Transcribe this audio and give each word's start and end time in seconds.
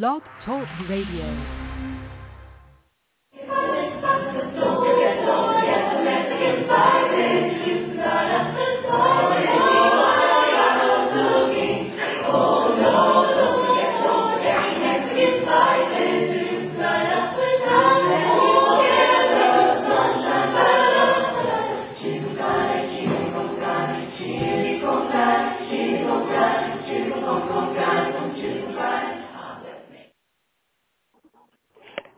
Blog 0.00 0.22
Talk 0.46 0.66
Radio. 0.88 1.62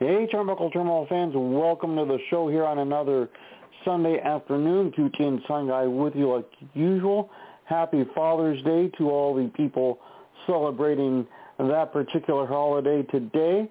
Hey, 0.05 0.29
Turnbuckle 0.31 0.71
Turmoil 0.71 1.07
fans, 1.09 1.33
welcome 1.35 1.97
to 1.97 2.05
the 2.05 2.19
show 2.29 2.47
here 2.47 2.67
on 2.67 2.81
another 2.81 3.31
Sunday 3.87 4.21
afternoon. 4.21 4.93
Q-Chin 4.93 5.43
Sun 5.49 5.69
Guy 5.69 5.87
with 5.87 6.15
you 6.15 6.31
like 6.31 6.45
usual. 6.75 7.31
Happy 7.65 8.05
Father's 8.15 8.63
Day 8.65 8.89
to 8.99 9.09
all 9.09 9.35
the 9.35 9.49
people 9.57 9.99
celebrating 10.45 11.27
that 11.59 11.91
particular 11.91 12.47
holiday 12.47 13.03
today. 13.05 13.67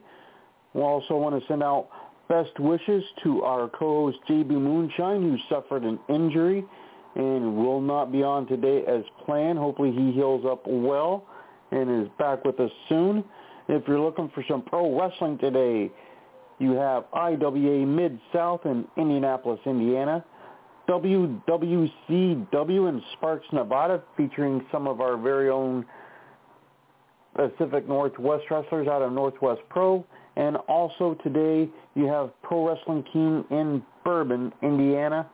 We 0.74 0.82
also 0.82 1.18
want 1.18 1.40
to 1.40 1.48
send 1.48 1.62
out 1.62 1.90
best 2.28 2.60
wishes 2.60 3.04
to 3.24 3.44
our 3.44 3.70
co-host 3.70 4.18
JB 4.28 4.50
Moonshine 4.50 5.22
who 5.22 5.38
suffered 5.48 5.84
an 5.84 6.00
injury 6.10 6.66
and 7.14 7.58
will 7.58 7.80
not 7.80 8.12
be 8.12 8.24
on 8.24 8.48
today 8.48 8.84
as 8.88 9.04
planned. 9.24 9.60
Hopefully 9.60 9.92
he 9.92 10.12
heals 10.14 10.48
up 10.48 10.64
well 10.66 11.28
and 11.70 12.04
is 12.04 12.10
back 12.18 12.44
with 12.44 12.60
us 12.60 12.72
soon. 12.90 13.24
If 13.70 13.88
you're 13.88 14.00
looking 14.00 14.32
for 14.34 14.44
some 14.50 14.64
pro 14.64 15.00
wrestling 15.00 15.38
today, 15.38 15.92
you 16.64 16.74
have 16.74 17.06
IWA 17.14 17.86
Mid-South 17.86 18.62
in 18.66 18.86
Indianapolis, 18.98 19.60
Indiana, 19.66 20.24
WWCW 20.90 22.90
in 22.90 23.02
Sparks, 23.14 23.46
Nevada, 23.52 24.02
featuring 24.18 24.66
some 24.72 24.88
of 24.88 25.02
our 25.02 25.18
very 25.18 25.50
own 25.50 25.86
Pacific 27.36 27.88
Northwest 27.88 28.46
wrestlers 28.50 28.88
out 28.88 29.02
of 29.02 29.12
Northwest 29.12 29.62
Pro. 29.70 30.06
And 30.36 30.58
also 30.68 31.16
today 31.24 31.70
you 31.96 32.06
have 32.06 32.32
Pro 32.42 32.68
Wrestling 32.68 33.04
King 33.12 33.46
in 33.52 33.84
Bourbon, 34.04 34.52
Indiana. 34.62 35.30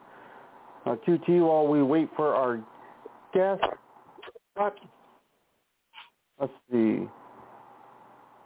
Uh, 0.86 0.96
QT, 1.08 1.46
while 1.46 1.68
we 1.68 1.84
wait 1.84 2.10
for 2.16 2.36
our 2.36 2.64
guest, 3.34 3.62
let's 6.40 6.54
see. 6.72 7.08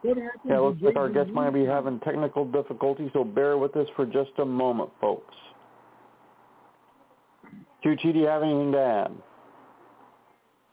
Yeah, 0.04 0.60
looks 0.60 0.82
like 0.82 0.96
our 0.98 1.10
guest 1.10 1.30
might 1.30 1.52
be 1.52 1.66
having 1.66 2.00
technical 2.02 2.46
difficulties, 2.46 3.10
so 3.14 3.24
bear 3.24 3.58
with 3.58 3.76
us 3.78 3.88
for 3.96 4.06
just 4.06 4.32
a 4.40 4.46
moment, 4.46 4.90
folks. 5.00 5.34
QT, 7.84 8.02
do 8.02 8.20
you 8.20 8.26
have 8.26 8.44
anything 8.44 8.72
to 8.74 8.80
add? 8.80 9.12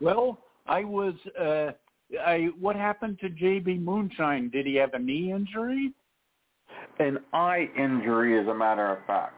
Well, 0.00 0.38
I 0.66 0.84
was. 0.84 1.14
Uh, 1.38 1.72
I 2.20 2.48
what 2.58 2.74
happened 2.74 3.20
to 3.20 3.28
JB 3.28 3.82
Moonshine? 3.82 4.50
Did 4.50 4.66
he 4.66 4.74
have 4.76 4.94
a 4.94 4.98
knee 4.98 5.32
injury? 5.32 5.92
An 6.98 7.18
eye 7.32 7.68
injury, 7.78 8.40
as 8.40 8.48
a 8.48 8.54
matter 8.54 8.86
of 8.86 8.98
fact. 9.06 9.34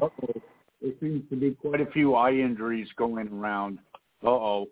Uh-oh. 0.00 0.40
There 0.82 0.92
seems 1.00 1.28
to 1.30 1.36
be 1.36 1.52
quite 1.52 1.80
a 1.80 1.86
few 1.86 2.14
eye 2.14 2.32
injuries 2.32 2.88
going 2.96 3.28
around. 3.28 3.78
Uh 4.22 4.28
oh. 4.28 4.66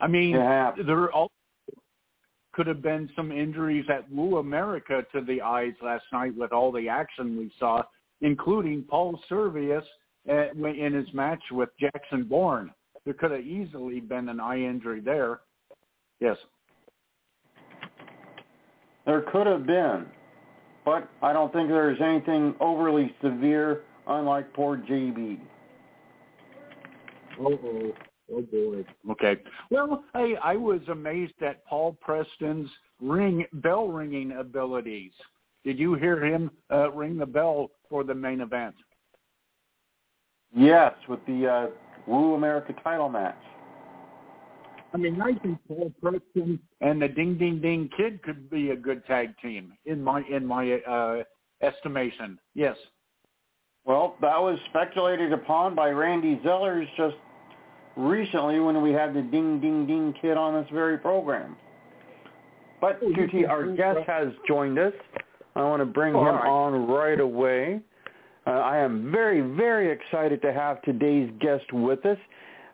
I 0.00 0.06
mean, 0.06 0.32
there 0.32 1.10
also 1.10 1.32
could 2.52 2.66
have 2.66 2.82
been 2.82 3.08
some 3.14 3.30
injuries 3.32 3.84
at 3.88 4.10
Woo 4.10 4.38
America 4.38 5.04
to 5.12 5.20
the 5.20 5.40
eyes 5.40 5.74
last 5.82 6.04
night 6.12 6.36
with 6.36 6.52
all 6.52 6.72
the 6.72 6.88
action 6.88 7.36
we 7.36 7.52
saw, 7.58 7.82
including 8.20 8.82
Paul 8.82 9.20
Servius 9.28 9.84
uh, 10.28 10.50
in 10.52 10.92
his 10.92 11.06
match 11.12 11.42
with 11.50 11.68
Jackson 11.78 12.24
Bourne. 12.24 12.70
There 13.04 13.14
could 13.14 13.30
have 13.30 13.44
easily 13.44 14.00
been 14.00 14.28
an 14.28 14.40
eye 14.40 14.58
injury 14.60 15.00
there. 15.00 15.40
Yes. 16.20 16.36
There 19.06 19.22
could 19.32 19.46
have 19.46 19.66
been, 19.66 20.06
but 20.84 21.08
I 21.22 21.32
don't 21.32 21.52
think 21.52 21.68
there's 21.68 22.00
anything 22.00 22.54
overly 22.60 23.14
severe, 23.22 23.82
unlike 24.06 24.52
poor 24.52 24.76
JB. 24.76 25.38
Oh, 27.40 27.92
oh 28.32 28.42
boy. 28.42 28.84
Okay. 29.10 29.36
Well, 29.70 30.04
I 30.14 30.34
I 30.42 30.56
was 30.56 30.80
amazed 30.88 31.42
at 31.42 31.64
Paul 31.66 31.96
Preston's 32.00 32.70
ring 33.00 33.44
bell 33.54 33.88
ringing 33.88 34.32
abilities. 34.32 35.12
Did 35.64 35.78
you 35.78 35.94
hear 35.94 36.24
him 36.24 36.50
uh, 36.70 36.90
ring 36.92 37.18
the 37.18 37.26
bell 37.26 37.70
for 37.88 38.04
the 38.04 38.14
main 38.14 38.40
event? 38.40 38.74
Yes, 40.54 40.94
with 41.08 41.24
the 41.26 41.46
uh, 41.46 41.66
Woo 42.06 42.34
America 42.34 42.74
title 42.82 43.08
match. 43.08 43.36
I 44.94 44.96
mean, 44.96 45.20
I 45.20 45.34
think 45.34 45.58
Paul 45.68 45.92
Preston 46.00 46.58
and 46.80 47.02
the 47.02 47.08
Ding 47.08 47.36
Ding 47.36 47.60
Ding 47.60 47.90
Kid 47.96 48.22
could 48.22 48.48
be 48.48 48.70
a 48.70 48.76
good 48.76 49.04
tag 49.06 49.34
team 49.42 49.74
in 49.84 50.02
my 50.02 50.22
in 50.30 50.46
my 50.46 50.80
uh, 50.80 51.22
estimation. 51.62 52.38
Yes. 52.54 52.76
Well, 53.84 54.16
that 54.20 54.38
was 54.38 54.58
speculated 54.70 55.32
upon 55.32 55.74
by 55.74 55.90
Randy 55.90 56.36
Zellers 56.44 56.86
just 56.96 57.16
recently 57.98 58.60
when 58.60 58.80
we 58.80 58.92
had 58.92 59.12
the 59.12 59.22
Ding 59.22 59.60
Ding 59.60 59.86
Ding 59.86 60.14
Kid 60.22 60.36
on 60.36 60.54
this 60.54 60.70
very 60.72 60.96
program. 60.96 61.56
But 62.80 63.00
Oh, 63.02 63.08
QT, 63.10 63.48
our 63.48 63.66
guest 63.74 64.00
has 64.06 64.28
joined 64.46 64.78
us. 64.78 64.92
I 65.56 65.62
want 65.64 65.80
to 65.80 65.86
bring 65.86 66.14
All 66.14 66.22
him 66.26 66.36
right. 66.36 66.46
on 66.48 66.86
right 66.86 67.18
away. 67.18 67.80
Uh, 68.46 68.50
I 68.50 68.78
am 68.78 69.10
very, 69.10 69.40
very 69.40 69.90
excited 69.90 70.40
to 70.42 70.52
have 70.52 70.80
today's 70.82 71.30
guest 71.40 71.70
with 71.72 72.06
us. 72.06 72.16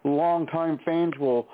Longtime 0.04 0.78
fans 0.84 1.14
will 1.18 1.48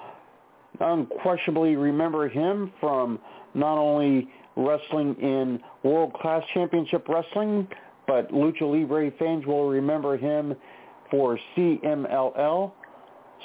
unquestionably 0.81 1.77
remember 1.77 2.29
him 2.29 2.73
from 2.81 3.21
not 3.55 3.79
only 3.79 4.29
wrestling 4.57 5.15
in 5.21 5.61
World 5.85 6.13
Class 6.15 6.43
Championship 6.53 7.09
Wrestling, 7.09 7.69
but 8.09 8.31
Lucha 8.33 8.63
Libre 8.63 9.13
fans 9.19 9.47
will 9.47 9.69
remember 9.69 10.17
him 10.17 10.57
for 11.11 11.39
CMLL. 11.57 12.73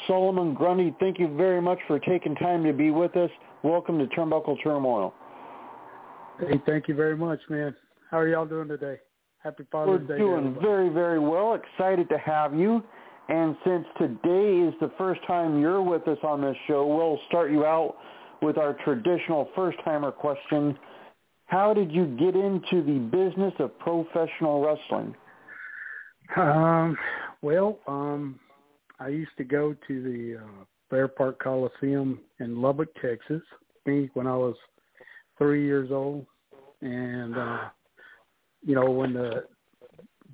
Solomon 0.07 0.53
Grundy, 0.53 0.95
thank 1.00 1.19
you 1.19 1.35
very 1.35 1.61
much 1.61 1.79
for 1.88 2.00
taking 2.00 2.35
time 2.35 2.63
to 2.63 2.73
be 2.73 2.91
with 2.91 3.16
us. 3.16 3.29
Welcome 3.63 3.97
to 4.00 4.06
Turnbuckle 4.07 4.61
Turmoil. 4.63 5.13
Hey, 6.39 6.59
thank 6.66 6.88
you 6.88 6.95
very 6.95 7.16
much, 7.16 7.39
man. 7.50 7.75
How 8.11 8.19
are 8.19 8.28
y'all 8.28 8.45
doing 8.45 8.67
today? 8.67 8.97
Happy 9.44 9.63
We're 9.72 9.85
Father's 9.85 10.07
Day. 10.07 10.13
to 10.13 10.19
doing 10.19 10.57
very, 10.61 10.89
very 10.89 11.19
well. 11.19 11.53
Excited 11.55 12.09
to 12.09 12.17
have 12.17 12.53
you. 12.53 12.84
And 13.29 13.55
since 13.66 13.85
today 13.97 14.67
is 14.67 14.73
the 14.79 14.91
first 14.97 15.22
time 15.25 15.59
you're 15.59 15.81
with 15.81 16.07
us 16.07 16.17
on 16.23 16.41
this 16.41 16.55
show, 16.67 16.85
we'll 16.85 17.19
start 17.28 17.51
you 17.51 17.66
out 17.66 17.95
with 18.41 18.57
our 18.57 18.73
traditional 18.84 19.50
first-timer 19.55 20.11
question. 20.11 20.78
How 21.45 21.73
did 21.73 21.91
you 21.91 22.05
get 22.05 22.35
into 22.35 22.84
the 22.84 23.00
business 23.11 23.53
of 23.59 23.78
professional 23.79 24.63
wrestling? 24.63 25.16
Um, 26.35 26.97
well, 27.41 27.79
um, 27.88 28.39
I 29.00 29.09
used 29.09 29.31
to 29.38 29.44
go 29.44 29.75
to 29.88 30.03
the 30.03 30.44
uh, 30.44 30.63
Fair 30.89 31.07
Park 31.07 31.41
Coliseum 31.41 32.19
in 32.39 32.61
Lubbock, 32.61 32.89
Texas, 33.01 33.41
think 33.85 34.16
when 34.16 34.28
I 34.28 34.35
was 34.35 34.56
three 35.38 35.63
years 35.63 35.91
old, 35.91 36.25
and 36.81 37.38
uh, 37.38 37.59
you 38.66 38.75
know 38.75 38.89
when 38.89 39.13
the 39.13 39.45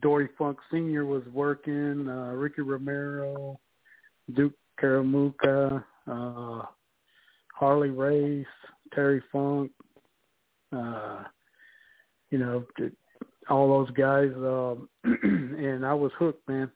Dory 0.02 0.30
Funk 0.38 0.58
Senior 0.72 1.06
was 1.06 1.24
working, 1.34 2.08
uh, 2.08 2.32
Ricky 2.34 2.62
Romero, 2.62 3.60
Duke 4.36 4.54
Keomuka, 4.82 5.84
uh, 6.08 6.62
Harley 7.54 7.90
Race, 7.90 8.46
Terry 8.94 9.22
Funk, 9.32 9.72
uh, 10.76 11.24
you 12.32 12.40
know, 12.40 12.66
all 13.50 13.68
those 13.68 13.92
guys, 13.92 14.32
um, 14.38 14.90
and 15.04 15.86
I 15.86 15.94
was 15.94 16.12
hooked, 16.18 16.48
man. 16.48 16.72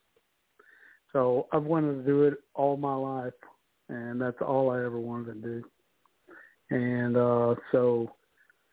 So 1.15 1.47
I've 1.53 1.63
wanted 1.63 1.95
to 1.95 2.03
do 2.03 2.23
it 2.23 2.33
all 2.56 2.75
my 2.75 2.94
life, 2.94 3.31
and 3.88 4.19
that's 4.19 4.41
all 4.45 4.69
I 4.69 4.83
ever 4.83 5.00
wanted 5.00 5.41
to 5.41 5.62
do. 5.62 5.63
And 6.71 7.15
uh, 7.15 7.56
so 7.71 8.12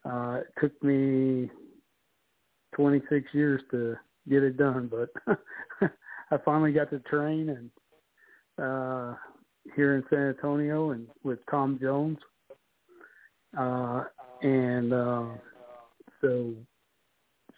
uh, 0.05 0.41
it 0.41 0.49
took 0.61 0.83
me 0.83 1.49
26 2.75 3.29
years 3.33 3.63
to 3.71 3.95
get 4.29 4.43
it 4.43 4.57
done, 4.57 4.91
but 4.91 5.11
I 6.33 6.37
finally 6.45 6.73
got 6.73 6.91
to 6.91 6.99
train 6.99 7.49
and 7.51 7.71
uh, 8.59 9.15
here 9.77 9.95
in 9.95 10.03
San 10.11 10.31
Antonio 10.31 10.91
and 10.91 11.07
with 11.23 11.39
Tom 11.49 11.79
Jones, 11.81 12.19
uh, 13.57 14.03
and 14.43 14.93
uh, 14.93 15.27
so 16.21 16.55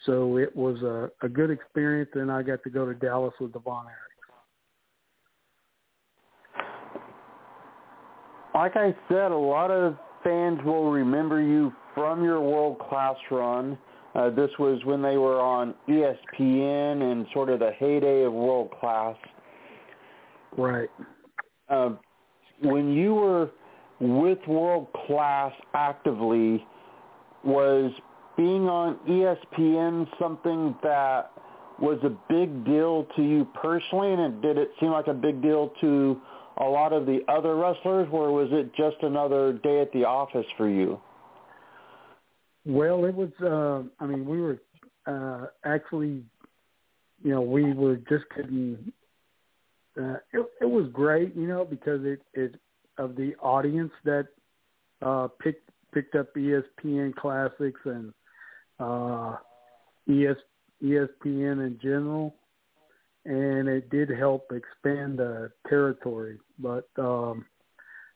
so 0.05 0.37
it 0.37 0.55
was 0.55 0.83
a, 0.83 1.11
a 1.25 1.29
good 1.31 1.51
experience. 1.51 2.11
And 2.13 2.31
I 2.31 2.43
got 2.43 2.63
to 2.65 2.71
go 2.71 2.85
to 2.85 2.93
Dallas 2.93 3.33
with 3.41 3.55
the 3.55 3.61
Von 3.61 3.87
Erich. 3.87 4.04
Like 8.55 8.77
I 8.77 8.95
said, 9.09 9.33
a 9.33 9.37
lot 9.37 9.71
of 9.71 9.97
fans 10.23 10.61
will 10.65 10.91
remember 10.91 11.41
you 11.41 11.73
from 11.95 12.23
your 12.25 12.41
world 12.41 12.79
class 12.79 13.17
run. 13.31 13.77
Uh, 14.15 14.31
this 14.31 14.51
was 14.59 14.81
when 14.85 15.03
they 15.03 15.17
were 15.17 15.41
on 15.41 15.75
ESPN 15.89 17.03
and 17.03 17.27
sort 17.33 17.51
of 17.51 17.59
the 17.59 17.73
heyday 17.79 18.23
of 18.23 18.33
world 18.33 18.71
class. 18.81 19.17
Right. 20.57 20.89
Uh, 21.69 21.91
when 22.63 22.93
you 22.93 23.15
were 23.15 23.51
with 24.01 24.39
world 24.47 24.87
class 25.07 25.53
actively, 25.75 26.65
was 27.45 27.93
being 28.37 28.69
on 28.69 28.99
ESPN 29.09 30.07
something 30.19 30.75
that 30.83 31.31
was 31.81 31.99
a 32.05 32.11
big 32.33 32.65
deal 32.65 33.07
to 33.17 33.23
you 33.23 33.47
personally, 33.61 34.13
and 34.13 34.41
did 34.41 34.59
it 34.59 34.71
seem 34.81 34.91
like 34.91 35.09
a 35.09 35.15
big 35.15 35.43
deal 35.43 35.73
to 35.81 36.21
a 36.59 36.65
lot 36.65 36.93
of 36.93 37.07
the 37.07 37.21
other 37.29 37.57
wrestlers, 37.57 38.09
or 38.13 38.33
was 38.33 38.49
it 38.53 38.75
just 38.77 38.97
another 39.03 39.53
day 39.53 39.81
at 39.81 39.93
the 39.93 40.05
office 40.05 40.47
for 40.57 40.69
you? 40.69 41.01
Well, 42.65 43.05
it 43.05 43.15
was. 43.15 43.31
Uh, 43.43 43.89
I 44.03 44.07
mean, 44.07 44.25
we 44.25 44.41
were 44.41 44.59
uh, 45.07 45.47
actually, 45.65 46.23
you 47.23 47.31
know, 47.31 47.43
we 47.43 47.73
were 47.73 47.97
just 47.97 48.25
getting. 48.35 48.93
Uh, 50.01 50.17
it, 50.33 50.47
it 50.61 50.71
was 50.71 50.89
great, 50.93 51.37
you 51.37 51.47
know, 51.47 51.65
because 51.65 52.01
it 52.05 52.21
it 52.33 52.57
of 52.99 53.17
the 53.17 53.35
audience 53.37 53.93
that 54.05 54.29
uh, 55.03 55.29
picked 55.43 55.69
picked 55.93 56.15
up 56.15 56.35
ESPN 56.35 57.15
classics 57.15 57.81
and 57.85 58.13
uh, 58.81 59.37
ES, 60.09 60.37
ESPN 60.83 61.67
in 61.67 61.79
general, 61.83 62.35
and 63.25 63.69
it 63.69 63.91
did 63.91 64.11
help 64.11 64.51
expand 64.53 65.19
the 65.19 65.51
territory. 65.69 66.39
But 66.59 66.89
um, 66.99 67.47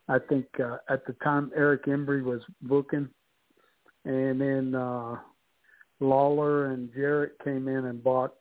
I 0.09 0.19
think 0.19 0.47
uh, 0.63 0.79
at 0.89 1.07
the 1.07 1.15
time 1.25 1.51
Eric 1.57 1.87
Embry 1.87 2.23
was 2.23 2.41
booking, 2.63 3.09
and 4.05 4.41
then 4.41 4.75
uh, 4.75 5.17
Lawler 6.01 6.73
and 6.73 6.93
Jarrett 6.95 7.33
came 7.45 7.69
in 7.69 7.87
and 7.87 8.03
bought 8.03 8.35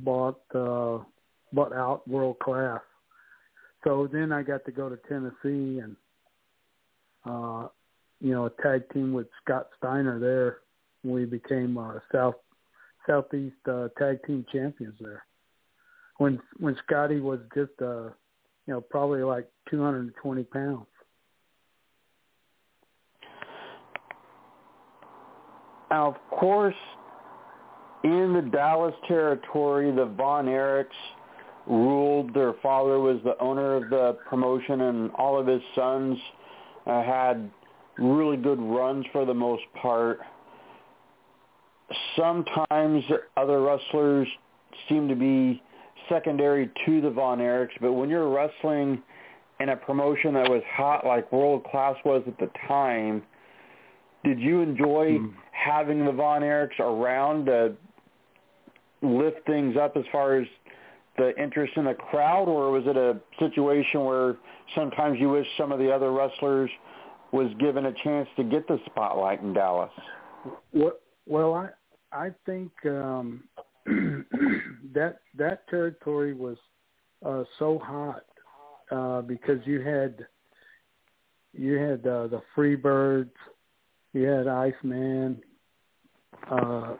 bought 0.00 0.40
uh, 0.54 0.98
bought 1.52 1.72
out 1.72 2.06
world 2.06 2.38
class. 2.38 2.80
So 3.84 4.08
then 4.10 4.32
I 4.32 4.42
got 4.42 4.64
to 4.64 4.72
go 4.72 4.88
to 4.88 4.98
Tennessee 5.08 5.80
and 5.80 5.96
uh, 7.24 7.68
you 8.20 8.32
know 8.32 8.46
a 8.46 8.62
tag 8.62 8.88
team 8.92 9.12
with 9.12 9.26
Scott 9.42 9.68
Steiner 9.78 10.18
there. 10.18 10.58
We 11.02 11.24
became 11.24 11.76
uh, 11.76 11.98
South 12.12 12.36
Southeast 13.06 13.56
uh, 13.68 13.88
tag 13.98 14.24
team 14.26 14.44
champions 14.52 14.94
there. 15.00 15.24
When 16.18 16.40
when 16.58 16.76
Scotty 16.86 17.20
was 17.20 17.40
just 17.54 17.72
uh, 17.82 18.10
you 18.66 18.74
know 18.74 18.80
probably 18.80 19.22
like 19.22 19.48
220 19.70 20.44
pounds. 20.44 20.86
Now, 25.90 26.08
of 26.08 26.38
course, 26.38 26.74
in 28.02 28.32
the 28.32 28.42
Dallas 28.42 28.94
territory, 29.06 29.90
the 29.92 30.06
Von 30.06 30.46
Erichs 30.46 30.86
ruled. 31.66 32.34
Their 32.34 32.54
father 32.62 32.98
was 32.98 33.20
the 33.24 33.38
owner 33.38 33.76
of 33.76 33.90
the 33.90 34.18
promotion, 34.28 34.82
and 34.82 35.10
all 35.12 35.38
of 35.38 35.46
his 35.46 35.62
sons 35.74 36.18
uh, 36.86 37.02
had 37.02 37.50
really 37.98 38.36
good 38.36 38.60
runs 38.60 39.06
for 39.12 39.24
the 39.24 39.34
most 39.34 39.62
part. 39.80 40.18
Sometimes 42.16 43.04
other 43.36 43.60
wrestlers 43.60 44.26
seem 44.88 45.08
to 45.08 45.14
be 45.14 45.62
secondary 46.08 46.70
to 46.86 47.00
the 47.00 47.10
Von 47.10 47.38
Erichs, 47.38 47.72
but 47.80 47.92
when 47.92 48.08
you're 48.08 48.28
wrestling 48.28 49.02
in 49.60 49.70
a 49.70 49.76
promotion 49.76 50.34
that 50.34 50.50
was 50.50 50.62
hot 50.72 51.06
like 51.06 51.30
World 51.32 51.64
Class 51.64 51.96
was 52.04 52.22
at 52.26 52.38
the 52.38 52.50
time, 52.66 53.22
did 54.24 54.40
you 54.40 54.60
enjoy 54.60 55.18
mm. 55.18 55.32
having 55.52 56.04
the 56.04 56.12
Von 56.12 56.42
Erichs 56.42 56.78
around 56.80 57.46
to 57.46 57.74
lift 59.02 59.46
things 59.46 59.76
up 59.76 59.96
as 59.96 60.04
far 60.10 60.36
as 60.36 60.46
the 61.16 61.36
interest 61.40 61.74
in 61.76 61.84
the 61.84 61.94
crowd, 61.94 62.48
or 62.48 62.70
was 62.70 62.84
it 62.86 62.96
a 62.96 63.20
situation 63.38 64.04
where 64.04 64.36
sometimes 64.74 65.18
you 65.20 65.28
wish 65.28 65.46
some 65.56 65.70
of 65.70 65.78
the 65.78 65.90
other 65.90 66.10
wrestlers 66.10 66.70
was 67.32 67.52
given 67.60 67.86
a 67.86 67.92
chance 68.02 68.28
to 68.36 68.44
get 68.44 68.66
the 68.66 68.80
spotlight 68.86 69.40
in 69.42 69.52
Dallas? 69.52 69.90
Well, 71.26 71.54
I 71.54 71.68
I 72.12 72.30
think 72.46 72.70
um, 72.86 73.44
that 74.94 75.20
that 75.36 75.68
territory 75.68 76.34
was 76.34 76.56
uh, 77.24 77.44
so 77.58 77.78
hot 77.78 78.24
uh, 78.90 79.22
because 79.22 79.58
you 79.64 79.80
had 79.80 80.26
you 81.52 81.74
had 81.78 82.06
uh, 82.06 82.26
the 82.26 82.42
Freebirds, 82.56 83.30
you 84.12 84.24
had 84.24 84.48
Iceman, 84.48 85.40
uh, 86.50 86.94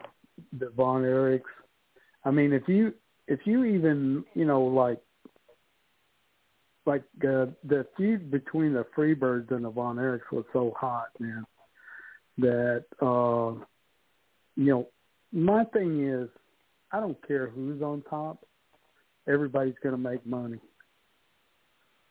the 0.59 0.71
Von 0.77 1.03
Erichs. 1.03 1.43
I 2.25 2.31
mean, 2.31 2.53
if 2.53 2.69
you 2.69 2.95
if 3.27 3.41
you 3.45 3.65
even 3.65 4.25
you 4.35 4.45
know 4.45 4.63
like 4.63 5.01
like 6.87 7.03
uh, 7.23 7.47
the 7.65 7.87
feud 7.97 8.31
between 8.31 8.73
the 8.75 8.87
Freebirds 8.97 9.51
and 9.51 9.65
the 9.65 9.71
Von 9.71 9.97
Erichs 9.97 10.31
was 10.31 10.45
so 10.53 10.73
hot, 10.79 11.09
man, 11.19 11.45
that 12.39 12.85
uh, 13.01 13.59
you 14.57 14.71
know 14.71 14.89
my 15.33 15.65
thing 15.65 16.09
is 16.09 16.29
I 16.95 17.01
don't 17.01 17.27
care 17.27 17.49
who's 17.49 17.83
on 17.83 18.03
top, 18.09 18.47
everybody's 19.27 19.75
going 19.83 19.95
to 19.95 20.01
make 20.01 20.25
money. 20.25 20.59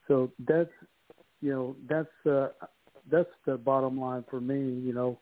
So 0.08 0.32
that's 0.46 0.70
you 1.42 1.52
know 1.52 1.76
that's 1.88 2.26
uh, 2.30 2.50
that's 3.10 3.30
the 3.46 3.58
bottom 3.58 4.00
line 4.00 4.26
for 4.30 4.42
me. 4.42 4.60
You 4.82 4.94
know, 4.94 5.20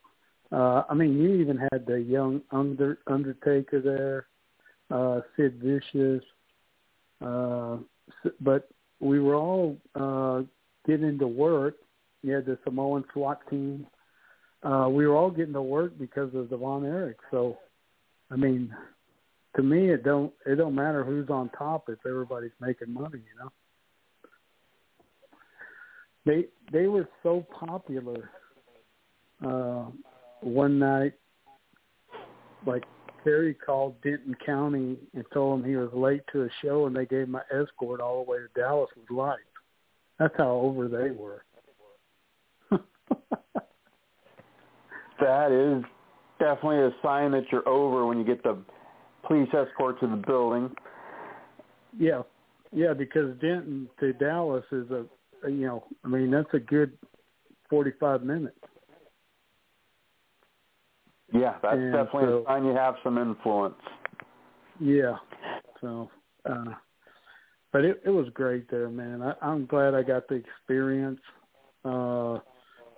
uh, 0.52 0.84
I 0.90 0.96
mean 0.96 1.18
you 1.22 1.36
even 1.36 1.58
had 1.72 1.86
the 1.86 2.02
young 2.02 2.42
under 2.52 2.98
Undertaker 3.08 3.82
there 3.82 4.26
uh, 4.92 5.22
Sid 5.36 5.62
Vicious, 5.64 6.24
uh, 7.24 7.78
but 8.42 8.70
we 9.00 9.20
were 9.20 9.36
all 9.36 9.78
uh, 9.96 10.42
getting 10.88 11.18
to 11.20 11.28
work. 11.28 11.76
You 12.24 12.34
had 12.34 12.46
the 12.46 12.58
Samoan 12.64 13.06
SWAT 13.14 13.40
team. 13.50 13.88
Uh, 14.64 14.88
we 14.92 15.08
were 15.08 15.16
all 15.16 15.32
getting 15.32 15.54
to 15.54 15.62
work 15.62 15.98
because 15.98 16.34
of 16.36 16.50
the 16.50 16.58
Von 16.58 16.86
Erich. 16.86 17.18
So, 17.32 17.58
I 18.30 18.36
mean, 18.36 18.76
to 19.56 19.64
me, 19.64 19.90
it 19.90 20.04
don't 20.04 20.32
it 20.46 20.56
don't 20.56 20.76
matter 20.76 21.04
who's 21.04 21.30
on 21.30 21.50
top 21.50 21.90
if 21.90 22.00
everybody's 22.06 22.52
making 22.60 22.94
money. 22.94 23.20
You 23.20 23.44
know, 23.44 23.52
they 26.26 26.46
they 26.72 26.88
were 26.88 27.08
so 27.24 27.46
popular. 27.58 28.30
Uh, 29.46 29.86
one 30.42 30.78
night, 30.80 31.14
like 32.66 32.84
Terry 33.24 33.54
called 33.54 34.00
Denton 34.02 34.36
County 34.46 34.98
and 35.14 35.26
told 35.34 35.60
him 35.60 35.66
he 35.70 35.76
was 35.76 35.90
late 35.94 36.22
to 36.32 36.44
a 36.44 36.50
show, 36.64 36.86
and 36.86 36.96
they 36.96 37.06
gave 37.06 37.28
an 37.28 37.42
escort 37.52 38.00
all 38.00 38.24
the 38.24 38.32
way 38.32 38.38
to 38.38 38.48
Dallas 38.60 38.90
with 38.96 39.10
life. 39.10 39.40
That's 40.20 40.34
how 40.38 40.52
over 40.52 40.88
they 40.88 41.12
were. 41.12 41.44
that 45.20 45.52
is 45.52 45.84
definitely 46.40 46.80
a 46.80 46.92
sign 47.04 47.32
that 47.32 47.52
you're 47.52 47.68
over 47.68 48.06
when 48.06 48.20
you 48.20 48.24
get 48.24 48.44
the 48.44 48.58
police 49.28 49.50
escort 49.54 50.00
to 50.00 50.08
the 50.08 50.16
building. 50.16 50.70
Yeah, 51.98 52.24
yeah, 52.72 52.94
because 52.94 53.38
Denton 53.40 53.90
to 54.00 54.14
Dallas 54.14 54.66
is 54.72 54.90
a, 54.92 55.06
you 55.50 55.68
know, 55.68 55.86
I 56.04 56.08
mean 56.08 56.32
that's 56.32 56.54
a 56.54 56.60
good 56.60 56.98
forty-five 57.70 58.24
minutes. 58.24 58.58
Yeah, 61.34 61.56
that's 61.62 61.78
and 61.78 61.94
definitely 61.94 62.26
so, 62.26 62.44
a 62.44 62.46
sign 62.46 62.66
you 62.66 62.76
have 62.76 62.96
some 63.04 63.18
influence. 63.18 63.76
Yeah. 64.80 65.18
So, 65.80 66.10
uh, 66.50 66.74
but 67.72 67.86
it, 67.86 68.02
it 68.06 68.10
was 68.10 68.28
great 68.34 68.70
there, 68.70 68.90
man. 68.90 69.22
I, 69.22 69.34
I'm 69.42 69.66
glad 69.66 69.94
I 69.96 70.04
got 70.04 70.28
the 70.28 70.36
experience 70.36 71.22
uh, 71.86 72.40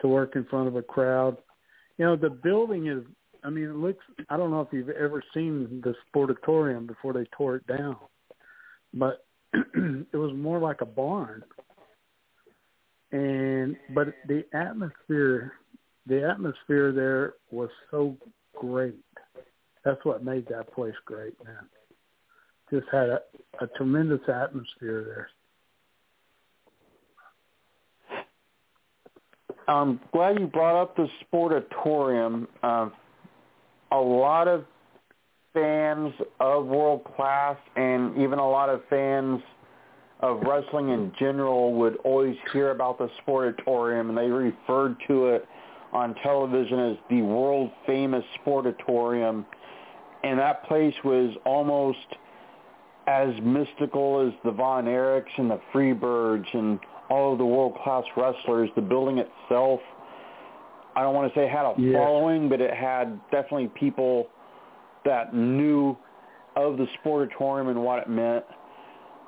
to 0.02 0.08
work 0.08 0.36
in 0.36 0.46
front 0.46 0.68
of 0.68 0.76
a 0.76 0.82
crowd. 0.82 1.38
You 1.98 2.06
know, 2.06 2.16
the 2.16 2.30
building 2.30 2.88
is. 2.88 3.04
I 3.44 3.50
mean, 3.50 3.66
it 3.66 3.76
looks. 3.76 4.04
I 4.30 4.38
don't 4.38 4.52
know 4.52 4.62
if 4.62 4.70
you've 4.72 4.90
ever 4.90 5.24
seen 5.34 5.82
the 5.84 5.96
Sportatorium 6.08 6.88
before 6.88 7.14
they 7.14 7.26
tore 7.36 7.58
it 7.58 7.68
down, 7.68 7.98
but 8.94 9.26
it 9.54 10.16
was 10.16 10.34
more 10.34 10.60
like 10.60 10.82
a 10.82 10.86
barn. 10.86 11.44
And 13.12 13.76
but 13.94 14.14
the 14.28 14.46
atmosphere 14.54 15.54
the 16.06 16.28
atmosphere 16.28 16.92
there 16.92 17.34
was 17.52 17.70
so 17.92 18.18
great. 18.56 19.00
That's 19.86 20.04
what 20.04 20.24
made 20.24 20.48
that 20.48 20.74
place 20.74 20.96
great, 21.06 21.34
man. 21.44 21.68
Just 22.72 22.88
had 22.92 23.10
a, 23.10 23.22
a 23.62 23.68
tremendous 23.76 24.22
atmosphere 24.28 25.04
there. 25.06 25.30
I'm 29.68 30.00
glad 30.12 30.40
you 30.40 30.48
brought 30.48 30.82
up 30.82 30.96
the 30.96 31.08
Sportatorium. 31.24 32.48
Uh, 32.62 32.90
a 33.94 33.98
lot 33.98 34.48
of 34.48 34.66
fans 35.54 36.14
of 36.40 36.66
world 36.66 37.04
class 37.16 37.58
and 37.76 38.18
even 38.18 38.40
a 38.40 38.50
lot 38.50 38.70
of 38.70 38.82
fans 38.90 39.42
of 40.20 40.42
wrestling 40.42 40.90
in 40.90 41.14
general 41.18 41.74
would 41.74 41.96
always 42.04 42.36
hear 42.52 42.72
about 42.72 42.98
the 42.98 43.10
Sportatorium 43.26 44.10
and 44.10 44.18
they 44.18 44.28
referred 44.28 44.98
to 45.08 45.28
it– 45.28 45.48
on 45.94 46.16
television 46.16 46.80
as 46.80 46.98
the 47.10 47.22
world 47.22 47.70
famous 47.86 48.24
sportatorium, 48.44 49.46
and 50.24 50.40
that 50.40 50.66
place 50.66 50.96
was 51.04 51.36
almost 51.46 52.00
as 53.08 53.30
mystical 53.44 54.28
as 54.28 54.34
the 54.44 54.52
Von 54.52 54.86
Erichs 54.86 55.38
and 55.38 55.52
the 55.52 55.60
Freebirds 55.74 56.48
and 56.54 56.80
all 57.10 57.34
of 57.34 57.38
the 57.38 57.46
world 57.46 57.78
class 57.84 58.04
wrestlers. 58.18 58.70
The 58.76 58.82
building 58.82 59.20
itself, 59.20 59.80
I 60.96 61.02
don't 61.02 61.16
want 61.16 61.34
to 61.34 61.40
say 61.40 61.48
had 61.48 61.66
a 61.66 61.74
following, 61.94 62.50
but 62.50 62.62
it 62.62 62.74
had 62.74 63.20
definitely 63.32 63.68
people 63.80 64.28
that 65.06 65.34
knew 65.34 65.98
of 66.56 66.78
the 66.78 66.88
sportatorium 67.04 67.70
and 67.70 67.84
what 67.84 68.00
it 68.00 68.10
meant. 68.10 68.46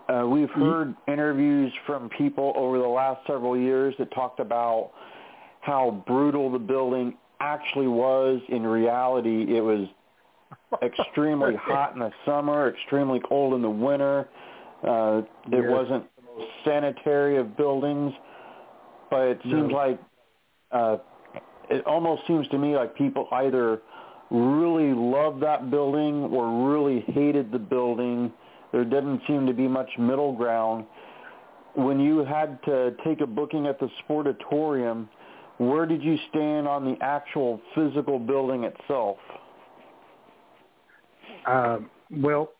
Uh, 0.07 0.27
we've 0.27 0.51
heard 0.51 0.93
interviews 1.07 1.73
from 1.87 2.09
people 2.09 2.53
over 2.55 2.77
the 2.77 2.87
last 2.87 3.25
several 3.25 3.57
years 3.57 3.95
that 3.97 4.13
talked 4.13 4.39
about 4.39 4.91
how 5.61 6.03
brutal 6.05 6.51
the 6.51 6.59
building 6.59 7.17
actually 7.39 7.87
was. 7.87 8.39
In 8.49 8.61
reality, 8.67 9.57
it 9.57 9.61
was 9.61 9.87
extremely 10.83 11.55
hot 11.59 11.93
in 11.93 11.99
the 11.99 12.11
summer, 12.23 12.69
extremely 12.69 13.19
cold 13.27 13.55
in 13.55 13.63
the 13.63 13.69
winter. 13.69 14.27
Uh, 14.87 15.23
it 15.47 15.63
Yes. 15.63 15.63
wasn't 15.67 16.05
the 16.15 16.21
most 16.37 16.51
sanitary 16.63 17.37
of 17.37 17.57
buildings, 17.57 18.13
but 19.09 19.21
it 19.21 19.39
seems 19.43 19.71
No. 19.71 19.75
like 19.75 19.99
uh, 20.71 20.97
it 21.69 21.85
almost 21.85 22.23
seems 22.27 22.47
to 22.49 22.57
me 22.57 22.75
like 22.75 22.95
people 22.95 23.27
either 23.31 23.81
really 24.31 24.93
loved 24.93 25.41
that 25.43 25.69
building 25.69 26.23
or 26.25 26.71
really 26.71 27.01
hated 27.07 27.51
the 27.51 27.59
building. 27.59 28.31
There 28.71 28.83
didn't 28.83 29.21
seem 29.27 29.45
to 29.45 29.53
be 29.53 29.67
much 29.67 29.89
middle 29.97 30.33
ground. 30.33 30.85
When 31.75 31.99
you 31.99 32.19
had 32.19 32.61
to 32.63 32.95
take 33.03 33.21
a 33.21 33.27
booking 33.27 33.67
at 33.67 33.79
the 33.79 33.89
Sportatorium, 34.03 35.07
where 35.57 35.85
did 35.85 36.03
you 36.03 36.17
stand 36.29 36.67
on 36.67 36.83
the 36.83 36.97
actual 37.01 37.61
physical 37.73 38.19
building 38.19 38.63
itself? 38.63 39.17
Um, 41.47 41.89
well, 42.11 42.51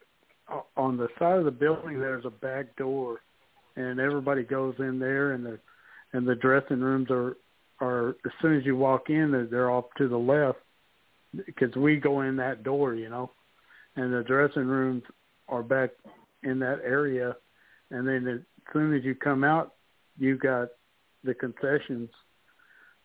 on 0.78 0.98
the 0.98 1.08
side 1.18 1.40
of 1.40 1.46
the 1.46 1.52
building, 1.52 2.00
there's 2.00 2.26
a 2.26 2.30
back 2.30 2.76
door, 2.76 3.20
and 3.76 4.00
everybody 4.00 4.44
goes 4.44 4.76
in 4.80 5.00
there, 5.00 5.34
and 5.34 5.46
the 5.46 5.60
and 6.14 6.26
the 6.26 6.36
dressing 6.36 6.80
rooms 6.80 7.08
are 7.10 7.36
are 7.80 8.10
as 8.26 8.32
soon 8.42 8.58
as 8.58 8.66
you 8.66 8.76
walk 8.76 9.10
in, 9.10 9.48
they're, 9.52 9.70
off 9.72 9.86
to 9.98 10.08
the 10.08 10.18
left 10.18 10.60
because 11.46 11.76
we 11.76 11.98
go 11.98 12.22
in 12.22 12.38
that 12.38 12.64
door, 12.64 12.96
you 12.96 13.10
know, 13.10 13.32
and 13.96 14.14
the 14.14 14.24
dressing 14.24 14.66
rooms 14.66 15.04
are 15.50 15.64
back 15.64 15.92
in 16.44 16.60
that 16.60 16.80
area, 16.84 17.36
and 17.92 18.08
then 18.08 18.28
as 18.28 18.40
soon 18.72 18.96
as 18.96 19.04
you 19.04 19.16
come 19.16 19.44
out, 19.44 19.74
you 20.18 20.38
got 20.38 20.70
the 21.24 21.34
concessions. 21.34 22.10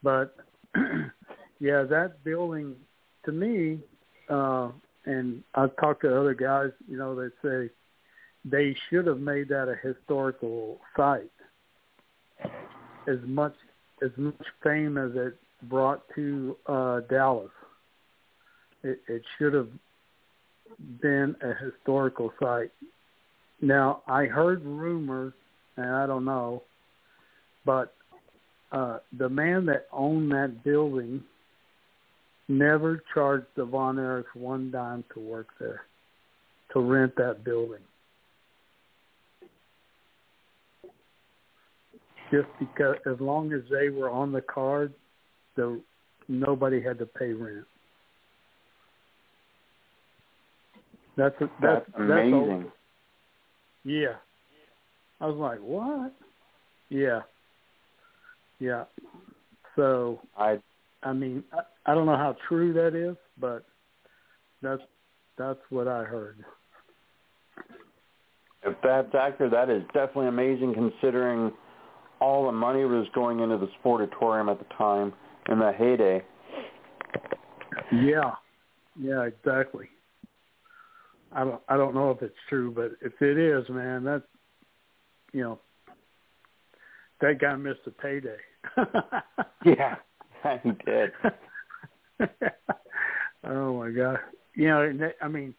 But 0.02 0.36
yeah, 1.58 1.82
that 1.82 2.22
building 2.24 2.76
to 3.24 3.32
me. 3.32 3.80
uh 4.28 4.70
and 5.06 5.42
I've 5.54 5.74
talked 5.76 6.02
to 6.02 6.20
other 6.20 6.34
guys, 6.34 6.70
you 6.88 6.96
know, 6.98 7.14
that 7.16 7.32
say 7.42 7.72
they 8.44 8.76
should 8.88 9.06
have 9.06 9.20
made 9.20 9.48
that 9.48 9.68
a 9.68 9.76
historical 9.86 10.78
site. 10.96 11.30
As 13.08 13.18
much 13.24 13.54
as 14.02 14.10
much 14.16 14.46
fame 14.62 14.98
as 14.98 15.10
it 15.14 15.36
brought 15.64 16.02
to 16.14 16.56
uh 16.66 17.00
Dallas. 17.00 17.50
It 18.82 19.00
it 19.08 19.22
should 19.38 19.54
have 19.54 19.68
been 21.02 21.36
a 21.42 21.52
historical 21.64 22.32
site. 22.40 22.72
Now 23.60 24.02
I 24.06 24.24
heard 24.24 24.64
rumors 24.64 25.34
and 25.76 25.90
I 25.90 26.06
don't 26.06 26.24
know, 26.24 26.62
but 27.64 27.94
uh 28.72 28.98
the 29.16 29.28
man 29.28 29.66
that 29.66 29.86
owned 29.92 30.30
that 30.32 30.64
building 30.64 31.22
never 32.48 33.02
charged 33.14 33.46
the 33.56 33.64
Von 33.64 33.96
Erichs 33.96 34.34
one 34.34 34.70
dime 34.70 35.04
to 35.14 35.20
work 35.20 35.48
there, 35.60 35.82
to 36.72 36.80
rent 36.80 37.14
that 37.16 37.44
building. 37.44 37.80
Just 42.30 42.48
because, 42.58 42.96
as 43.06 43.20
long 43.20 43.52
as 43.52 43.62
they 43.70 43.88
were 43.88 44.08
on 44.08 44.32
the 44.32 44.40
card, 44.40 44.94
the 45.56 45.80
nobody 46.28 46.80
had 46.80 46.98
to 46.98 47.06
pay 47.06 47.32
rent. 47.32 47.64
That's 51.16 51.34
a, 51.40 51.50
That's 51.60 51.86
that's 51.86 51.90
amazing. 51.98 52.62
That's 52.64 52.74
yeah. 53.84 54.14
I 55.20 55.26
was 55.26 55.36
like, 55.36 55.58
what? 55.58 56.14
Yeah. 56.88 57.20
Yeah. 58.58 58.84
So 59.76 60.20
I 60.36 60.58
I 61.02 61.12
mean, 61.12 61.42
I, 61.52 61.60
I 61.90 61.94
don't 61.94 62.06
know 62.06 62.16
how 62.16 62.36
true 62.48 62.72
that 62.74 62.94
is, 62.94 63.16
but 63.38 63.64
that's 64.62 64.82
that's 65.36 65.60
what 65.70 65.88
I 65.88 66.04
heard. 66.04 66.44
if 68.62 68.76
that's 68.82 69.14
accurate, 69.14 69.52
that 69.52 69.70
is 69.70 69.82
definitely 69.92 70.28
amazing 70.28 70.74
considering 70.74 71.52
all 72.20 72.46
the 72.46 72.52
money 72.52 72.84
was 72.84 73.06
going 73.14 73.40
into 73.40 73.56
the 73.56 73.68
sportatorium 73.82 74.50
at 74.50 74.58
the 74.58 74.74
time 74.76 75.12
in 75.48 75.58
the 75.58 75.72
heyday. 75.72 76.22
Yeah, 77.92 78.32
yeah, 78.98 79.22
exactly. 79.22 79.86
I 81.32 81.44
don't 81.44 81.62
I 81.68 81.76
don't 81.76 81.94
know 81.94 82.10
if 82.10 82.22
it's 82.22 82.34
true, 82.48 82.72
but 82.72 82.92
if 83.00 83.20
it 83.22 83.38
is, 83.38 83.68
man, 83.68 84.04
that 84.04 84.22
you 85.32 85.42
know 85.42 85.60
that 87.20 87.40
guy 87.40 87.54
missed 87.56 87.80
a 87.86 87.90
payday. 87.90 88.36
Yeah, 89.62 89.96
he 90.62 90.70
did. 90.86 91.12
oh 93.44 93.78
my 93.78 93.90
god! 93.90 94.18
You 94.54 94.68
know, 94.68 95.10
I 95.20 95.28
mean, 95.28 95.54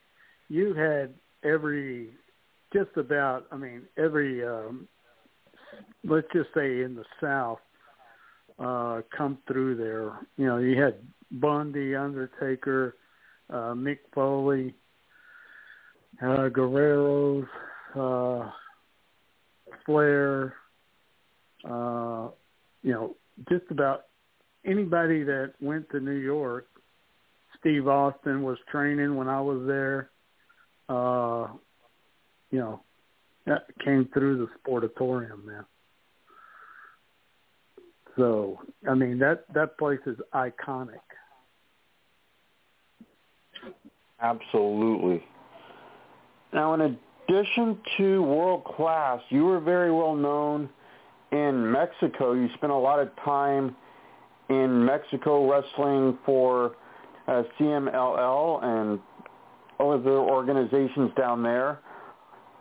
you 0.49 0.73
had 0.73 1.13
every, 1.43 2.09
just 2.73 2.89
about. 2.97 3.45
I 3.51 3.57
mean, 3.57 3.83
every. 3.95 4.43
um 4.43 4.87
Let's 6.03 6.27
just 6.33 6.49
say 6.53 6.81
in 6.81 6.95
the 6.95 7.05
South, 7.21 7.59
uh 8.59 9.01
come 9.15 9.37
through 9.47 9.75
there. 9.75 10.19
You 10.37 10.47
know, 10.47 10.57
you 10.57 10.81
had 10.81 10.95
Bundy, 11.31 11.95
Undertaker, 11.95 12.95
uh 13.49 13.73
Mick 13.73 13.99
Foley, 14.13 14.75
uh 16.21 16.49
Guerrero's, 16.49 17.47
uh 17.95 18.49
Flair, 19.85 20.55
uh, 21.63 22.29
you 22.83 22.91
know, 22.91 23.15
just 23.49 23.65
about 23.69 24.05
anybody 24.65 25.23
that 25.23 25.53
went 25.61 25.89
to 25.91 25.99
New 25.99 26.11
York. 26.11 26.67
Steve 27.59 27.87
Austin 27.87 28.43
was 28.43 28.57
training 28.71 29.15
when 29.15 29.27
I 29.27 29.41
was 29.41 29.65
there. 29.67 30.09
Uh, 30.89 31.47
you 32.49 32.59
know, 32.59 32.81
that 33.45 33.65
came 33.83 34.07
through 34.13 34.45
the 34.45 34.48
sportatorium, 34.60 35.45
man. 35.45 35.65
So, 38.17 38.60
I 38.89 38.93
mean 38.93 39.19
that 39.19 39.45
that 39.53 39.77
place 39.77 40.00
is 40.05 40.17
iconic. 40.33 41.00
Absolutely. 44.21 45.24
Now, 46.53 46.74
in 46.74 46.81
addition 47.29 47.79
to 47.98 48.21
world 48.21 48.63
class, 48.65 49.21
you 49.29 49.45
were 49.45 49.60
very 49.60 49.91
well 49.91 50.15
known 50.15 50.69
in 51.31 51.71
Mexico. 51.71 52.33
You 52.33 52.50
spent 52.55 52.71
a 52.71 52.77
lot 52.77 53.00
of 53.00 53.10
time 53.24 53.75
in 54.50 54.86
Mexico 54.86 55.50
wrestling 55.50 56.17
for 56.25 56.75
uh, 57.27 57.43
CMLL 57.57 58.63
and 58.63 59.00
other 59.79 60.17
organizations 60.17 61.12
down 61.17 61.41
there. 61.41 61.79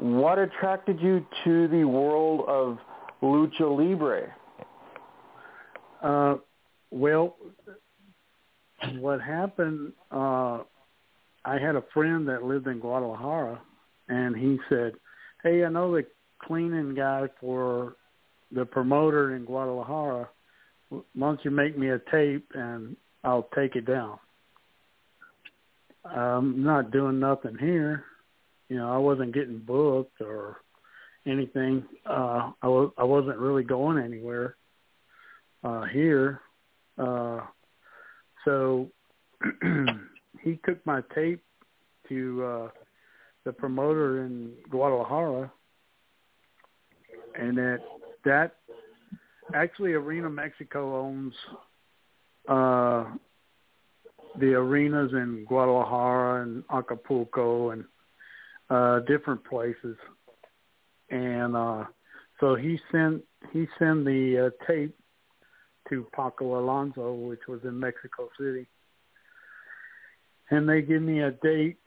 What 0.00 0.38
attracted 0.38 0.99
you 0.99 1.26
to 1.45 1.69
the 1.69 1.85
world 1.85 2.49
of 2.49 2.78
lucha 3.23 3.61
libre? 3.61 4.35
Uh, 6.02 6.37
well, 6.90 7.37
what 8.99 9.21
happened? 9.21 9.92
Uh, 10.11 10.61
I 11.45 11.59
had 11.61 11.76
a 11.76 11.85
friend 11.92 12.26
that 12.28 12.45
lived 12.45 12.66
in 12.66 12.80
Guadalajara, 12.80 13.61
and 14.09 14.35
he 14.35 14.59
said, 14.71 14.95
"Hey, 15.42 15.66
I 15.66 15.69
know 15.69 15.95
the 15.95 16.07
cleaning 16.38 16.95
guy 16.95 17.28
for 17.38 17.97
the 18.50 18.64
promoter 18.64 19.37
in 19.37 19.45
Guadalajara. 19.45 20.30
Why 20.88 21.02
don't 21.14 21.45
you 21.45 21.50
make 21.50 21.76
me 21.76 21.90
a 21.90 21.99
tape 22.11 22.50
and 22.54 22.97
I'll 23.23 23.50
take 23.54 23.76
it 23.76 23.85
down?" 23.85 24.19
I'm 26.07 26.64
not 26.64 26.90
doing 26.90 27.21
nothing 27.21 27.59
here. 27.59 28.07
You 28.71 28.77
know, 28.77 28.89
I 28.89 28.99
wasn't 28.99 29.35
getting 29.35 29.59
booked 29.59 30.21
or 30.21 30.59
anything. 31.27 31.85
Uh, 32.07 32.53
I 32.62 32.69
was 32.69 32.93
I 32.97 33.03
wasn't 33.03 33.39
really 33.39 33.65
going 33.65 33.99
anywhere 33.99 34.55
uh, 35.65 35.83
here. 35.87 36.41
Uh, 36.97 37.41
so 38.45 38.89
he 40.43 40.61
took 40.65 40.87
my 40.87 41.03
tape 41.12 41.43
to 42.09 42.45
uh, 42.45 42.69
the 43.45 43.53
promoter 43.53 44.25
in 44.25 44.53
Guadalajara, 44.71 45.50
and 47.37 47.59
that 47.59 47.81
that 48.25 48.55
actually 49.53 49.95
Arena 49.95 50.31
Mexico 50.31 51.00
owns 51.00 51.35
uh, 52.49 53.05
the 54.39 54.55
arenas 54.55 55.11
in 55.12 55.45
Guadalajara 55.49 56.43
and 56.45 56.62
Acapulco 56.73 57.71
and 57.71 57.85
uh, 58.71 59.00
different 59.00 59.45
places, 59.45 59.97
and 61.11 61.57
uh, 61.57 61.85
so 62.39 62.55
he 62.55 62.79
sent 62.91 63.23
he 63.53 63.67
sent 63.79 64.05
the 64.05 64.47
uh, 64.47 64.67
tape 64.67 64.97
to 65.89 66.07
Paco 66.15 66.59
Alonso, 66.59 67.12
which 67.12 67.41
was 67.49 67.61
in 67.65 67.79
Mexico 67.79 68.29
City, 68.39 68.67
and 70.50 70.69
they 70.69 70.83
give 70.83 71.03
me 71.03 71.21
a 71.21 71.33
date 71.33 71.79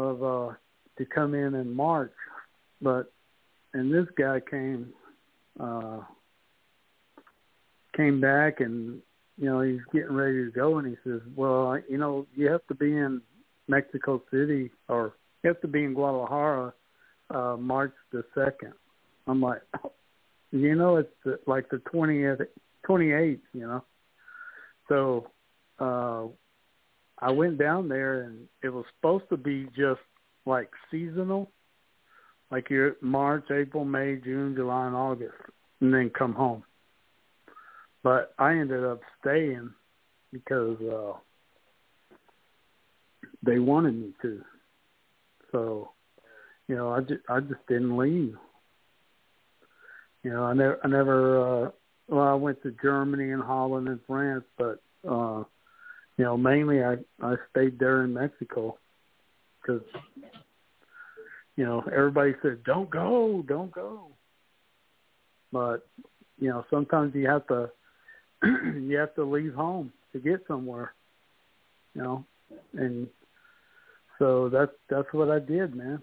of 0.00 0.22
uh, 0.22 0.52
to 0.98 1.04
come 1.06 1.34
in 1.34 1.54
in 1.54 1.74
March, 1.74 2.12
but 2.80 3.12
and 3.72 3.92
this 3.92 4.06
guy 4.18 4.40
came 4.40 4.92
uh, 5.60 6.00
came 7.96 8.20
back 8.20 8.60
and 8.60 9.00
you 9.38 9.46
know 9.46 9.60
he's 9.60 9.80
getting 9.92 10.14
ready 10.14 10.44
to 10.44 10.50
go. 10.50 10.78
And 10.78 10.88
he 10.88 10.96
says, 11.04 11.20
well, 11.34 11.78
you 11.88 11.98
know 11.98 12.26
you 12.34 12.50
have 12.50 12.66
to 12.68 12.74
be 12.74 12.96
in 12.96 13.20
Mexico 13.68 14.22
City 14.30 14.70
or 14.88 15.14
you 15.42 15.48
have 15.48 15.60
to 15.60 15.68
be 15.68 15.84
in 15.84 15.94
Guadalajara 15.94 16.72
uh, 17.30 17.56
March 17.58 17.92
the 18.12 18.24
second. 18.34 18.72
I'm 19.26 19.40
like, 19.40 19.62
you 20.52 20.74
know, 20.74 20.96
it's 20.96 21.40
like 21.46 21.68
the 21.70 21.78
twentieth, 21.90 22.40
twenty 22.84 23.12
eighth, 23.12 23.42
you 23.52 23.66
know. 23.66 23.84
So 24.88 25.30
uh, 25.80 26.26
I 27.18 27.32
went 27.32 27.58
down 27.58 27.88
there 27.88 28.22
and 28.22 28.46
it 28.62 28.68
was 28.68 28.84
supposed 28.96 29.28
to 29.30 29.36
be 29.36 29.64
just 29.76 30.00
like 30.44 30.70
seasonal, 30.90 31.50
like 32.50 32.70
your 32.70 32.96
March, 33.00 33.50
April, 33.50 33.84
May, 33.84 34.16
June, 34.16 34.54
July, 34.54 34.86
and 34.86 34.94
August, 34.96 35.34
and 35.80 35.92
then 35.92 36.10
come 36.16 36.34
home. 36.34 36.62
But 38.02 38.34
I 38.38 38.52
ended 38.52 38.84
up 38.84 39.00
staying 39.20 39.70
because 40.32 40.78
uh, 40.80 41.18
they 43.42 43.58
wanted 43.58 43.96
me 43.96 44.12
to. 44.22 44.42
So, 45.56 45.88
you 46.68 46.76
know, 46.76 46.92
I 46.92 47.00
just 47.00 47.22
I 47.30 47.40
just 47.40 47.66
didn't 47.66 47.96
leave. 47.96 48.36
You 50.22 50.30
know, 50.30 50.44
I 50.44 50.52
never 50.52 50.78
I 50.84 50.88
never 50.88 51.66
uh, 51.66 51.70
well 52.08 52.28
I 52.28 52.34
went 52.34 52.62
to 52.62 52.76
Germany 52.82 53.30
and 53.30 53.42
Holland 53.42 53.88
and 53.88 54.00
France, 54.06 54.44
but 54.58 54.82
uh, 55.08 55.44
you 56.18 56.24
know, 56.24 56.36
mainly 56.36 56.84
I 56.84 56.96
I 57.22 57.36
stayed 57.50 57.78
there 57.78 58.04
in 58.04 58.12
Mexico 58.12 58.76
because 59.62 59.80
you 61.56 61.64
know 61.64 61.82
everybody 61.90 62.34
said 62.42 62.62
don't 62.64 62.90
go, 62.90 63.42
don't 63.48 63.72
go, 63.72 64.08
but 65.52 65.88
you 66.38 66.50
know 66.50 66.66
sometimes 66.68 67.14
you 67.14 67.28
have 67.28 67.46
to 67.46 67.70
you 68.44 68.98
have 68.98 69.14
to 69.14 69.24
leave 69.24 69.54
home 69.54 69.90
to 70.12 70.18
get 70.18 70.44
somewhere, 70.46 70.92
you 71.94 72.02
know, 72.02 72.26
and 72.74 73.08
so 74.18 74.48
that's 74.48 74.72
that's 74.88 75.12
what 75.12 75.30
I 75.30 75.38
did, 75.38 75.74
man. 75.74 76.02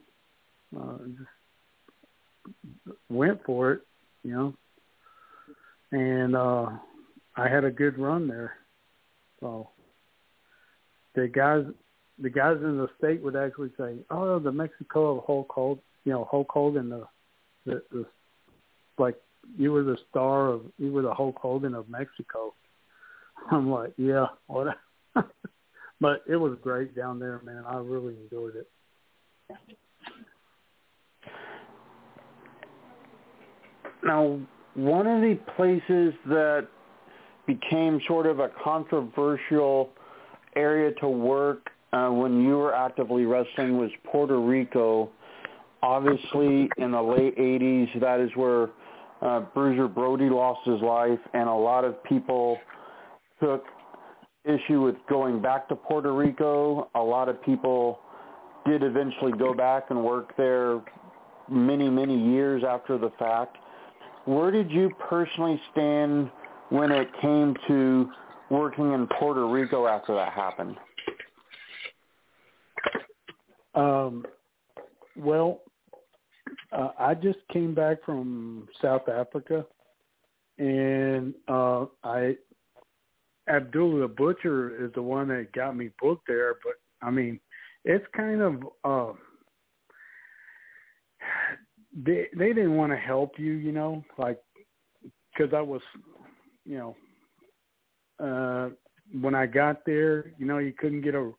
Uh, 0.75 0.97
just 1.17 2.97
went 3.09 3.43
for 3.45 3.73
it, 3.73 3.81
you 4.23 4.31
know, 4.31 4.53
and 5.91 6.35
uh, 6.35 6.69
I 7.35 7.47
had 7.47 7.63
a 7.63 7.71
good 7.71 7.97
run 7.97 8.27
there. 8.27 8.53
So 9.39 9.69
the 11.15 11.27
guys, 11.27 11.65
the 12.19 12.29
guys 12.29 12.57
in 12.61 12.77
the 12.77 12.89
state 12.97 13.21
would 13.23 13.35
actually 13.35 13.71
say, 13.77 13.97
"Oh, 14.09 14.39
the 14.39 14.51
Mexico 14.51 15.17
of 15.17 15.25
Hulk 15.25 15.51
Hogan, 15.51 15.83
you 16.05 16.13
know, 16.13 16.27
Hulk 16.29 16.49
Hogan, 16.49 16.89
the, 16.89 17.07
the, 17.65 17.83
the 17.91 18.05
like 18.97 19.15
you 19.57 19.71
were 19.71 19.83
the 19.83 19.97
star 20.09 20.47
of, 20.49 20.61
you 20.77 20.91
were 20.91 21.01
the 21.01 21.13
Hulk 21.13 21.37
Hogan 21.37 21.73
of 21.73 21.89
Mexico." 21.89 22.53
I'm 23.51 23.69
like, 23.69 23.93
yeah, 23.97 24.27
what? 24.47 24.77
But 25.99 26.23
it 26.27 26.35
was 26.35 26.57
great 26.61 26.95
down 26.95 27.19
there, 27.19 27.41
man. 27.43 27.63
I 27.67 27.77
really 27.77 28.15
enjoyed 28.23 28.55
it. 28.55 28.67
Now, 34.03 34.39
one 34.75 35.07
of 35.07 35.21
the 35.21 35.39
places 35.55 36.13
that 36.27 36.67
became 37.47 38.01
sort 38.07 38.25
of 38.25 38.39
a 38.39 38.49
controversial 38.63 39.91
area 40.55 40.91
to 40.99 41.07
work 41.07 41.69
uh, 41.93 42.09
when 42.09 42.41
you 42.41 42.57
were 42.57 42.73
actively 42.73 43.25
wrestling 43.25 43.77
was 43.77 43.91
Puerto 44.03 44.39
Rico. 44.39 45.09
Obviously, 45.81 46.69
in 46.77 46.91
the 46.91 47.01
late 47.01 47.37
80s, 47.37 47.99
that 47.99 48.19
is 48.19 48.31
where 48.35 48.69
uh, 49.21 49.41
Bruiser 49.53 49.87
Brody 49.87 50.29
lost 50.29 50.61
his 50.65 50.81
life, 50.81 51.19
and 51.33 51.47
a 51.47 51.53
lot 51.53 51.85
of 51.85 52.01
people 52.03 52.57
took 53.41 53.63
issue 54.45 54.81
with 54.81 54.95
going 55.09 55.41
back 55.41 55.67
to 55.69 55.75
Puerto 55.75 56.13
Rico. 56.13 56.89
A 56.95 57.01
lot 57.01 57.29
of 57.29 57.41
people 57.43 57.99
did 58.65 58.83
eventually 58.83 59.31
go 59.33 59.53
back 59.53 59.85
and 59.89 60.03
work 60.03 60.35
there 60.37 60.81
many, 61.49 61.89
many 61.89 62.17
years 62.31 62.63
after 62.67 62.97
the 62.97 63.11
fact. 63.19 63.57
Where 64.25 64.51
did 64.51 64.71
you 64.71 64.89
personally 65.09 65.59
stand 65.71 66.29
when 66.69 66.91
it 66.91 67.07
came 67.21 67.55
to 67.67 68.09
working 68.49 68.93
in 68.93 69.07
Puerto 69.19 69.47
Rico 69.47 69.87
after 69.87 70.13
that 70.15 70.31
happened? 70.31 70.77
Um, 73.75 74.25
well, 75.15 75.61
uh, 76.71 76.89
I 76.99 77.15
just 77.15 77.39
came 77.51 77.73
back 77.73 78.03
from 78.05 78.67
South 78.81 79.09
Africa, 79.09 79.65
and 80.57 81.33
uh, 81.47 81.85
I 82.03 82.35
Abdullah 83.47 84.01
the 84.01 84.07
Butcher 84.07 84.85
is 84.85 84.91
the 84.93 85.01
one 85.01 85.27
that 85.29 85.51
got 85.53 85.75
me 85.75 85.89
booked 86.01 86.27
there. 86.27 86.55
But 86.63 86.73
I 87.05 87.11
mean, 87.11 87.39
it's 87.85 88.05
kind 88.15 88.41
of 88.41 88.63
uh, 88.83 89.13
they 91.95 92.27
they 92.37 92.53
didn't 92.53 92.75
want 92.75 92.91
to 92.91 92.97
help 92.97 93.33
you, 93.37 93.53
you 93.53 93.71
know, 93.71 94.03
like 94.17 94.39
because 95.35 95.53
I 95.53 95.61
was, 95.61 95.81
you 96.65 96.77
know, 96.77 96.95
uh, 98.23 98.69
when 99.19 99.35
I 99.35 99.45
got 99.45 99.85
there, 99.85 100.31
you 100.37 100.45
know, 100.45 100.59
you 100.59 100.73
couldn't 100.73 101.01
get 101.01 101.15
a 101.15 101.31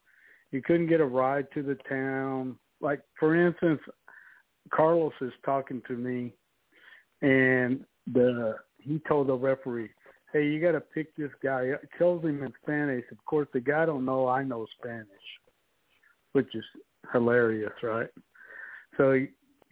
you 0.50 0.62
couldn't 0.62 0.88
get 0.88 1.00
a 1.00 1.06
ride 1.06 1.46
to 1.54 1.62
the 1.62 1.76
town. 1.88 2.56
Like 2.80 3.00
for 3.18 3.34
instance, 3.34 3.80
Carlos 4.72 5.12
is 5.20 5.32
talking 5.44 5.82
to 5.88 5.94
me, 5.94 6.32
and 7.22 7.84
the 8.12 8.56
he 8.78 9.00
told 9.08 9.28
the 9.28 9.34
referee, 9.34 9.90
"Hey, 10.34 10.48
you 10.48 10.60
got 10.60 10.72
to 10.72 10.80
pick 10.80 11.14
this 11.14 11.30
guy." 11.40 11.62
It 11.62 11.88
tells 11.96 12.24
him 12.24 12.42
in 12.42 12.52
Spanish. 12.60 13.04
Of 13.12 13.24
course, 13.24 13.46
the 13.52 13.60
guy 13.60 13.86
don't 13.86 14.04
know 14.04 14.26
I 14.26 14.42
know 14.42 14.66
Spanish, 14.78 15.06
which 16.32 16.52
is 16.56 16.64
hilarious, 17.12 17.72
right? 17.84 18.10
So 18.96 19.12
he, 19.12 19.28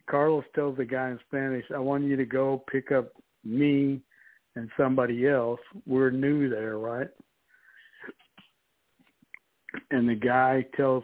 Carlos 0.08 0.44
tells 0.54 0.76
the 0.76 0.84
guy 0.84 1.10
in 1.10 1.18
Spanish, 1.26 1.68
"I 1.74 1.80
want 1.80 2.04
you 2.04 2.14
to 2.16 2.24
go 2.24 2.58
pick 2.70 2.92
up 2.92 3.12
me 3.42 4.00
and 4.54 4.70
somebody 4.76 5.26
else. 5.26 5.60
We're 5.84 6.12
new 6.12 6.48
there, 6.48 6.78
right?" 6.78 7.10
And 9.90 10.08
the 10.08 10.14
guy 10.14 10.62
tells 10.76 11.02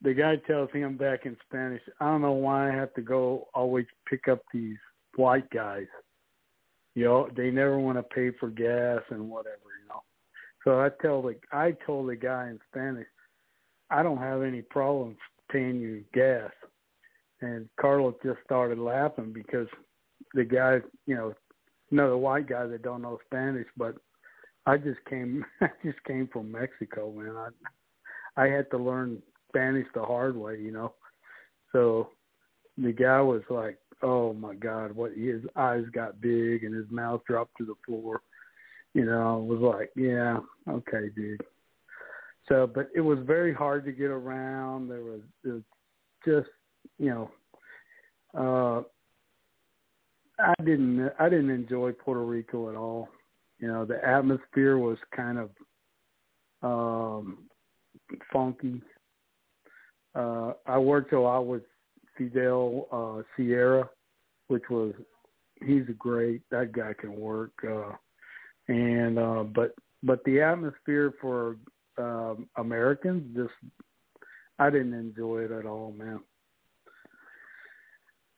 the 0.00 0.14
guy 0.14 0.36
tells 0.46 0.70
him 0.70 0.96
back 0.96 1.26
in 1.26 1.36
Spanish, 1.46 1.82
"I 2.00 2.06
don't 2.06 2.22
know 2.22 2.32
why 2.32 2.70
I 2.70 2.74
have 2.74 2.94
to 2.94 3.02
go 3.02 3.48
always 3.52 3.86
pick 4.06 4.28
up 4.28 4.42
these 4.50 4.78
white 5.16 5.50
guys. 5.50 5.88
You 6.96 7.04
know, 7.04 7.28
they 7.36 7.52
never 7.52 7.78
want 7.78 7.98
to 7.98 8.02
pay 8.02 8.30
for 8.40 8.50
gas 8.50 9.02
and 9.10 9.30
whatever, 9.30 9.70
you 9.80 9.88
know." 9.88 10.02
So 10.64 10.80
I 10.80 10.88
tell 11.00 11.22
the 11.22 11.36
I 11.52 11.76
told 11.86 12.08
the 12.08 12.16
guy 12.16 12.48
in 12.48 12.58
Spanish, 12.70 13.06
"I 13.90 14.02
don't 14.02 14.18
have 14.18 14.42
any 14.42 14.62
problems 14.62 15.18
paying 15.48 15.80
you 15.80 16.04
gas." 16.12 16.50
and 17.40 17.68
Carlos 17.80 18.14
just 18.24 18.38
started 18.44 18.78
laughing 18.78 19.32
because 19.32 19.68
the 20.34 20.44
guy, 20.44 20.78
you 21.06 21.14
know, 21.14 21.34
another 21.90 22.16
white 22.16 22.48
guy 22.48 22.66
that 22.66 22.82
don't 22.82 23.02
know 23.02 23.18
Spanish, 23.26 23.66
but 23.76 23.96
I 24.64 24.76
just 24.76 25.04
came, 25.08 25.44
I 25.60 25.68
just 25.84 26.02
came 26.04 26.28
from 26.32 26.52
Mexico, 26.52 27.12
man. 27.12 27.34
I, 27.36 28.42
I 28.42 28.48
had 28.48 28.70
to 28.70 28.78
learn 28.78 29.22
Spanish 29.48 29.86
the 29.94 30.02
hard 30.02 30.36
way, 30.36 30.58
you 30.58 30.72
know. 30.72 30.94
So 31.72 32.10
the 32.78 32.92
guy 32.92 33.20
was 33.20 33.42
like, 33.50 33.78
"Oh 34.02 34.32
my 34.32 34.54
God, 34.54 34.92
what?" 34.92 35.12
His 35.12 35.42
eyes 35.56 35.84
got 35.92 36.20
big 36.20 36.64
and 36.64 36.74
his 36.74 36.90
mouth 36.90 37.22
dropped 37.26 37.56
to 37.58 37.64
the 37.64 37.74
floor. 37.86 38.20
You 38.94 39.04
know, 39.04 39.34
I 39.34 39.52
was 39.52 39.60
like, 39.60 39.90
"Yeah, 39.96 40.38
okay, 40.68 41.10
dude." 41.14 41.42
So, 42.48 42.66
but 42.72 42.88
it 42.94 43.00
was 43.00 43.18
very 43.20 43.52
hard 43.52 43.84
to 43.84 43.92
get 43.92 44.10
around. 44.10 44.88
There 44.88 45.02
was, 45.02 45.20
it 45.44 45.48
was 45.48 45.62
just 46.24 46.48
you 46.98 47.10
know, 47.10 47.30
uh, 48.36 48.82
I 50.38 50.54
didn't 50.64 51.10
I 51.18 51.28
didn't 51.28 51.50
enjoy 51.50 51.92
Puerto 51.92 52.24
Rico 52.24 52.70
at 52.70 52.76
all. 52.76 53.08
You 53.58 53.68
know, 53.68 53.84
the 53.84 54.04
atmosphere 54.06 54.78
was 54.78 54.98
kind 55.14 55.38
of 55.38 55.50
um, 56.62 57.38
funky. 58.32 58.82
Uh, 60.14 60.52
I 60.66 60.78
worked 60.78 61.12
a 61.12 61.20
lot 61.20 61.46
with 61.46 61.62
Fidel 62.16 62.88
uh, 62.92 63.22
Sierra, 63.36 63.88
which 64.48 64.64
was 64.70 64.92
he's 65.64 65.88
a 65.88 65.92
great 65.92 66.42
that 66.50 66.72
guy 66.72 66.92
can 66.98 67.18
work. 67.18 67.52
Uh, 67.66 67.92
and 68.68 69.18
uh, 69.18 69.44
but 69.44 69.74
but 70.02 70.24
the 70.24 70.40
atmosphere 70.40 71.12
for 71.20 71.56
um, 71.98 72.48
Americans 72.56 73.24
just 73.36 73.52
I 74.58 74.70
didn't 74.70 74.94
enjoy 74.94 75.44
it 75.44 75.50
at 75.50 75.66
all, 75.66 75.92
man. 75.92 76.20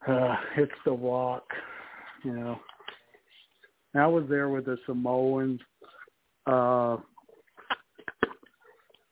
Uh, 0.06 0.36
it's 0.56 0.72
the 0.84 0.94
walk, 0.94 1.44
you 2.24 2.32
know. 2.32 2.58
I 3.94 4.06
was 4.06 4.24
there 4.28 4.48
with 4.48 4.66
the 4.66 4.76
Samoans, 4.86 5.60
uh, 6.46 6.98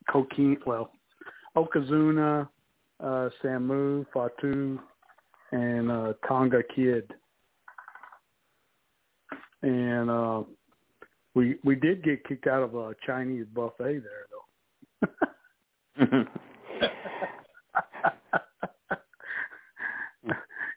Kokina, 0.09 0.59
well, 0.67 0.93
Yokozuna, 1.57 2.49
uh, 3.01 3.29
Samu, 3.43 4.07
Fatu, 4.13 4.79
and 5.53 5.91
uh, 5.91 6.13
Tonga 6.27 6.63
Kid. 6.75 7.13
And 9.63 10.11
uh, 10.11 10.43
we 11.35 11.57
we 11.65 11.75
did 11.75 12.03
get 12.05 12.25
kicked 12.27 12.47
out 12.47 12.63
of 12.63 12.75
a 12.75 12.95
Chinese 13.07 13.47
buffet 13.55 14.01
there, 14.01 14.27
though. 14.31 16.25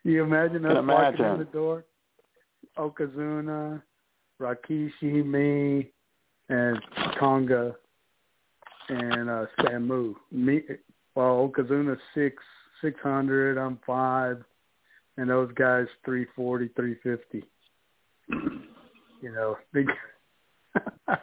you 0.04 0.24
imagine 0.24 0.66
us 0.66 0.84
walking 0.86 1.26
in 1.26 1.40
the 1.40 1.46
door? 1.46 1.86
Yokozuna, 2.78 3.82
Rikishi, 4.42 5.26
me, 5.26 5.92
and 6.48 6.80
Tonga, 7.20 7.76
and 8.88 9.30
uh, 9.30 9.46
Samu. 9.60 10.16
Me, 10.32 10.62
well, 11.20 11.52
Yokozuna's 11.54 12.00
six 12.16 12.42
six 12.82 12.98
hundred. 13.04 13.58
I'm 13.58 13.78
five, 13.86 14.42
and 15.18 15.30
those 15.30 15.52
guys 15.54 15.86
three 16.06 16.26
forty, 16.34 16.70
three 16.78 16.96
fifty. 17.04 17.44
you 18.30 19.34
know, 19.34 19.58
they. 19.74 19.84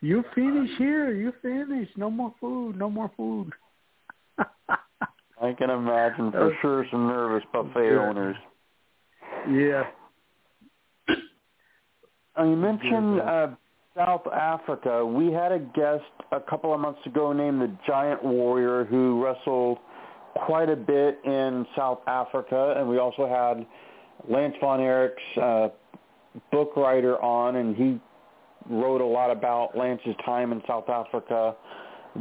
you 0.00 0.22
finish 0.36 0.70
here. 0.78 1.12
You 1.12 1.32
finish. 1.42 1.88
No 1.96 2.10
more 2.10 2.32
food. 2.40 2.78
No 2.78 2.88
more 2.88 3.10
food. 3.16 3.50
I 4.38 5.52
can 5.58 5.70
imagine 5.70 6.30
for 6.30 6.56
sure 6.62 6.86
some 6.92 7.08
nervous 7.08 7.42
buffet 7.52 7.90
yeah. 7.90 8.08
owners. 8.08 8.36
Yeah. 9.50 9.84
Uh, 12.36 12.42
you 12.42 12.56
mentioned 12.56 13.20
uh, 13.20 13.46
South 13.96 14.26
Africa. 14.32 15.04
We 15.06 15.32
had 15.32 15.52
a 15.52 15.58
guest 15.58 16.04
a 16.32 16.40
couple 16.40 16.74
of 16.74 16.80
months 16.80 17.00
ago 17.06 17.32
named 17.32 17.60
the 17.60 17.70
Giant 17.86 18.24
Warrior 18.24 18.84
who 18.84 19.22
wrestled 19.24 19.78
quite 20.46 20.68
a 20.68 20.76
bit 20.76 21.20
in 21.24 21.64
South 21.76 22.00
Africa, 22.06 22.74
and 22.76 22.88
we 22.88 22.98
also 22.98 23.28
had 23.28 23.64
Lance 24.28 24.54
Von 24.60 24.80
Erich's 24.80 25.38
uh, 25.40 25.68
book 26.50 26.72
writer 26.76 27.22
on, 27.22 27.56
and 27.56 27.76
he 27.76 28.00
wrote 28.68 29.00
a 29.00 29.06
lot 29.06 29.30
about 29.30 29.76
Lance's 29.76 30.16
time 30.24 30.50
in 30.50 30.60
South 30.66 30.88
Africa. 30.88 31.54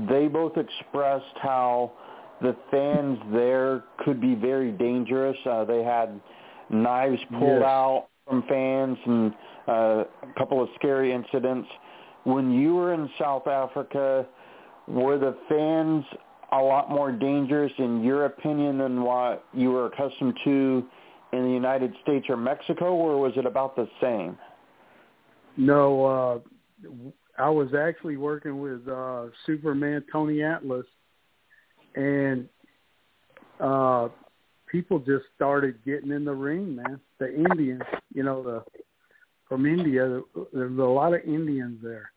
They 0.09 0.27
both 0.27 0.57
expressed 0.57 1.37
how 1.41 1.93
the 2.41 2.55
fans 2.69 3.17
there 3.31 3.83
could 4.05 4.21
be 4.21 4.35
very 4.35 4.71
dangerous. 4.71 5.37
Uh, 5.45 5.63
they 5.65 5.81
had 5.83 6.19
knives 6.69 7.19
pulled 7.31 7.61
Yes. 7.61 7.63
out 7.63 8.07
from 8.27 8.43
fans 8.47 8.97
and 9.05 9.33
uh, 9.67 9.71
a 9.71 10.33
couple 10.37 10.61
of 10.61 10.69
scary 10.75 11.13
incidents. 11.13 11.67
When 12.23 12.51
you 12.51 12.75
were 12.75 12.93
in 12.93 13.09
South 13.19 13.47
Africa, 13.47 14.25
were 14.87 15.17
the 15.17 15.35
fans 15.49 16.05
a 16.51 16.61
lot 16.61 16.89
more 16.89 17.11
dangerous 17.11 17.71
in 17.77 18.03
your 18.03 18.25
opinion 18.25 18.77
than 18.77 19.01
what 19.01 19.45
you 19.53 19.71
were 19.71 19.87
accustomed 19.87 20.37
to 20.43 20.85
in 21.31 21.43
the 21.43 21.51
United 21.51 21.93
States 22.03 22.27
or 22.29 22.37
Mexico, 22.37 22.93
or 22.93 23.19
was 23.19 23.33
it 23.35 23.45
about 23.45 23.75
the 23.75 23.87
same? 23.99 24.37
No, 25.57 26.05
uh 26.05 26.39
I 27.39 27.49
was 27.49 27.73
actually 27.73 28.17
working 28.17 28.59
with 28.59 28.87
uh 28.87 29.25
Superman 29.45 30.03
Tony 30.11 30.43
Atlas 30.43 30.85
and 31.95 32.47
uh 33.59 34.09
people 34.67 34.99
just 34.99 35.25
started 35.35 35.79
getting 35.85 36.11
in 36.11 36.25
the 36.25 36.33
ring, 36.33 36.75
man. 36.75 36.99
The 37.19 37.33
Indians, 37.33 37.81
you 38.13 38.23
know, 38.23 38.43
the 38.43 38.63
from 39.53 39.67
India, 39.67 40.19
there's 40.51 40.79
a 40.79 40.81
lot 40.81 41.13
of 41.13 41.21
Indians 41.27 41.77
there. 41.83 42.09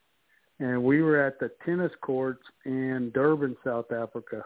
And 0.58 0.82
we 0.82 1.02
were 1.02 1.22
at 1.22 1.38
the 1.38 1.50
tennis 1.66 1.92
courts 2.00 2.42
in 2.64 3.10
Durban, 3.12 3.58
South 3.62 3.92
Africa. 3.92 4.42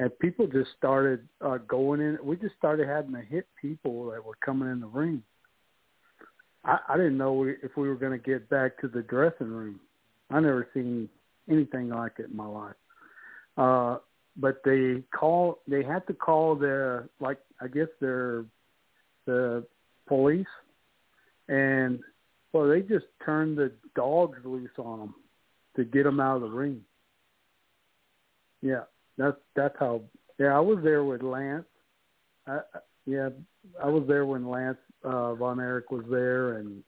And 0.00 0.10
people 0.18 0.48
just 0.48 0.70
started 0.76 1.28
uh 1.40 1.58
going 1.68 2.00
in 2.00 2.18
we 2.24 2.34
just 2.34 2.56
started 2.56 2.88
having 2.88 3.12
to 3.12 3.20
hit 3.20 3.46
people 3.60 4.10
that 4.10 4.24
were 4.24 4.34
coming 4.44 4.68
in 4.68 4.80
the 4.80 4.88
ring. 4.88 5.22
I, 6.64 6.78
I 6.88 6.96
didn't 6.96 7.18
know 7.18 7.44
if 7.44 7.76
we 7.76 7.88
were 7.88 7.94
going 7.94 8.18
to 8.18 8.30
get 8.30 8.50
back 8.50 8.80
to 8.80 8.88
the 8.88 9.02
dressing 9.02 9.46
room. 9.46 9.78
I 10.28 10.40
never 10.40 10.66
seen 10.74 11.08
anything 11.48 11.88
like 11.90 12.14
it 12.18 12.30
in 12.30 12.36
my 12.36 12.46
life. 12.46 12.74
Uh, 13.56 13.98
but 14.36 14.60
they 14.64 15.04
call, 15.16 15.60
they 15.68 15.84
had 15.84 16.04
to 16.08 16.14
call 16.14 16.56
the, 16.56 17.08
like, 17.20 17.38
I 17.60 17.68
guess 17.68 17.88
they're 18.00 18.44
the 19.26 19.64
police, 20.08 20.46
and 21.48 22.00
well, 22.52 22.68
they 22.68 22.80
just 22.80 23.06
turned 23.24 23.58
the 23.58 23.72
dogs 23.94 24.38
loose 24.44 24.70
on 24.78 24.98
them 25.00 25.14
to 25.76 25.84
get 25.84 26.04
them 26.04 26.20
out 26.20 26.36
of 26.36 26.42
the 26.42 26.48
ring. 26.48 26.80
Yeah, 28.62 28.82
that's 29.16 29.36
that's 29.54 29.76
how. 29.78 30.02
Yeah, 30.38 30.56
I 30.56 30.60
was 30.60 30.78
there 30.82 31.04
with 31.04 31.22
Lance. 31.22 31.64
I, 32.46 32.60
yeah, 33.06 33.30
I 33.82 33.88
was 33.88 34.04
there 34.06 34.24
when 34.26 34.48
Lance 34.48 34.78
uh, 35.04 35.34
Von 35.34 35.60
Erich 35.60 35.90
was 35.90 36.04
there, 36.10 36.58
and 36.58 36.82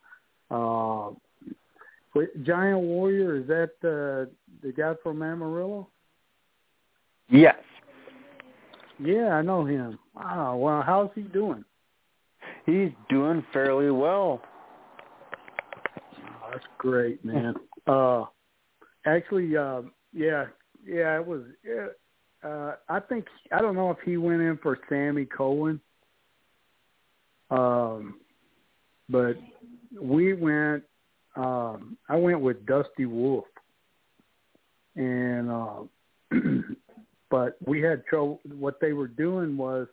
uh, 0.50 1.10
wait, 2.14 2.44
Giant 2.44 2.80
Warrior 2.80 3.36
is 3.36 3.46
that 3.48 3.70
uh, 3.82 4.30
the 4.62 4.72
guy 4.72 4.94
from 5.02 5.22
Amarillo? 5.22 5.88
Yes. 7.28 7.56
Yeah, 8.98 9.30
I 9.30 9.42
know 9.42 9.64
him. 9.64 9.98
Wow, 10.14 10.56
well, 10.56 10.82
how's 10.82 11.10
he 11.14 11.22
doing? 11.22 11.64
He's 12.66 12.90
doing 13.08 13.44
fairly 13.52 13.90
well. 13.90 14.42
That's 16.50 16.64
great, 16.78 17.24
man. 17.24 17.54
uh, 17.86 18.24
actually, 19.06 19.56
uh, 19.56 19.82
yeah, 20.12 20.46
yeah, 20.86 21.16
it 21.16 21.26
was. 21.26 21.42
Uh, 22.42 22.72
I 22.88 23.00
think 23.00 23.26
I 23.52 23.60
don't 23.60 23.74
know 23.74 23.90
if 23.90 23.98
he 24.04 24.16
went 24.16 24.40
in 24.40 24.58
for 24.62 24.78
Sammy 24.88 25.26
Cohen, 25.26 25.80
um, 27.50 28.16
but 29.08 29.36
we 30.00 30.34
went. 30.34 30.84
Um, 31.36 31.96
I 32.08 32.16
went 32.16 32.40
with 32.40 32.66
Dusty 32.66 33.06
Wolfe, 33.06 33.44
and 34.96 35.50
uh, 35.50 35.82
but 37.30 37.56
we 37.64 37.80
had 37.80 38.04
trouble. 38.06 38.40
What 38.58 38.80
they 38.80 38.92
were 38.92 39.08
doing 39.08 39.56
was 39.56 39.86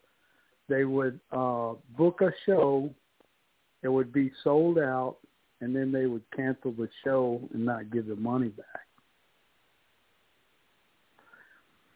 they 0.70 0.86
would 0.86 1.20
uh, 1.32 1.74
book 1.98 2.22
a 2.22 2.32
show. 2.46 2.90
It 3.84 3.90
would 3.90 4.12
be 4.12 4.32
sold 4.44 4.80
out, 4.80 5.18
and 5.62 5.76
then 5.76 5.92
they 5.92 6.06
would 6.06 6.24
cancel 6.36 6.72
the 6.72 6.90
show 7.04 7.42
and 7.54 7.66
not 7.66 7.92
give 7.92 8.08
the 8.08 8.16
money 8.16 8.50
back. 8.50 8.88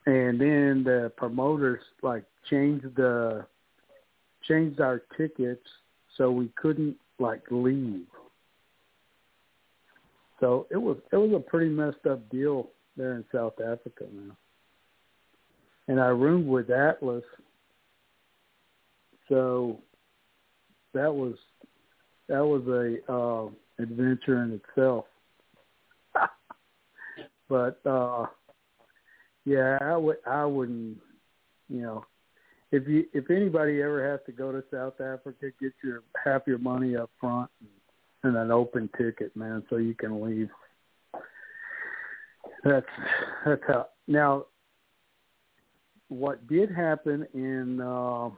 And 0.06 0.42
then 0.42 0.84
the 0.84 1.12
promoters 1.16 1.82
like 2.02 2.24
changed 2.50 2.96
the 2.96 3.46
changed 4.48 4.82
our 4.82 5.04
tickets 5.16 5.66
so 6.18 6.32
we 6.32 6.50
couldn't 6.56 6.98
like 7.20 7.44
leave. 7.52 8.08
So 10.40 10.66
it 10.72 10.78
was 10.78 10.98
it 11.12 11.18
was 11.18 11.32
a 11.34 11.40
pretty 11.40 11.70
messed 11.70 12.06
up 12.10 12.28
deal 12.32 12.70
there 12.98 13.14
in 13.14 13.26
South 13.32 13.62
Africa 13.62 14.06
now. 14.12 14.36
And 15.88 16.00
I 16.00 16.08
roomed 16.08 16.48
with 16.48 16.72
Atlas. 16.72 17.24
So 19.30 19.80
that 20.94 21.14
was 21.14 21.36
that 22.32 22.46
was 22.46 22.66
a 22.68 23.12
uh 23.12 23.50
adventure 23.84 24.42
in 24.42 24.54
itself. 24.54 25.06
but 27.50 27.80
uh 27.86 28.26
yeah, 29.44 29.78
I 29.82 29.98
would 29.98 30.18
I 30.26 30.46
wouldn't 30.46 30.98
you 31.68 31.82
know 31.82 32.06
if 32.72 32.88
you 32.88 33.06
if 33.14 33.30
anybody 33.30 33.82
ever 33.82 34.10
has 34.10 34.22
to 34.28 34.32
go 34.32 34.54
to 34.54 34.64
South 34.72 35.02
Africa, 35.02 35.48
get 35.60 35.74
your 35.84 36.04
half 36.24 36.44
your 36.48 36.58
money 36.58 36.96
up 36.96 37.10
front 37.20 37.52
and, 37.60 37.70
and 38.24 38.38
an 38.38 38.50
open 38.50 38.90
ticket, 38.98 39.36
man, 39.36 39.64
so 39.70 39.76
you 39.76 39.94
can 39.94 40.24
leave. 40.24 40.50
That's 42.64 42.86
that's 43.46 43.62
how 43.68 43.88
now 44.08 44.46
what 46.08 46.48
did 46.48 46.72
happen 46.72 47.28
in 47.34 47.82
uh 47.82 48.30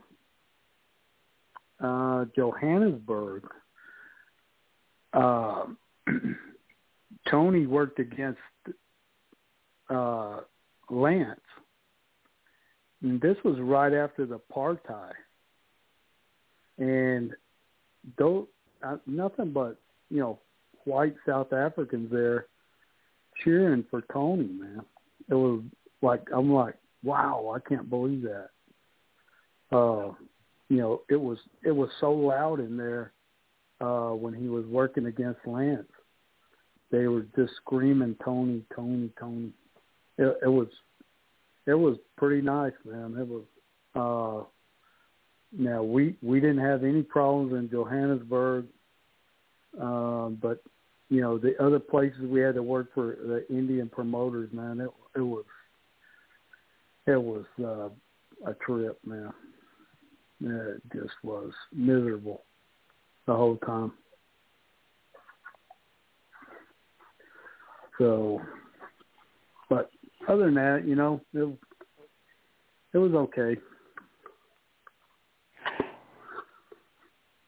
uh 1.80 2.24
Johannesburg 2.34 3.44
uh, 5.14 5.64
Tony 7.30 7.66
worked 7.66 7.98
against 7.98 8.40
uh, 9.88 10.40
Lance, 10.90 11.40
and 13.02 13.20
this 13.20 13.36
was 13.44 13.58
right 13.60 13.92
after 13.92 14.26
the 14.26 14.40
apartheid, 14.40 15.12
and 16.78 17.32
though 18.18 18.48
uh, 18.82 18.96
nothing 19.06 19.52
but 19.52 19.78
you 20.10 20.18
know 20.20 20.38
white 20.84 21.14
South 21.26 21.52
Africans 21.52 22.10
there 22.10 22.46
cheering 23.42 23.84
for 23.90 24.02
Tony, 24.12 24.48
man. 24.48 24.82
It 25.30 25.34
was 25.34 25.62
like 26.02 26.22
I'm 26.34 26.52
like, 26.52 26.74
wow, 27.02 27.54
I 27.56 27.66
can't 27.68 27.88
believe 27.88 28.22
that. 28.22 28.50
Uh, 29.72 30.12
you 30.68 30.76
know, 30.76 31.02
it 31.08 31.16
was 31.16 31.38
it 31.64 31.72
was 31.72 31.88
so 32.00 32.12
loud 32.12 32.60
in 32.60 32.76
there 32.76 33.13
uh 33.80 34.10
when 34.10 34.34
he 34.34 34.48
was 34.48 34.64
working 34.66 35.06
against 35.06 35.40
Lance. 35.46 35.88
They 36.90 37.06
were 37.08 37.26
just 37.36 37.52
screaming 37.56 38.16
Tony, 38.24 38.62
Tony, 38.74 39.10
Tony. 39.18 39.50
It, 40.16 40.38
it 40.44 40.48
was 40.48 40.68
it 41.66 41.74
was 41.74 41.96
pretty 42.16 42.40
nice, 42.40 42.72
man. 42.84 43.16
It 43.18 43.28
was 43.28 43.44
uh 43.94 44.46
now 45.56 45.82
we 45.82 46.16
we 46.22 46.40
didn't 46.40 46.64
have 46.64 46.84
any 46.84 47.02
problems 47.02 47.52
in 47.52 47.70
Johannesburg, 47.70 48.66
uh, 49.80 50.28
but 50.28 50.62
you 51.08 51.20
know 51.20 51.38
the 51.38 51.60
other 51.62 51.78
places 51.78 52.20
we 52.22 52.40
had 52.40 52.54
to 52.54 52.62
work 52.62 52.92
for 52.94 53.16
the 53.26 53.44
Indian 53.48 53.88
promoters, 53.88 54.50
man. 54.52 54.80
It 54.80 54.90
it 55.16 55.22
was 55.22 55.44
it 57.06 57.20
was 57.20 57.44
uh, 57.60 57.88
a 58.50 58.54
trip, 58.54 58.98
man. 59.04 59.32
It 60.42 60.82
just 60.92 61.14
was 61.22 61.52
miserable 61.72 62.42
the 63.26 63.34
whole 63.34 63.56
time. 63.58 63.92
So, 67.98 68.40
but 69.68 69.90
other 70.28 70.46
than 70.46 70.54
that, 70.54 70.82
you 70.86 70.94
know, 70.94 71.20
it 71.32 71.48
it 72.92 72.98
was 72.98 73.12
okay. 73.12 73.56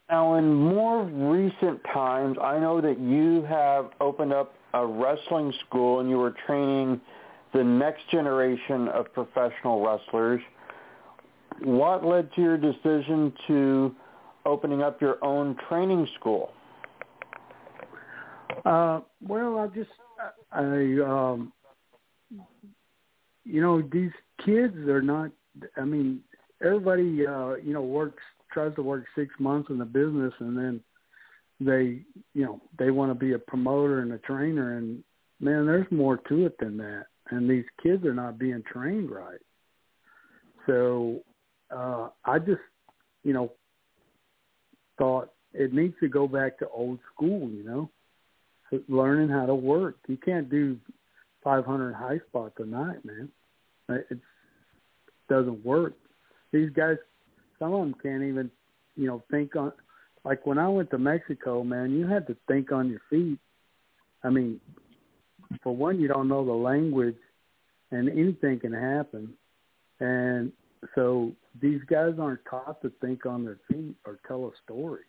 Now, 0.09 0.35
in 0.35 0.55
more 0.55 1.05
recent 1.05 1.81
times, 1.93 2.37
I 2.41 2.59
know 2.61 2.81
that 2.81 3.01
you 3.01 3.43
have 3.49 3.91
opened 4.01 4.33
up 4.33 4.55
a 4.73 4.87
wrestling 4.87 5.53
school 5.67 6.01
and 6.01 6.09
you 6.09 6.17
were 6.17 6.35
training 6.47 7.01
the 7.53 7.65
next 7.65 8.09
generation 8.11 8.89
of 8.89 9.13
professional 9.13 9.85
wrestlers. 9.85 10.41
What 11.63 12.05
led 12.05 12.33
to 12.35 12.41
your 12.41 12.57
decision 12.57 13.33
to 13.49 13.95
opening 14.47 14.83
up 14.83 15.01
your 15.01 15.23
own 15.25 15.57
training 15.69 16.09
school? 16.19 16.53
Uh, 18.65 19.01
well, 19.21 19.59
I 19.59 19.67
just, 19.69 19.91
I, 20.53 20.63
um, 21.05 21.53
you 23.45 23.61
know, 23.61 23.83
these 23.83 24.13
kids 24.45 24.77
are 24.89 25.03
not. 25.03 25.31
I 25.77 25.85
mean, 25.85 26.21
everybody, 26.63 27.27
uh, 27.27 27.55
you 27.57 27.73
know, 27.73 27.83
works 27.83 28.23
tries 28.53 28.75
to 28.75 28.83
work 28.83 29.05
six 29.15 29.35
months 29.39 29.69
in 29.71 29.79
the 29.79 29.85
business 29.85 30.33
and 30.41 30.57
then 30.57 30.81
they 31.61 32.01
you 32.35 32.45
know 32.45 32.61
they 32.79 32.91
want 32.91 33.11
to 33.11 33.15
be 33.15 33.33
a 33.33 33.39
promoter 33.39 34.01
and 34.01 34.13
a 34.13 34.19
trainer 34.19 34.77
and 34.77 35.03
man 35.41 35.67
there's 35.67 35.91
more 35.91 36.19
to 36.29 36.47
it 36.47 36.57
than 36.59 36.77
that 36.77 37.07
and 37.31 37.49
these 37.49 37.65
kids 37.83 38.05
are 38.05 38.15
not 38.15 38.39
being 38.39 38.63
trained 38.71 39.11
right 39.11 39.41
so 40.67 41.21
uh 41.75 42.09
i 42.25 42.39
just 42.39 42.61
you 43.25 43.33
know 43.33 43.51
thought 44.99 45.33
it 45.53 45.73
needs 45.73 45.95
to 46.01 46.09
go 46.09 46.27
back 46.27 46.59
to 46.59 46.69
old 46.69 46.99
school 47.13 47.49
you 47.51 47.65
know 47.65 47.91
learning 48.89 49.29
how 49.29 49.47
to 49.47 49.55
work 49.55 49.97
you 50.09 50.17
can't 50.17 50.51
do 50.51 50.77
500 51.45 51.95
high 51.95 52.19
spots 52.29 52.55
a 52.59 52.65
night 52.65 53.05
man 53.05 53.29
it 53.89 54.19
doesn't 55.29 55.65
work 55.65 55.95
these 56.53 56.71
guys 56.71 56.97
some 57.59 57.73
of 57.73 57.81
them 57.81 57.95
can't 58.03 58.23
even, 58.23 58.51
you 58.97 59.07
know, 59.07 59.23
think 59.31 59.57
on. 59.57 59.73
Like 60.25 60.45
when 60.45 60.59
I 60.59 60.69
went 60.69 60.91
to 60.91 60.99
Mexico, 60.99 61.63
man, 61.63 61.93
you 61.93 62.07
had 62.07 62.27
to 62.27 62.37
think 62.49 62.73
on 62.73 62.91
your 62.91 63.01
feet. 63.09 63.39
I 64.25 64.31
mean, 64.31 64.61
for 65.63 65.75
one, 65.75 66.01
you 66.01 66.09
don't 66.09 66.29
know 66.29 66.45
the 66.45 66.53
language, 66.53 67.17
and 67.93 68.09
anything 68.09 68.59
can 68.59 68.73
happen. 68.73 69.35
And 70.01 70.53
so 70.95 71.33
these 71.61 71.81
guys 71.89 72.15
aren't 72.21 72.45
taught 72.49 72.81
to 72.83 72.93
think 73.01 73.27
on 73.27 73.45
their 73.45 73.59
feet 73.69 73.95
or 74.05 74.19
tell 74.27 74.47
a 74.47 74.51
story. 74.65 75.05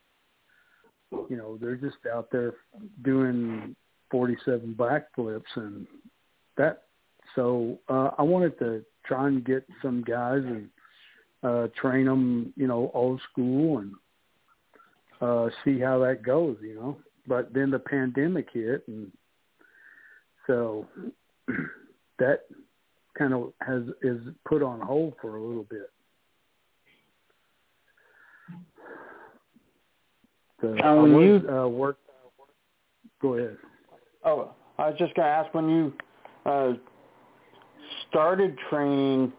You 1.12 1.38
know, 1.38 1.58
they're 1.60 1.76
just 1.76 1.98
out 2.14 2.30
there 2.32 2.56
doing 3.04 3.76
47 4.12 4.76
backflips 4.78 5.56
and 5.56 5.88
that. 6.58 6.84
So 7.36 7.80
uh, 7.88 8.12
I 8.18 8.24
wanted 8.24 8.58
to 8.60 8.84
try 9.06 9.28
and 9.28 9.44
get 9.44 9.66
some 9.82 10.04
guys 10.04 10.44
and 10.44 10.70
uh, 11.44 11.68
train 11.80 12.06
them, 12.06 12.54
you 12.56 12.68
know, 12.68 12.92
old 12.94 13.22
school 13.32 13.80
and 13.80 13.94
uh, 15.22 15.50
see 15.64 15.80
how 15.80 16.00
that 16.00 16.24
goes, 16.24 16.58
you 16.62 16.76
know. 16.76 16.98
But 17.28 17.54
then 17.54 17.72
the 17.72 17.80
pandemic 17.80 18.48
hit, 18.54 18.84
and 18.88 19.12
so 20.46 20.88
that 22.20 22.42
kind 23.18 23.34
of 23.34 23.52
has 23.62 23.84
is 24.02 24.22
put 24.48 24.64
on 24.64 24.80
hold 24.80 25.16
for 25.22 25.36
a 25.36 25.42
little 25.42 25.66
bit. 25.70 25.90
So 30.62 30.74
now, 30.74 31.02
when 31.02 31.14
was, 31.14 31.42
you 31.44 31.50
uh, 31.50 31.68
work, 31.68 31.98
go 33.22 33.36
ahead. 33.36 33.58
Oh, 34.24 34.52
I 34.78 34.90
was 34.90 34.96
just 34.98 35.14
going 35.16 35.28
to 35.28 35.32
ask 35.32 35.54
when 35.54 35.70
you 35.70 35.94
uh, 36.46 36.74
started 38.10 38.58
training, 38.70 39.32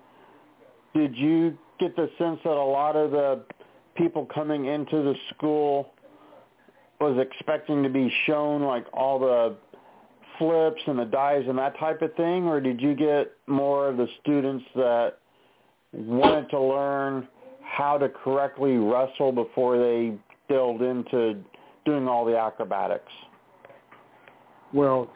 did 0.94 1.16
you 1.16 1.56
get 1.80 1.96
the 1.96 2.10
sense 2.18 2.38
that 2.44 2.50
a 2.50 2.52
lot 2.52 2.96
of 2.96 3.10
the 3.10 3.42
people 3.96 4.26
coming 4.26 4.66
into 4.66 5.02
the 5.02 5.14
school 5.34 5.92
was 7.00 7.18
expecting 7.18 7.82
to 7.82 7.88
be 7.88 8.12
shown 8.26 8.62
like 8.62 8.86
all 8.92 9.18
the 9.18 9.56
flips 10.38 10.80
and 10.86 10.98
the 10.98 11.04
dives 11.04 11.48
and 11.48 11.58
that 11.58 11.78
type 11.78 12.00
of 12.02 12.14
thing, 12.14 12.46
or 12.46 12.60
did 12.60 12.80
you 12.80 12.94
get 12.94 13.32
more 13.46 13.88
of 13.88 13.96
the 13.96 14.06
students 14.20 14.64
that 14.74 15.18
wanted 15.92 16.48
to 16.50 16.60
learn 16.60 17.26
how 17.62 17.98
to 17.98 18.08
correctly 18.08 18.76
wrestle 18.76 19.32
before 19.32 19.78
they 19.78 20.14
delved 20.48 20.82
into 20.82 21.42
doing 21.84 22.08
all 22.08 22.24
the 22.24 22.36
acrobatics? 22.36 23.12
Well, 24.72 25.10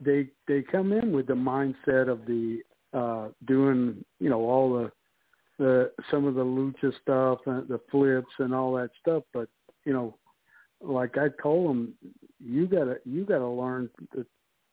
they 0.00 0.28
they 0.46 0.62
come 0.62 0.92
in 0.92 1.12
with 1.12 1.26
the 1.26 1.34
mindset 1.34 2.08
of 2.08 2.26
the 2.26 2.60
uh 2.92 3.28
doing 3.46 4.04
you 4.20 4.30
know 4.30 4.40
all 4.40 4.72
the 4.74 4.92
the 5.58 5.90
some 6.10 6.26
of 6.26 6.34
the 6.34 6.44
lucha 6.44 6.92
stuff 7.00 7.38
and 7.46 7.66
the 7.68 7.80
flips 7.90 8.32
and 8.38 8.54
all 8.54 8.74
that 8.74 8.90
stuff. 9.00 9.22
But 9.32 9.48
you 9.84 9.92
know, 9.92 10.16
like 10.80 11.16
I 11.16 11.28
told 11.42 11.70
them, 11.70 11.94
you 12.38 12.66
gotta 12.66 12.96
you 13.04 13.24
gotta 13.24 13.48
learn 13.48 13.88
to, 14.14 14.26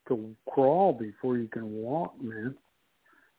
to 0.08 0.34
crawl 0.48 0.92
before 0.92 1.38
you 1.38 1.48
can 1.48 1.70
walk, 1.72 2.14
man. 2.20 2.54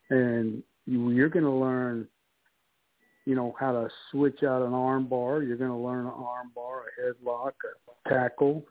And 0.09 0.63
you, 0.85 1.11
you're 1.11 1.29
gonna 1.29 1.57
learn, 1.57 2.07
you 3.25 3.35
know, 3.35 3.55
how 3.59 3.71
to 3.71 3.89
switch 4.11 4.43
out 4.43 4.61
an 4.61 4.73
arm 4.73 5.07
bar. 5.07 5.41
You're 5.41 5.57
gonna 5.57 5.81
learn 5.81 6.05
an 6.05 6.13
arm 6.15 6.51
bar, 6.55 6.83
a 6.85 7.01
headlock, 7.01 7.53
a 7.65 8.09
tackle. 8.09 8.63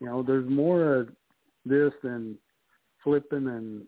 You 0.00 0.06
know, 0.06 0.22
there's 0.22 0.48
more 0.48 0.94
of 0.94 1.08
this 1.64 1.92
than 2.02 2.36
flipping 3.02 3.48
and 3.48 3.84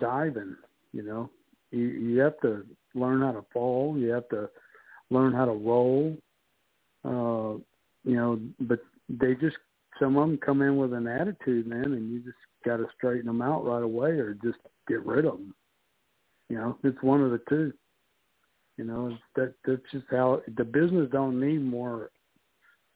diving. 0.00 0.56
You 0.92 1.02
know, 1.02 1.30
you 1.70 1.84
you 1.84 2.18
have 2.20 2.40
to 2.40 2.64
learn 2.94 3.20
how 3.20 3.32
to 3.32 3.44
fall. 3.52 3.96
You 3.98 4.10
have 4.10 4.28
to 4.30 4.48
learn 5.10 5.32
how 5.32 5.44
to 5.44 5.52
roll. 5.52 6.16
Uh, 7.04 7.60
you 8.04 8.16
know, 8.16 8.40
but 8.60 8.80
they 9.08 9.34
just 9.34 9.56
some 10.00 10.16
of 10.16 10.28
them 10.28 10.38
come 10.38 10.62
in 10.62 10.76
with 10.76 10.92
an 10.92 11.06
attitude, 11.06 11.66
man, 11.66 11.84
and 11.84 12.10
you 12.10 12.20
just 12.20 12.36
got 12.64 12.78
to 12.78 12.86
straighten 12.96 13.26
them 13.26 13.42
out 13.42 13.64
right 13.64 13.82
away, 13.82 14.10
or 14.10 14.34
just 14.34 14.58
get 14.86 15.04
rid 15.04 15.24
of 15.24 15.32
them. 15.32 15.54
You 16.48 16.56
know, 16.56 16.78
it's 16.82 17.02
one 17.02 17.22
of 17.22 17.30
the 17.30 17.40
two. 17.48 17.72
You 18.78 18.84
know, 18.84 19.18
that 19.36 19.52
that's 19.66 19.82
just 19.92 20.06
how 20.10 20.40
the 20.56 20.64
business 20.64 21.10
don't 21.12 21.38
need 21.38 21.62
more 21.62 22.10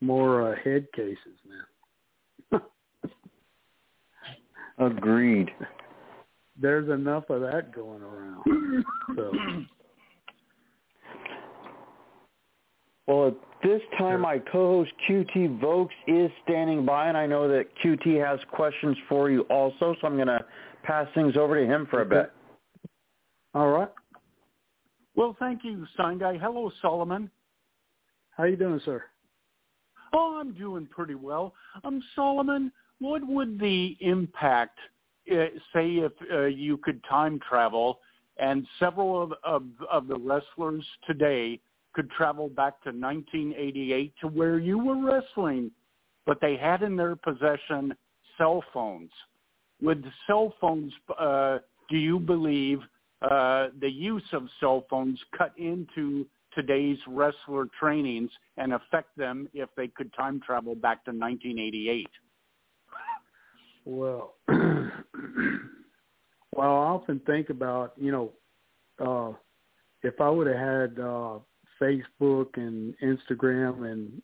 more 0.00 0.52
uh, 0.52 0.56
head 0.64 0.86
cases, 0.94 1.18
man. 2.50 2.60
Agreed 4.78 5.50
there's 6.62 6.88
enough 6.88 7.28
of 7.30 7.40
that 7.42 7.74
going 7.74 8.02
around. 8.02 8.84
So. 9.16 9.32
Well, 13.08 13.28
at 13.28 13.34
this 13.64 13.82
time, 13.98 14.20
my 14.20 14.38
co-host 14.38 14.92
QT 15.08 15.60
Vokes 15.60 15.92
is 16.06 16.30
standing 16.44 16.86
by, 16.86 17.08
and 17.08 17.16
I 17.16 17.26
know 17.26 17.48
that 17.48 17.66
QT 17.82 18.24
has 18.24 18.38
questions 18.52 18.96
for 19.08 19.28
you 19.28 19.40
also, 19.50 19.96
so 20.00 20.06
I'm 20.06 20.14
going 20.14 20.28
to 20.28 20.38
pass 20.84 21.08
things 21.12 21.36
over 21.36 21.60
to 21.60 21.66
him 21.66 21.88
for 21.90 22.02
a 22.02 22.06
bit. 22.06 22.32
All 23.54 23.70
right. 23.70 23.88
Well, 25.14 25.36
thank 25.38 25.64
you, 25.64 25.86
Sign 25.96 26.18
Guy. 26.18 26.38
Hello, 26.38 26.70
Solomon. 26.80 27.30
How 28.36 28.44
you 28.44 28.56
doing, 28.56 28.80
sir? 28.84 29.04
Oh, 30.12 30.38
I'm 30.40 30.52
doing 30.52 30.86
pretty 30.86 31.14
well. 31.14 31.54
Um, 31.84 32.02
Solomon, 32.14 32.72
what 32.98 33.26
would 33.26 33.58
the 33.58 33.96
impact 34.00 34.78
uh, 35.30 35.46
say 35.74 35.96
if 35.96 36.12
uh, 36.32 36.44
you 36.44 36.76
could 36.78 37.02
time 37.08 37.40
travel 37.48 38.00
and 38.38 38.66
several 38.78 39.22
of, 39.22 39.32
of, 39.44 39.64
of 39.90 40.08
the 40.08 40.18
wrestlers 40.18 40.84
today 41.06 41.60
could 41.94 42.10
travel 42.10 42.48
back 42.48 42.82
to 42.82 42.88
1988 42.88 44.14
to 44.20 44.28
where 44.28 44.58
you 44.58 44.78
were 44.78 44.96
wrestling 44.96 45.70
but 46.26 46.40
they 46.40 46.56
had 46.56 46.82
in 46.82 46.96
their 46.96 47.16
possession 47.16 47.94
cell 48.38 48.62
phones. 48.72 49.10
With 49.80 50.04
cell 50.26 50.54
phones, 50.60 50.92
uh, 51.18 51.58
do 51.90 51.96
you 51.96 52.18
believe 52.18 52.78
uh, 53.22 53.68
the 53.80 53.90
use 53.90 54.24
of 54.32 54.48
cell 54.60 54.86
phones 54.90 55.18
cut 55.36 55.52
into 55.56 56.26
today's 56.54 56.98
wrestler 57.06 57.66
trainings 57.78 58.30
and 58.56 58.72
affect 58.74 59.16
them 59.16 59.48
if 59.54 59.68
they 59.76 59.88
could 59.88 60.12
time 60.14 60.40
travel 60.44 60.74
back 60.74 61.04
to 61.04 61.10
1988? 61.10 62.08
Well, 63.84 64.34
well, 64.48 64.60
I 66.56 66.64
often 66.64 67.20
think 67.26 67.50
about 67.50 67.94
you 67.96 68.12
know, 68.12 68.30
uh, 69.04 69.32
if 70.02 70.20
I 70.20 70.30
would 70.30 70.46
have 70.46 70.56
had 70.56 70.98
uh, 71.00 71.38
Facebook 71.80 72.56
and 72.56 72.94
Instagram 73.02 73.90
and 73.90 74.22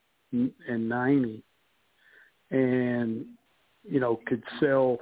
and 0.68 0.88
ninety, 0.88 1.42
and 2.50 3.26
you 3.84 4.00
know 4.00 4.20
could 4.26 4.42
sell. 4.60 4.98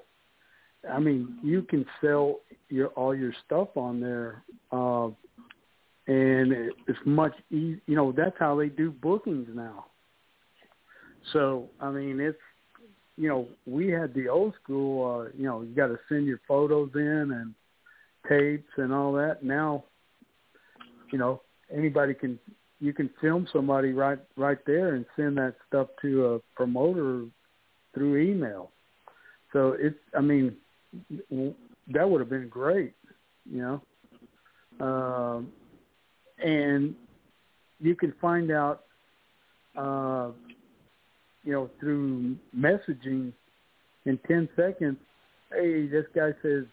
I 0.91 0.99
mean, 0.99 1.39
you 1.43 1.63
can 1.63 1.85
sell 2.01 2.41
your 2.69 2.89
all 2.89 3.15
your 3.15 3.33
stuff 3.45 3.69
on 3.77 4.01
there, 4.01 4.43
uh, 4.73 5.07
and 6.07 6.53
it, 6.53 6.73
it's 6.87 6.99
much 7.05 7.35
easy. 7.51 7.81
You 7.87 7.97
know, 7.97 8.13
that's 8.13 8.37
how 8.39 8.57
they 8.57 8.69
do 8.69 8.91
bookings 8.91 9.49
now. 9.53 9.87
So 11.33 11.69
I 11.81 11.91
mean, 11.91 12.21
it's 12.21 12.39
you 13.17 13.29
know, 13.29 13.49
we 13.67 13.89
had 13.89 14.15
the 14.15 14.29
old 14.29 14.55
school. 14.63 15.21
Uh, 15.21 15.31
you 15.37 15.47
know, 15.47 15.63
you 15.63 15.75
got 15.75 15.89
to 15.89 15.99
send 16.09 16.27
your 16.27 16.41
photos 16.47 16.91
in 16.95 17.33
and 17.33 17.55
tapes 18.29 18.71
and 18.77 18.93
all 18.93 19.13
that. 19.15 19.43
Now, 19.43 19.85
you 21.11 21.19
know, 21.19 21.43
anybody 21.75 22.15
can 22.15 22.39
you 22.81 22.93
can 22.93 23.11
film 23.21 23.47
somebody 23.53 23.93
right 23.93 24.19
right 24.37 24.59
there 24.67 24.95
and 24.95 25.07
send 25.17 25.39
that 25.39 25.55
stuff 25.67 25.89
to 26.03 26.27
a 26.35 26.39
promoter 26.55 27.25
through 27.95 28.19
email. 28.19 28.71
So 29.53 29.77
it's 29.79 29.99
I 30.17 30.21
mean 30.21 30.57
that 31.89 32.09
would 32.09 32.21
have 32.21 32.31
been 32.31 32.49
great, 32.49 32.95
you 33.51 33.63
know. 34.79 34.85
Um, 34.85 35.53
and 36.39 36.95
you 37.81 37.95
can 37.95 38.13
find 38.21 38.51
out, 38.51 38.85
uh, 39.77 40.31
you 41.45 41.53
know, 41.53 41.71
through 41.81 42.37
messaging 42.57 43.33
in 44.05 44.19
ten 44.27 44.49
seconds. 44.57 44.99
Hey, 45.53 45.87
this 45.87 46.07
guy 46.15 46.31
says 46.43 46.65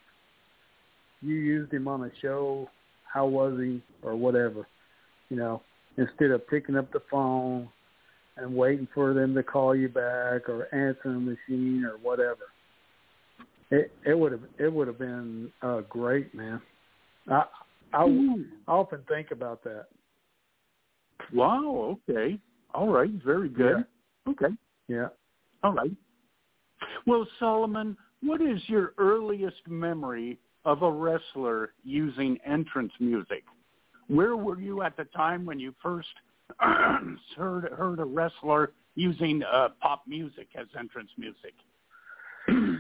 you 1.21 1.36
used 1.36 1.73
him 1.73 1.88
on 1.88 2.03
a 2.03 2.12
show. 2.21 2.69
How 3.12 3.27
was 3.27 3.59
he, 3.59 3.81
or 4.01 4.15
whatever, 4.15 4.67
you 5.29 5.38
know 5.38 5.62
instead 5.97 6.31
of 6.31 6.47
picking 6.47 6.75
up 6.75 6.91
the 6.91 7.01
phone 7.12 7.69
and 8.38 8.55
waiting 8.55 8.88
for 8.93 9.13
them 9.13 9.36
to 9.36 9.43
call 9.43 9.75
you 9.75 9.88
back 9.88 10.49
or 10.49 10.67
answering 10.71 11.25
the 11.25 11.38
machine 11.38 11.86
or 11.86 11.97
whatever. 12.01 12.45
It 13.73 13.91
it 14.05 14.13
would 14.17 14.31
have 14.31 14.43
it 14.59 14.71
would 14.71 14.88
have 14.88 14.99
been 14.99 15.51
uh, 15.63 15.81
great, 15.89 16.33
man. 16.36 16.62
I 17.27 17.43
I, 17.91 18.03
I 18.03 18.71
often 18.71 18.99
think 19.07 19.31
about 19.31 19.63
that. 19.63 19.88
Wow. 21.33 21.97
Okay. 22.07 22.38
All 22.75 22.89
right. 22.89 23.09
Very 23.25 23.49
good. 23.49 23.83
Yeah. 24.27 24.31
Okay. 24.31 24.53
Yeah. 24.88 25.07
All 25.63 25.73
right. 25.73 25.91
Well, 27.07 27.25
Solomon, 27.39 27.97
what 28.21 28.41
is 28.41 28.62
your 28.67 28.93
earliest 28.99 29.67
memory 29.67 30.38
of 30.65 30.83
a 30.83 30.91
wrestler 30.91 31.73
using 31.83 32.38
entrance 32.45 32.93
music? 32.99 33.43
Where 34.07 34.38
were 34.38 34.59
you 34.59 34.83
at 34.83 34.95
the 34.97 35.05
time 35.05 35.45
when 35.45 35.59
you 35.59 35.73
first 35.81 36.09
heard 36.59 37.73
heard 37.75 37.99
a 37.99 38.05
wrestler 38.05 38.73
using 38.93 39.41
uh, 39.51 39.69
pop 39.81 40.03
music 40.05 40.49
as 40.55 40.67
entrance 40.77 41.09
music? 41.17 41.55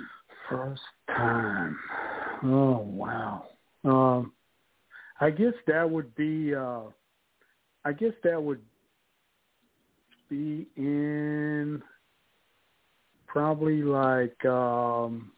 first 0.49 0.81
time. 1.07 1.77
Oh 2.43 2.77
wow. 2.79 3.45
Um, 3.83 4.33
I 5.19 5.29
guess 5.29 5.53
that 5.67 5.89
would 5.89 6.13
be. 6.15 6.53
Uh, 6.55 6.83
I 7.85 7.91
guess 7.91 8.13
that 8.23 8.41
would 8.41 8.61
be 10.29 10.67
in 10.77 11.81
probably 13.27 13.83
like 13.83 14.43
um, 14.45 15.31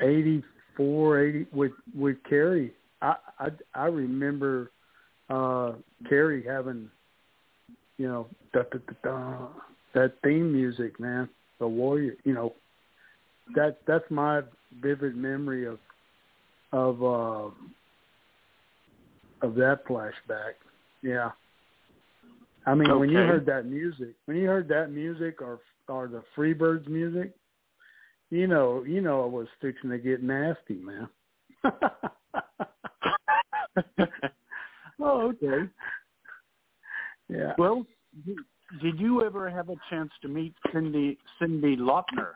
eighty 0.00 0.42
four, 0.76 1.24
eighty 1.24 1.46
with 1.52 1.72
with 1.94 2.16
Kerry 2.28 2.72
I 3.02 3.16
I, 3.38 3.48
I 3.74 3.84
remember 3.86 4.70
uh 5.28 5.72
Kerry 6.08 6.44
having 6.46 6.90
you 7.98 8.08
know 8.08 8.26
da, 8.52 8.62
da, 8.70 8.78
da, 8.78 8.94
da, 9.02 9.48
that 9.94 10.14
theme 10.22 10.52
music, 10.52 10.98
man. 11.00 11.28
The 11.60 11.68
warrior, 11.68 12.16
you 12.24 12.34
know, 12.34 12.54
that 13.54 13.78
that's 13.86 14.10
my 14.10 14.40
vivid 14.82 15.14
memory 15.16 15.66
of 15.66 15.78
of 16.72 17.02
uh 17.02 17.50
of 19.42 19.54
that 19.54 19.84
flashback. 19.88 20.54
Yeah. 21.02 21.30
I 22.66 22.74
mean, 22.74 22.90
okay. 22.90 22.98
when 22.98 23.08
you 23.10 23.18
heard 23.18 23.46
that 23.46 23.66
music, 23.66 24.14
when 24.26 24.36
you 24.36 24.46
heard 24.46 24.68
that 24.68 24.90
music 24.90 25.40
or 25.40 25.60
or 25.88 26.08
the 26.08 26.22
Freebirds 26.36 26.88
music, 26.88 27.32
you 28.30 28.46
know, 28.46 28.84
you 28.84 29.00
know 29.00 29.24
it 29.26 29.32
was 29.32 29.46
fixing 29.60 29.90
to 29.90 29.98
get 29.98 30.22
nasty, 30.22 30.74
man. 30.74 31.08
oh, 35.00 35.32
okay. 35.32 35.68
Yeah. 37.28 37.52
Well, 37.58 37.86
did 38.80 38.98
you 39.00 39.24
ever 39.24 39.50
have 39.50 39.68
a 39.68 39.76
chance 39.88 40.10
to 40.22 40.28
meet 40.28 40.54
Cindy 40.72 41.18
Cyndi 41.40 41.76
Lauper? 41.76 42.34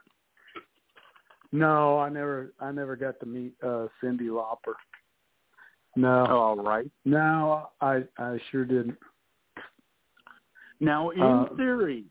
No, 1.52 1.98
I 1.98 2.08
never. 2.08 2.52
I 2.60 2.72
never 2.72 2.96
got 2.96 3.20
to 3.20 3.26
meet 3.26 3.54
uh 3.62 3.86
Cyndi 4.02 4.28
Lauper. 4.28 4.74
No. 5.96 6.26
All 6.26 6.56
right. 6.56 6.90
No, 7.04 7.68
I 7.80 8.02
I 8.18 8.38
sure 8.50 8.64
didn't. 8.64 8.98
Now, 10.80 11.10
in 11.10 11.22
uh, 11.22 11.46
theory, 11.56 12.04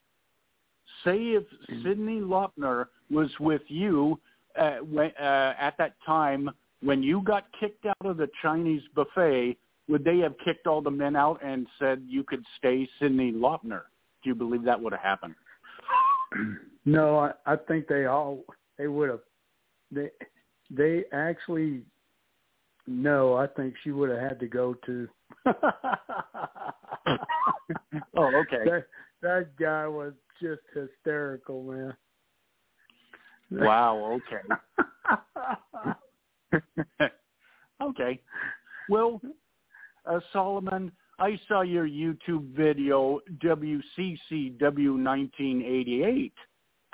say 1.03 1.17
if 1.17 1.43
Cyndi 1.69 2.21
Lauper 2.21 2.85
was 3.11 3.29
with 3.39 3.61
you 3.67 4.19
uh, 4.57 4.77
when, 4.77 5.11
uh, 5.19 5.53
at 5.59 5.77
that 5.77 5.95
time 6.05 6.49
when 6.81 7.03
you 7.03 7.21
got 7.21 7.45
kicked 7.59 7.85
out 7.85 8.05
of 8.05 8.17
the 8.17 8.29
Chinese 8.41 8.81
buffet, 8.95 9.57
would 9.89 10.03
they 10.03 10.19
have 10.19 10.35
kicked 10.43 10.67
all 10.67 10.81
the 10.81 10.91
men 10.91 11.15
out 11.15 11.39
and 11.43 11.67
said 11.79 12.03
you 12.07 12.23
could 12.23 12.43
stay 12.57 12.87
Cyndi 13.01 13.33
Lauper? 13.33 13.83
Do 14.23 14.29
you 14.29 14.35
believe 14.35 14.63
that 14.63 14.79
would 14.79 14.93
have 14.93 15.01
happened? 15.01 15.35
No, 16.85 17.17
I, 17.17 17.31
I 17.45 17.55
think 17.55 17.87
they 17.87 18.07
all 18.07 18.43
they 18.77 18.87
would 18.87 19.09
have. 19.09 19.21
They 19.89 20.09
they 20.69 21.05
actually 21.13 21.83
no, 22.87 23.35
I 23.35 23.47
think 23.47 23.75
she 23.85 23.91
would 23.91 24.09
have 24.09 24.19
had 24.19 24.37
to 24.41 24.47
go 24.47 24.75
to 24.85 25.07
oh, 25.45 25.55
okay. 28.17 28.65
That 28.65 28.85
that 29.21 29.55
guy 29.57 29.87
was 29.87 30.11
just 30.41 30.61
hysterical, 30.73 31.63
man. 31.63 31.95
Wow. 33.49 34.19
Okay. 34.19 34.41
okay. 37.81 38.21
Well, 38.89 39.21
uh, 40.05 40.19
Solomon, 40.31 40.91
I 41.19 41.39
saw 41.47 41.61
your 41.61 41.87
YouTube 41.87 42.53
video, 42.55 43.19
WCCW 43.43 43.79
1988, 44.59 46.33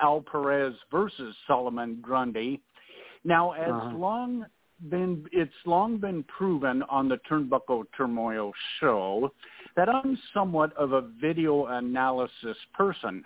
Al 0.00 0.20
Perez 0.20 0.74
versus 0.90 1.34
Solomon 1.46 1.98
Grundy. 2.02 2.60
Now, 3.24 3.52
as 3.52 3.70
uh-huh. 3.70 3.96
long 3.96 4.46
been 4.88 5.26
it's 5.32 5.52
long 5.66 5.98
been 5.98 6.22
proven 6.24 6.82
on 6.84 7.08
the 7.08 7.18
Turnbuckle 7.30 7.84
Turmoil 7.96 8.52
show 8.80 9.30
that 9.76 9.88
I'm 9.88 10.18
somewhat 10.32 10.74
of 10.76 10.92
a 10.92 11.02
video 11.20 11.66
analysis 11.66 12.56
person. 12.74 13.22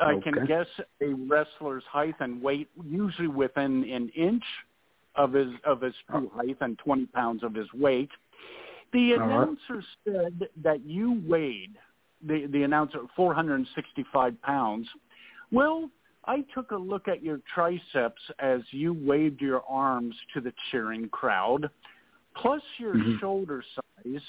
I 0.00 0.12
okay. 0.12 0.30
can 0.30 0.46
guess 0.46 0.66
a 1.00 1.14
wrestler's 1.28 1.84
height 1.90 2.14
and 2.20 2.40
weight 2.42 2.68
usually 2.84 3.28
within 3.28 3.84
an 3.90 4.10
inch 4.16 4.44
of 5.16 5.32
his 5.32 5.48
of 5.64 5.80
his 5.80 5.94
true 6.10 6.30
height 6.34 6.56
and 6.60 6.78
20 6.78 7.06
pounds 7.06 7.42
of 7.42 7.54
his 7.54 7.66
weight. 7.72 8.10
The 8.92 9.12
announcer 9.12 9.84
said 10.04 10.48
that 10.62 10.84
you 10.84 11.22
weighed 11.26 11.76
the 12.26 12.46
the 12.46 12.62
announcer 12.62 13.00
465 13.14 14.40
pounds. 14.42 14.88
Well, 15.52 15.90
I 16.24 16.44
took 16.54 16.70
a 16.70 16.76
look 16.76 17.08
at 17.08 17.22
your 17.22 17.40
triceps 17.54 18.20
as 18.38 18.60
you 18.70 18.94
waved 18.94 19.40
your 19.40 19.62
arms 19.68 20.14
to 20.34 20.40
the 20.40 20.52
cheering 20.70 21.08
crowd, 21.08 21.70
plus 22.34 22.62
your 22.78 22.94
mm-hmm. 22.94 23.18
shoulder 23.20 23.62
size 23.74 24.22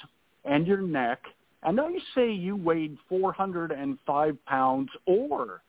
and 0.45 0.68
your 0.68 0.82
neck, 0.82 1.20
and 1.64 1.80
I 1.80 1.91
say 2.14 2.32
you 2.32 2.55
weighed 2.55 2.97
405 3.10 4.45
pounds 4.45 4.89
or 5.05 5.62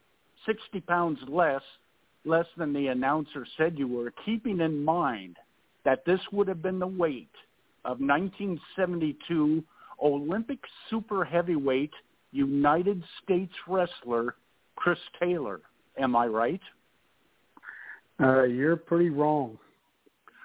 60 0.46 0.80
pounds 0.82 1.18
less 1.28 1.62
less 2.24 2.46
than 2.56 2.72
the 2.72 2.88
announcer 2.88 3.46
said 3.56 3.78
you 3.78 3.88
were, 3.88 4.12
keeping 4.24 4.60
in 4.60 4.84
mind 4.84 5.36
that 5.84 6.04
this 6.04 6.20
would 6.32 6.46
have 6.46 6.60
been 6.60 6.78
the 6.78 6.86
weight 6.86 7.30
of 7.88 8.00
1972 8.00 9.64
Olympic 10.02 10.58
super 10.90 11.24
heavyweight 11.24 11.90
United 12.32 13.02
States 13.24 13.52
wrestler 13.66 14.34
Chris 14.76 14.98
Taylor. 15.18 15.62
Am 15.98 16.14
I 16.14 16.26
right? 16.26 16.60
Uh, 18.20 18.42
you're 18.42 18.76
pretty 18.76 19.08
wrong. 19.08 19.56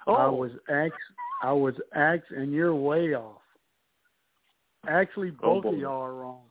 Oh, 0.06 0.14
I 0.14 0.26
was 0.28 0.52
ax 0.72 0.94
I 1.42 1.52
was 1.52 1.74
ax 1.94 2.24
and 2.30 2.50
you're 2.52 2.74
way 2.74 3.14
off. 3.14 3.42
Actually 4.88 5.32
Oh, 5.42 5.60
both 5.60 5.74
of 5.74 5.78
y'all 5.78 6.02
are 6.02 6.14
wrong. 6.14 6.42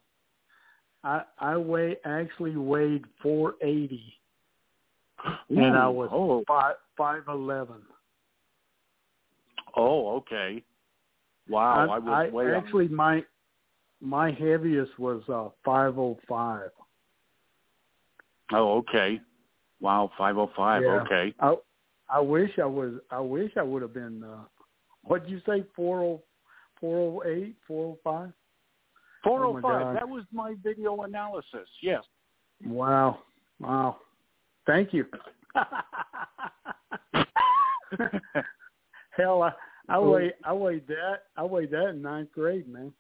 I 1.04 1.24
I 1.39 1.58
weigh 1.58 1.98
actually 2.06 2.56
weighed 2.56 3.06
four 3.22 3.56
eighty 3.64 4.14
and 5.50 5.76
I 5.76 5.88
was 5.88 6.10
five 6.96 7.24
eleven. 7.28 7.82
oh, 9.76 10.18
okay. 10.18 10.64
Wow, 11.50 11.89
I, 11.89 12.00
was 12.00 12.32
way 12.32 12.46
off. 12.54 12.64
actually 12.64 12.88
my 12.88 13.24
my 14.02 14.32
heaviest 14.32 14.98
was 15.00 15.22
uh 15.30 15.50
five 15.64 15.98
oh 15.98 16.18
five. 16.28 16.70
Oh, 18.52 18.78
okay. 18.78 19.20
Wow, 19.80 20.12
five 20.18 20.38
oh 20.38 20.52
five. 20.56 20.84
Yeah. 20.84 21.02
Okay. 21.02 21.34
I 21.39 21.56
I 22.10 22.20
wish 22.20 22.52
I 22.62 22.66
was 22.66 22.94
I 23.12 23.20
wish 23.20 23.52
I 23.58 23.64
would 23.64 23.82
have 23.82 23.94
been 23.94 24.24
uh 24.24 24.44
what'd 25.04 25.30
you 25.30 25.41
say, 25.46 25.64
four 25.76 26.00
oh 26.00 26.24
four 26.80 27.22
oh 27.24 27.30
eight, 27.30 27.56
four 27.68 27.94
oh 27.94 28.00
five? 28.04 28.32
Four 29.24 29.46
Oh, 29.46 29.50
oh 29.50 29.54
my 29.54 29.62
five. 29.62 29.82
God. 29.82 29.96
That 29.96 30.08
was 30.10 30.24
my 30.32 30.56
video 30.64 31.02
analysis. 31.02 31.68
Yes. 31.82 32.04
Wow. 32.66 33.20
Wow. 33.60 33.98
Thank 34.66 34.94
you. 34.94 35.06
Hell, 39.18 39.44
I, 39.44 39.52
I 39.89 39.99
weighed 39.99 40.34
I 40.43 40.53
weighed 40.53 40.88
that 40.88 41.23
I 41.38 41.43
weighed 41.43 41.71
that 41.71 41.89
in 41.89 42.01
ninth 42.01 42.31
grade, 42.34 42.67
man. 42.67 42.93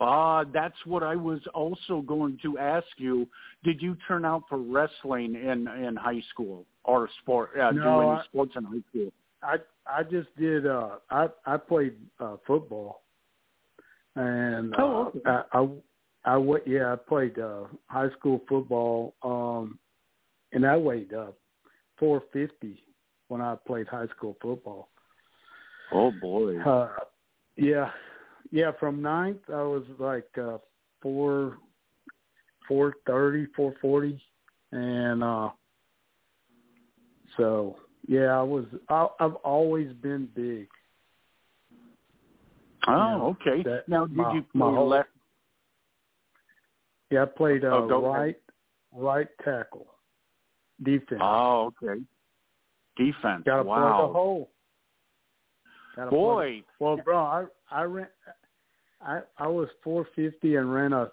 Uh, 0.00 0.44
that's 0.54 0.74
what 0.86 1.02
I 1.02 1.14
was 1.14 1.40
also 1.52 2.00
going 2.00 2.38
to 2.42 2.56
ask 2.58 2.86
you. 2.96 3.28
Did 3.62 3.82
you 3.82 3.96
turn 4.08 4.24
out 4.24 4.44
for 4.48 4.58
wrestling 4.58 5.34
in 5.34 5.68
in 5.68 5.96
high 5.96 6.22
school 6.30 6.64
or 6.84 7.08
sport? 7.22 7.50
Uh, 7.58 7.70
No, 7.72 7.82
do 7.82 8.00
any 8.00 8.10
I- 8.12 8.24
sports 8.24 8.52
in 8.56 8.64
high 8.64 8.82
school? 8.88 9.12
I 9.42 9.56
I 9.86 10.02
just 10.02 10.34
did 10.36 10.66
uh 10.66 10.96
I 11.10 11.28
I 11.46 11.56
played 11.58 11.96
uh 12.18 12.36
football. 12.46 13.02
And 14.16 14.74
uh, 14.74 14.76
Oh, 14.82 15.04
okay. 15.08 15.20
I 15.26 15.42
I 15.52 15.68
I 16.36 16.56
yeah, 16.66 16.92
I 16.92 16.96
played 16.96 17.38
uh 17.38 17.64
high 17.86 18.10
school 18.18 18.40
football 18.48 19.14
um 19.22 19.78
and 20.52 20.66
I 20.66 20.76
weighed 20.76 21.12
uh 21.12 21.32
450 21.98 22.82
when 23.28 23.40
I 23.42 23.54
played 23.66 23.86
high 23.86 24.08
school 24.08 24.36
football. 24.42 24.88
Oh 25.92 26.12
boy. 26.20 26.58
Uh, 26.60 26.88
yeah, 27.56 27.90
yeah. 28.50 28.70
From 28.78 29.02
ninth, 29.02 29.38
I 29.48 29.62
was 29.62 29.84
like 29.98 30.28
uh, 30.40 30.58
four, 31.02 31.58
four 32.68 32.94
thirty, 33.06 33.46
four 33.56 33.74
forty, 33.80 34.20
and 34.72 35.22
uh, 35.24 35.50
so 37.36 37.76
yeah, 38.06 38.38
I 38.38 38.42
was. 38.42 38.64
I, 38.88 39.08
I've 39.20 39.34
always 39.36 39.92
been 39.94 40.28
big. 40.34 40.68
Oh, 42.88 43.36
okay. 43.40 43.62
that- 43.64 43.88
now, 43.88 44.06
did 44.06 44.16
my- 44.16 44.32
you 44.34 44.44
my 44.54 44.66
play 44.66 44.74
whole- 44.76 44.88
left? 44.88 45.08
Yeah, 47.10 47.22
I 47.22 47.26
played 47.26 47.64
uh, 47.64 47.70
Oh, 47.72 47.88
go 47.88 48.04
ahead. 48.06 48.20
right, 48.20 48.36
right 48.92 49.26
tackle, 49.44 49.86
defense. 50.82 51.20
Oh, 51.22 51.72
okay. 51.82 52.00
Defense. 52.96 53.42
Got 53.44 53.56
to 53.58 53.64
plug 53.64 54.08
the 54.08 54.12
hole. 54.12 54.50
Boy. 56.10 56.62
Well, 56.78 56.96
bro, 57.04 57.18
I 57.18 57.44
I 57.70 57.82
ran, 57.82 58.06
I 59.00 59.20
I 59.38 59.46
was 59.46 59.68
four 59.82 60.06
fifty 60.16 60.56
and 60.56 60.72
ran 60.72 60.92
a 60.92 61.10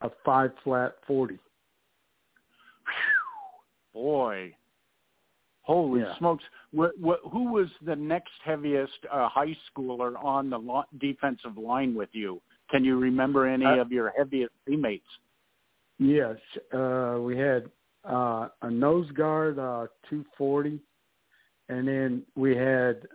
a 0.00 0.10
five 0.24 0.52
flat 0.64 0.94
forty. 1.06 1.38
Boy. 3.92 4.54
Holy 5.62 6.00
Yeah. 6.00 6.16
smokes! 6.16 6.44
What, 6.70 6.98
what, 6.98 7.20
who 7.30 7.52
was 7.52 7.68
the 7.84 7.94
next 7.94 8.32
heaviest 8.42 8.98
uh, 9.12 9.28
high 9.28 9.54
schooler 9.68 10.14
on 10.24 10.48
the 10.48 10.58
lo- 10.58 10.84
defensive 10.98 11.58
line 11.58 11.94
with 11.94 12.08
you? 12.12 12.40
Can 12.70 12.84
you 12.84 12.98
remember 12.98 13.46
any 13.46 13.66
I- 13.66 13.76
of 13.76 13.92
your 13.92 14.10
heaviest 14.16 14.52
teammates? 14.66 15.04
Yes, 15.98 16.36
uh, 16.72 17.18
we 17.20 17.36
had 17.36 17.70
uh, 18.04 18.48
a 18.62 18.70
nose 18.70 19.10
guard, 19.10 19.58
uh, 19.58 19.88
two 20.08 20.24
forty, 20.38 20.80
and 21.68 21.86
then 21.86 22.22
we 22.34 22.56
had 22.56 23.06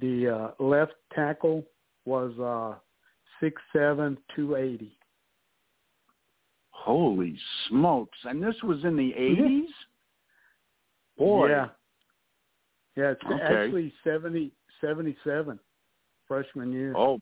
the 0.00 0.52
uh, 0.58 0.62
left 0.62 0.94
tackle 1.14 1.64
was 2.04 2.38
uh, 2.38 2.78
six 3.40 3.60
seven, 3.72 4.18
two 4.34 4.56
eighty. 4.56 4.96
Holy 6.70 7.38
smokes! 7.68 8.18
And 8.24 8.42
this 8.42 8.56
was 8.62 8.84
in 8.84 8.96
the 8.96 9.12
80s? 9.18 9.62
Boy. 11.16 11.48
Yeah, 11.48 11.68
yeah. 12.96 13.10
It's 13.12 13.22
Okay. 13.24 13.40
actually 13.42 13.92
seventy 14.02 14.52
seventy 14.80 15.16
seven, 15.24 15.58
freshman 16.28 16.72
year. 16.72 16.94
Oh. 16.96 17.20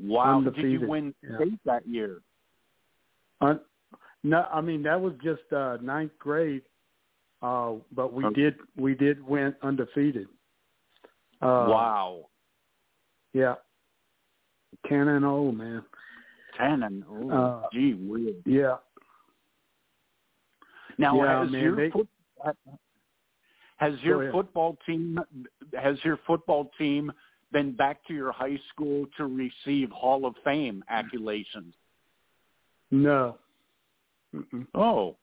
Wow. 0.00 0.40
Did 0.40 0.56
you 0.56 0.86
win 0.88 1.14
Yeah. 1.22 1.36
state 1.36 1.60
that 1.64 1.86
year? 1.86 2.22
Un- 3.40 3.60
no, 4.22 4.46
I 4.50 4.60
mean 4.60 4.82
that 4.84 5.00
was 5.00 5.12
just 5.22 5.52
uh, 5.52 5.76
ninth 5.82 6.16
grade, 6.18 6.62
uh, 7.42 7.74
but 7.92 8.12
we 8.12 8.24
Okay. 8.24 8.34
did 8.34 8.58
we 8.76 8.94
did 8.94 9.22
win 9.22 9.54
undefeated. 9.62 10.28
Uh, 11.44 11.66
wow. 11.68 12.24
Yeah, 13.32 13.56
ten 14.88 15.08
and 15.08 15.24
oh 15.24 15.52
man. 15.52 15.84
10 16.56 16.84
and, 16.84 17.04
oh, 17.10 17.30
Uh, 17.30 17.68
gee 17.72 17.94
whiz. 17.94 18.36
Yeah, 18.46 18.76
Now, 20.98 21.16
Yeah, 21.16 21.40
has 21.40 21.50
man, 21.50 21.62
your 21.62 21.76
they- 21.76 21.90
foot, 21.90 22.08
has 23.78 24.00
your 24.02 24.30
football 24.30 24.76
team 24.86 25.18
has 25.76 26.02
your 26.04 26.16
football 26.18 26.70
team 26.78 27.12
been 27.50 27.72
back 27.72 28.04
to 28.06 28.14
your 28.14 28.30
high 28.30 28.56
school 28.70 29.06
to 29.16 29.26
receive 29.26 29.90
Hall 29.90 30.24
of 30.26 30.36
Fame 30.44 30.84
accolations? 30.88 31.74
no, 32.92 33.38
Mm-mm. 34.32 34.66
Oh, 34.74 35.16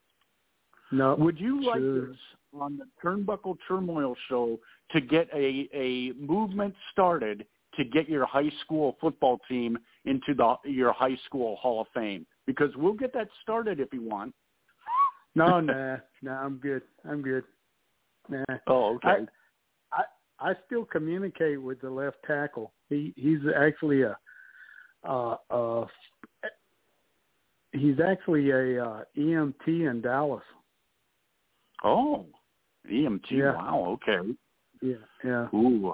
no. 0.92 1.16
would 1.16 1.40
you 1.40 1.62
like 1.62 1.80
Sure. 1.80 2.08
On 2.54 2.78
the 2.78 2.86
Turnbuckle 3.04 3.58
Turmoil 3.68 4.16
show 4.30 4.60
to 4.92 5.02
get 5.02 5.28
a 5.34 5.70
a 5.74 6.14
movement 6.14 6.74
started 6.92 7.46
to 7.76 7.86
get 7.86 8.10
your 8.10 8.26
high 8.26 8.52
school 8.64 8.98
football 9.00 9.40
team 9.48 9.78
into 10.06 10.34
the 10.34 10.56
your 10.70 10.92
high 10.94 11.18
school 11.26 11.56
Hall 11.58 11.82
of 11.82 11.88
Fame? 11.94 12.26
Because 12.46 12.72
we'll 12.76 12.94
get 12.94 13.14
that 13.14 13.28
started 13.42 13.80
if 13.80 13.94
you 13.94 14.02
want. 14.02 14.34
No, 15.36 15.60
nah, 15.62 15.98
nah. 16.22 16.44
I'm 16.44 16.58
good. 16.58 16.82
I'm 17.08 17.22
good. 17.22 17.44
Nah. 18.30 18.44
Oh, 18.68 18.96
okay. 18.96 19.26
I 19.94 20.04
I 20.40 20.54
still 20.66 20.86
communicate 20.86 21.62
with 21.62 21.82
the 21.82 21.90
left 21.90 22.18
tackle. 22.26 22.74
He 22.90 23.14
he's 23.16 23.40
actually 23.56 24.04
a 24.04 24.18
uh 25.08 25.38
uh 25.50 25.86
he's 27.72 28.00
actually 28.00 28.52
a 28.52 28.84
uh, 28.84 29.04
EMT 29.18 29.68
in 29.68 30.02
Dallas. 30.02 30.44
oh, 31.84 32.26
EMT. 32.90 33.32
Yeah. 33.32 33.54
Wow. 33.54 33.98
Okay. 34.08 34.34
Yeah, 34.82 34.96
yeah. 35.24 35.48
Ooh. 35.54 35.94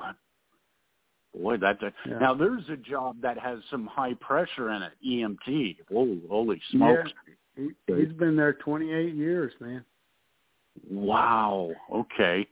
Boy, 1.38 1.58
that's 1.58 1.82
a, 1.84 1.94
Yeah. 2.08 2.20
now 2.20 2.34
there's 2.34 2.68
a 2.70 2.78
job 2.78 3.18
that 3.22 3.38
has 3.38 3.60
some 3.70 3.86
high 3.86 4.14
pressure 4.16 4.72
in 4.72 4.82
it. 4.82 4.94
EMT. 5.06 5.78
Whoa, 5.90 6.18
holy 6.30 6.62
smokes! 6.72 7.12
He, 7.56 7.70
he's 7.88 8.14
been 8.14 8.36
there 8.36 8.54
28 8.54 9.14
years, 9.14 9.54
man. 9.60 9.84
Wow. 10.90 11.72
Okay. 11.92 12.48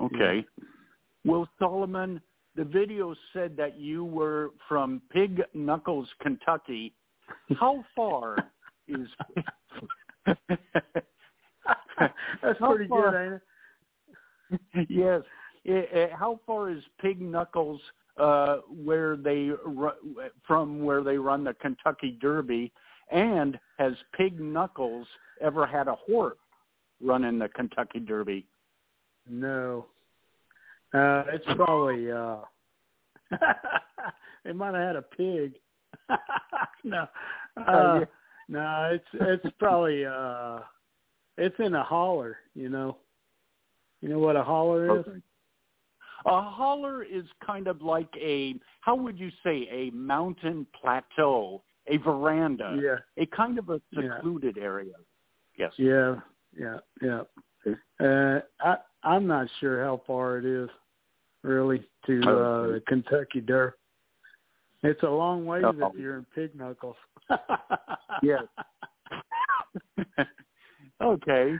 Okay. 0.00 0.44
Well, 1.24 1.48
Solomon, 1.58 2.20
the 2.56 2.64
video 2.64 3.14
said 3.32 3.56
that 3.56 3.78
you 3.78 4.04
were 4.04 4.50
from 4.68 5.00
Pig 5.10 5.42
Knuckles, 5.54 6.08
Kentucky. 6.20 6.92
How 7.58 7.84
far 7.94 8.36
is? 8.88 9.08
That's 10.26 12.58
How 12.58 12.74
pretty 12.74 12.88
far- 12.88 13.12
good, 13.12 13.24
ain't 13.24 13.34
it? 13.34 13.42
yes. 14.88 15.22
Eh, 15.66 15.82
eh, 15.92 16.08
how 16.12 16.40
far 16.46 16.70
is 16.70 16.82
Pig 17.00 17.20
Knuckles 17.20 17.80
uh, 18.16 18.58
where 18.68 19.16
they 19.16 19.50
ru- 19.64 20.26
from 20.46 20.82
where 20.84 21.02
they 21.02 21.16
run 21.18 21.44
the 21.44 21.54
Kentucky 21.54 22.18
Derby? 22.20 22.72
And 23.10 23.58
has 23.78 23.92
Pig 24.16 24.40
Knuckles 24.40 25.06
ever 25.40 25.66
had 25.66 25.88
a 25.88 25.94
horse 25.94 26.38
run 27.02 27.24
in 27.24 27.38
the 27.38 27.48
Kentucky 27.48 28.00
Derby? 28.00 28.46
No. 29.28 29.86
Uh, 30.94 31.24
it's 31.32 31.44
probably 31.56 32.10
uh 32.10 32.36
they 34.44 34.52
might 34.52 34.74
have 34.74 34.86
had 34.86 34.96
a 34.96 35.02
pig. 35.02 35.54
no. 36.84 37.06
Uh, 37.56 38.00
yeah. 38.00 38.04
no, 38.48 38.90
it's 38.92 39.44
it's 39.44 39.54
probably 39.58 40.04
uh 40.04 40.58
it's 41.38 41.56
in 41.58 41.74
a 41.74 41.82
holler, 41.82 42.36
you 42.54 42.68
know. 42.68 42.98
You 44.02 44.08
know 44.08 44.18
what 44.18 44.36
a 44.36 44.42
holler 44.42 45.00
is? 45.00 45.06
A 46.26 46.42
holler 46.42 47.02
is 47.02 47.24
kind 47.44 47.66
of 47.68 47.80
like 47.82 48.08
a 48.20 48.54
how 48.80 48.94
would 48.96 49.18
you 49.18 49.30
say 49.44 49.68
a 49.70 49.90
mountain 49.90 50.66
plateau 50.78 51.62
a 51.88 51.96
veranda, 51.96 52.78
Yeah. 52.80 52.98
a 53.16 53.26
kind 53.26 53.58
of 53.58 53.68
a 53.70 53.80
Yeah. 53.90 54.16
secluded 54.16 54.56
area. 54.58 54.94
Yes. 55.56 55.72
Yeah. 55.78 56.20
Yeah. 56.56 56.78
Yeah. 57.00 57.22
Uh, 58.00 58.40
I 58.60 58.78
I'm 59.04 59.26
not 59.26 59.48
sure 59.60 59.82
how 59.82 59.96
far 60.06 60.38
it 60.38 60.44
is 60.44 60.68
really 61.42 61.88
to 62.06 62.20
uh, 62.22 62.66
the 62.68 62.82
Kentucky 62.86 63.40
Derby. 63.40 63.76
It's 64.84 65.02
a 65.02 65.10
long 65.10 65.44
ways 65.46 65.64
Oh. 65.64 65.70
if 65.70 65.94
you're 65.96 66.18
in 66.18 66.24
pig 66.34 66.54
knuckles. 66.56 66.96
Yes. 68.22 68.42
okay. 71.00 71.56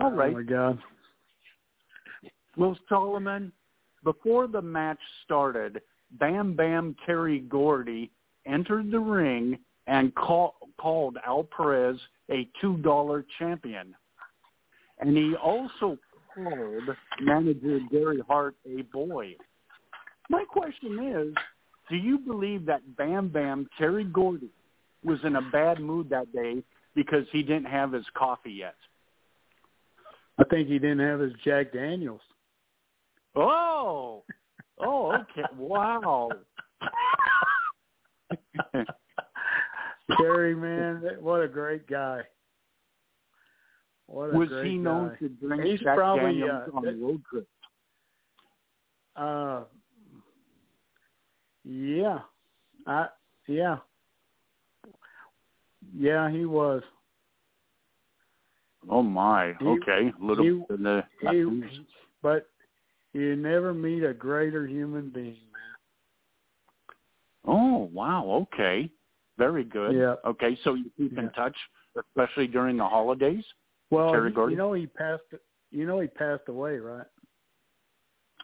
All 0.00 0.10
right. 0.12 0.30
Oh 0.34 0.38
my 0.38 0.42
God. 0.42 0.78
Well, 2.56 2.76
Solomon, 2.88 3.52
before 4.02 4.46
the 4.46 4.62
match 4.62 4.98
started, 5.24 5.80
Bam 6.12 6.54
Bam 6.54 6.96
Terry 7.04 7.40
Gordy 7.40 8.10
entered 8.46 8.90
the 8.90 8.98
ring 8.98 9.58
and 9.86 10.14
call, 10.14 10.54
called 10.78 11.18
Al 11.26 11.44
Perez 11.44 11.98
a 12.30 12.48
$2 12.62 13.24
champion. 13.38 13.94
And 15.00 15.16
he 15.16 15.34
also 15.34 15.98
called 16.34 16.96
manager 17.20 17.80
Gary 17.90 18.22
Hart 18.26 18.56
a 18.66 18.82
boy. 18.82 19.34
My 20.30 20.44
question 20.44 21.14
is, 21.14 21.34
do 21.90 21.96
you 21.96 22.18
believe 22.18 22.66
that 22.66 22.96
Bam 22.96 23.28
Bam 23.28 23.68
Terry 23.78 24.04
Gordy 24.04 24.50
was 25.04 25.18
in 25.24 25.36
a 25.36 25.50
bad 25.52 25.80
mood 25.80 26.08
that 26.10 26.32
day 26.32 26.62
because 26.94 27.26
he 27.30 27.42
didn't 27.42 27.66
have 27.66 27.92
his 27.92 28.06
coffee 28.16 28.52
yet? 28.52 28.74
I 30.38 30.44
think 30.44 30.68
he 30.68 30.78
didn't 30.78 31.00
have 31.00 31.20
his 31.20 31.32
Jack 31.44 31.72
Daniels. 31.72 32.20
Oh, 33.36 34.22
oh, 34.78 35.12
okay. 35.12 35.42
Wow. 35.58 36.30
Terry, 40.18 40.54
man, 40.54 41.02
what 41.20 41.42
a 41.42 41.48
great 41.48 41.86
guy. 41.88 42.20
What 44.06 44.32
a 44.32 44.38
Was 44.38 44.48
great 44.48 44.66
he 44.70 44.76
known 44.78 45.08
guy. 45.10 45.16
to 45.16 45.28
drink 45.28 45.64
He's 45.64 45.80
Jack 45.80 45.96
probably, 45.96 46.38
Daniels 46.40 46.70
uh, 46.72 46.76
on 46.76 46.84
that- 46.84 46.98
road 47.00 47.22
trips? 47.28 47.46
Uh, 49.16 49.64
yeah, 51.64 52.18
I 52.86 53.08
yeah, 53.48 53.78
yeah, 55.98 56.30
he 56.30 56.44
was. 56.44 56.82
Oh 58.88 59.02
my. 59.02 59.54
He- 59.58 59.66
okay, 59.66 60.12
a 60.20 60.24
little 60.24 60.44
he- 60.44 60.64
bit 60.68 60.78
in 60.78 60.82
the. 60.84 61.02
He, 61.30 61.44
but 62.22 62.48
you 63.16 63.36
never 63.36 63.72
meet 63.74 64.02
a 64.04 64.14
greater 64.14 64.66
human 64.66 65.10
being, 65.10 65.38
man. 65.52 65.76
oh 67.46 67.90
wow. 67.92 68.46
Okay. 68.52 68.90
Very 69.38 69.64
good. 69.64 69.96
Yeah. 69.96 70.14
Okay, 70.24 70.58
so 70.64 70.74
you 70.74 70.90
keep 70.96 71.18
in 71.18 71.30
touch, 71.30 71.56
especially 71.98 72.46
during 72.46 72.78
the 72.78 72.86
holidays. 72.86 73.44
Well, 73.90 74.12
Terry 74.12 74.32
you- 74.32 74.50
you 74.50 74.56
know 74.56 74.72
he 74.72 74.86
passed. 74.86 75.22
You 75.70 75.86
know 75.86 76.00
he 76.00 76.08
passed 76.08 76.48
away, 76.48 76.78
right? 76.78 77.06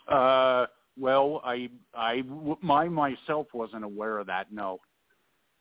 Uh, 0.09 0.67
well, 0.99 1.41
I, 1.45 1.71
I, 1.95 2.23
my 2.61 2.89
myself 2.89 3.47
wasn't 3.55 3.85
aware 3.85 4.19
of 4.19 4.27
that. 4.27 4.53
No. 4.53 4.81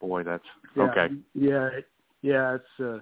Boy, 0.01 0.23
that's 0.23 0.43
Yeah, 0.75 0.83
okay. 0.83 1.13
Yeah, 1.33 1.69
yeah, 2.21 2.55
it's 2.55 2.79
uh, 2.79 2.99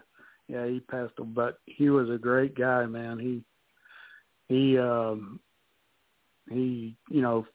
yeah, 0.48 0.68
he 0.68 0.82
passed 0.82 1.14
but 1.34 1.60
he 1.66 1.90
was 1.90 2.10
a 2.10 2.18
great 2.18 2.56
guy, 2.56 2.86
man. 2.86 3.18
He 3.18 3.44
he 4.50 4.78
um 4.78 5.40
he 6.50 6.96
you 7.10 7.22
know 7.22 7.46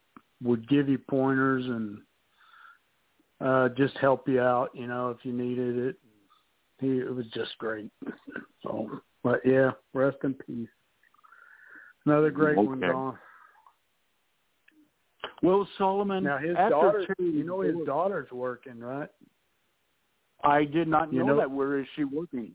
would 0.43 0.69
give 0.69 0.89
you 0.89 0.99
pointers 0.99 1.65
and 1.67 1.99
uh 3.41 3.69
just 3.71 3.97
help 3.99 4.29
you 4.29 4.41
out, 4.41 4.71
you 4.75 4.87
know, 4.87 5.11
if 5.11 5.19
you 5.25 5.33
needed 5.33 5.79
it. 5.79 5.97
He 6.81 6.99
it 6.99 7.15
was 7.15 7.27
just 7.35 7.57
great. 7.59 7.91
So, 8.63 8.89
but 9.23 9.41
yeah, 9.45 9.73
rest 9.93 10.17
in 10.25 10.33
peace. 10.33 10.69
Another 12.07 12.31
great 12.31 12.57
one 12.57 12.83
Okay. 12.83 12.93
gone. 12.93 13.19
Well, 15.43 15.69
Solomon, 15.77 16.25
Now 16.25 16.39
his 16.39 16.57
daughter, 16.57 17.07
Terry 17.19 17.31
you 17.31 17.45
know 17.45 17.61
his 17.61 17.77
daughter's 17.85 18.31
working, 18.33 18.81
right? 18.81 19.11
I 20.43 20.65
did 20.65 20.89
not 20.89 21.13
you 21.13 21.21
know, 21.21 21.27
know- 21.27 21.37
that. 21.37 21.51
Where 21.51 21.79
is 21.79 21.87
she 21.95 22.05
working? 22.05 22.53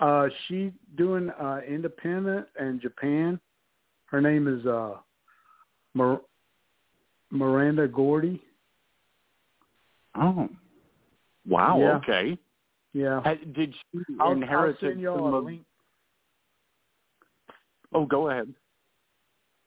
Uh, 0.00 0.28
she 0.48 0.72
doing 0.96 1.30
uh, 1.30 1.60
independent 1.68 2.46
in 2.58 2.80
Japan. 2.80 3.38
Her 4.06 4.20
name 4.22 4.48
is 4.48 4.64
uh, 4.66 4.94
Mir- 5.96 6.20
Miranda 7.30 7.88
Gordy. 7.88 8.42
Oh, 10.14 10.48
wow. 11.48 11.78
Yeah. 11.78 11.96
Okay. 11.96 12.38
Yeah, 12.92 13.18
Uh, 13.18 13.34
Did 13.54 13.74
she 13.92 13.98
I'll, 14.20 14.28
I'll 14.28 14.32
inherit 14.32 14.76
send 14.80 14.92
some 14.94 15.00
you 15.00 15.10
all 15.10 15.34
a 15.34 15.38
of- 15.38 15.44
link. 15.44 15.62
Oh, 17.92 18.06
go 18.06 18.30
ahead. 18.30 18.52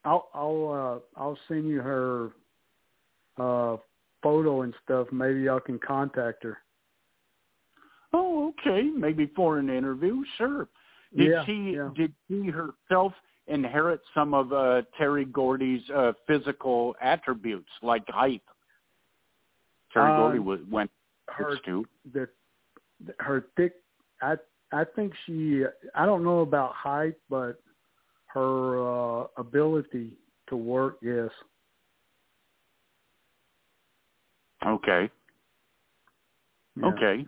I'll 0.05 0.30
I'll 0.34 1.03
uh, 1.15 1.19
I'll 1.21 1.38
send 1.47 1.67
you 1.67 1.82
her 1.82 2.30
uh, 3.38 3.77
photo 4.23 4.61
and 4.63 4.73
stuff. 4.84 5.07
Maybe 5.11 5.41
y'all 5.41 5.59
can 5.59 5.77
contact 5.80 6.43
her. 6.43 6.57
Oh, 8.13 8.51
okay. 8.59 8.84
Maybe 8.84 9.27
for 9.36 9.59
an 9.59 9.69
interview, 9.69 10.23
sure. 10.38 10.67
Did 11.15 11.32
Yeah, 11.32 11.45
she 11.45 11.73
yeah. 11.75 11.89
did 11.95 12.13
she 12.27 12.47
herself 12.49 13.13
inherit 13.50 14.02
some 14.14 14.34
of 14.34 14.54
uh, 14.54 14.84
Terry 14.97 15.26
Gordy's 15.26 15.88
uh, 15.89 16.14
physical 16.28 16.95
attributes, 17.02 17.70
like 17.82 18.04
height? 18.08 18.43
Terry 19.93 20.12
Uh, 20.12 20.16
Gordy 20.16 20.39
was, 20.39 20.60
went 20.70 20.91
Her 21.28 21.56
six 21.66 21.89
the 22.14 22.30
her 23.20 23.45
thick. 23.56 23.74
I 24.22 24.36
I 24.72 24.84
think 24.95 25.14
she. 25.26 25.64
I 25.95 26.06
don't 26.06 26.24
know 26.24 26.39
about 26.39 26.74
height, 26.74 27.16
but 27.30 27.60
her 28.28 29.22
uh, 29.22 29.28
ability 29.38 30.12
to 30.50 30.56
work. 30.56 30.97
Yes. 31.02 31.30
Okay. 34.66 35.10
Yeah. 36.76 36.86
Okay. 36.88 37.26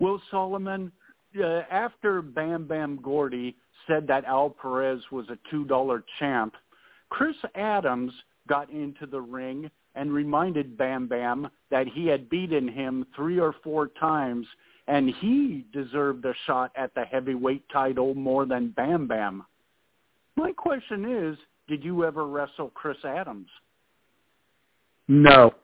Well, 0.00 0.20
Solomon, 0.30 0.92
uh, 1.38 1.62
after 1.70 2.22
Bam 2.22 2.66
Bam 2.66 3.00
Gordy 3.02 3.56
said 3.88 4.06
that 4.06 4.24
Al 4.26 4.50
Perez 4.50 5.00
was 5.10 5.26
a 5.30 5.54
$2 5.54 6.02
champ, 6.20 6.54
Chris 7.08 7.36
Adams 7.56 8.12
got 8.48 8.70
into 8.70 9.06
the 9.06 9.20
ring 9.20 9.70
and 9.94 10.12
reminded 10.12 10.78
Bam 10.78 11.08
Bam 11.08 11.48
that 11.70 11.88
he 11.88 12.06
had 12.06 12.30
beaten 12.30 12.68
him 12.68 13.06
three 13.16 13.40
or 13.40 13.54
four 13.64 13.88
times 13.88 14.46
and 14.86 15.12
he 15.20 15.66
deserved 15.72 16.24
a 16.24 16.32
shot 16.46 16.72
at 16.74 16.94
the 16.94 17.04
heavyweight 17.04 17.62
title 17.70 18.14
more 18.14 18.46
than 18.46 18.70
Bam 18.70 19.06
Bam. 19.06 19.44
My 20.36 20.52
question 20.52 21.04
is, 21.04 21.38
did 21.68 21.84
you 21.84 22.04
ever 22.04 22.26
wrestle 22.26 22.70
Chris 22.70 22.96
Adams? 23.04 23.48
No. 25.08 25.54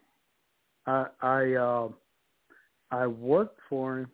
I 0.87 1.07
I 1.23 1.55
uh, 1.55 1.89
I 2.91 3.07
worked 3.07 3.61
for 3.71 4.01
him, 4.01 4.11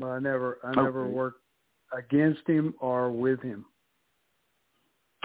but 0.00 0.06
I 0.08 0.18
never 0.18 0.58
I 0.64 0.74
never 0.74 1.06
worked 1.06 1.42
against 1.96 2.46
him 2.48 2.74
or 2.80 3.10
with 3.12 3.40
him. 3.42 3.64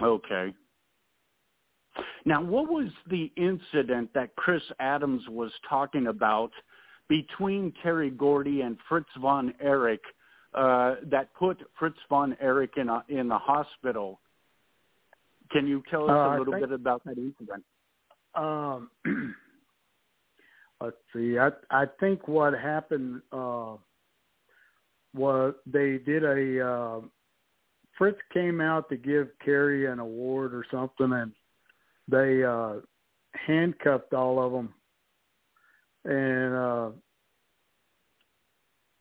Okay. 0.04 0.54
Now, 2.26 2.42
what 2.44 2.70
was 2.70 2.90
the 3.10 3.32
incident 3.38 4.10
that 4.14 4.36
Chris 4.36 4.62
Adams 4.80 5.22
was 5.30 5.52
talking 5.70 6.08
about 6.08 6.52
between 7.08 7.72
Terry 7.82 8.10
Gordy 8.10 8.62
and 8.62 8.78
Fritz 8.90 9.08
von 9.22 9.54
Erich 9.62 10.02
uh, 10.54 10.96
that 11.06 11.34
put 11.36 11.58
Fritz 11.80 11.98
von 12.10 12.36
Erich 12.42 12.74
in 12.78 12.90
a, 12.90 13.04
in 13.08 13.30
the 13.30 13.38
hospital? 13.38 14.20
Can 15.52 15.68
you 15.68 15.84
tell 15.90 16.06
us 16.06 16.10
Uh, 16.10 16.36
a 16.36 16.40
little 16.40 16.54
think- 16.54 16.68
bit 16.68 16.74
about 16.74 17.04
that 17.06 17.18
incident? 17.18 17.64
Um, 18.34 18.90
let's 20.82 20.98
see. 21.14 21.38
I 21.40 21.52
I 21.72 21.86
think 22.02 22.28
what 22.28 22.54
happened 22.54 23.22
uh, 23.32 23.76
was 25.16 25.54
they 25.66 25.98
did 25.98 26.24
a 26.24 26.68
uh, 26.68 27.00
Fritz 27.98 28.20
came 28.34 28.60
out 28.60 28.90
to 28.90 28.98
give 28.98 29.30
Kerry 29.44 29.86
an 29.92 30.00
award 30.00 30.54
or 30.54 30.66
something, 30.70 31.14
and 31.14 31.32
they 32.08 32.44
uh, 32.44 32.76
handcuffed 33.48 34.14
all 34.14 34.46
of 34.46 34.52
them 34.52 34.74
and 36.04 36.54
uh, 36.54 36.90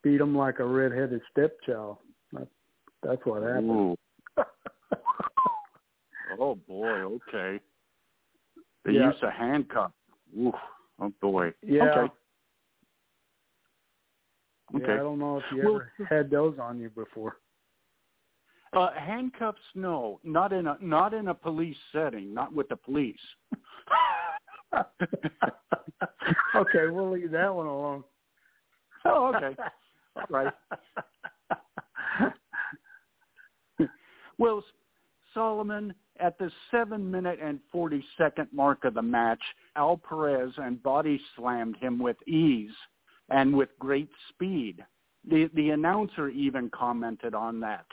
beat 0.02 0.18
them 0.18 0.36
like 0.36 0.60
a 0.60 0.64
redheaded 0.64 1.20
stepchild. 1.30 1.98
That, 2.32 2.48
that's 3.02 3.22
what 3.24 3.42
happened. 3.42 3.96
Oh 6.40 6.56
boy. 6.56 6.88
Okay. 6.88 7.60
They 8.84 8.92
Yeah. 8.92 9.10
use 9.12 9.22
of 9.22 9.32
handcuff. 9.32 9.92
Ooh. 10.36 10.52
Oh 10.98 11.12
boy. 11.20 11.52
yeah. 11.62 11.84
Okay. 11.84 12.14
Yeah, 14.80 14.94
I 14.94 14.96
don't 14.96 15.18
know 15.18 15.38
if 15.38 15.44
you 15.52 15.62
Well- 15.62 15.76
ever 15.76 16.08
had 16.08 16.30
those 16.30 16.58
on 16.58 16.78
you 16.78 16.90
before. 16.90 17.38
Uh, 18.72 18.90
handcuffs, 18.92 19.60
no, 19.76 20.18
not 20.24 20.52
in 20.52 20.66
a 20.66 20.76
not 20.80 21.14
in 21.14 21.28
a 21.28 21.34
police 21.34 21.76
setting, 21.92 22.34
not 22.34 22.52
with 22.52 22.68
the 22.68 22.76
police. 22.76 23.20
okay, 26.56 26.88
we'll 26.88 27.10
leave 27.10 27.30
that 27.30 27.54
one 27.54 27.66
alone. 27.66 28.04
Oh, 29.06 29.34
okay. 29.34 29.54
All 30.16 30.24
right. 30.30 30.54
well, 34.38 34.64
Solomon, 35.34 35.94
at 36.20 36.38
the 36.38 36.50
seven 36.70 37.10
minute 37.10 37.38
and 37.38 37.60
40 37.70 38.02
second 38.16 38.48
mark 38.50 38.86
of 38.86 38.94
the 38.94 39.02
match, 39.02 39.42
Al 39.76 39.98
Perez 39.98 40.54
and 40.56 40.82
body 40.82 41.20
slammed 41.36 41.76
him 41.76 41.98
with 41.98 42.16
ease 42.26 42.72
and 43.30 43.56
with 43.56 43.70
great 43.78 44.10
speed. 44.30 44.84
The, 45.28 45.50
the 45.54 45.70
announcer 45.70 46.28
even 46.28 46.70
commented 46.70 47.34
on 47.34 47.60
that. 47.60 47.86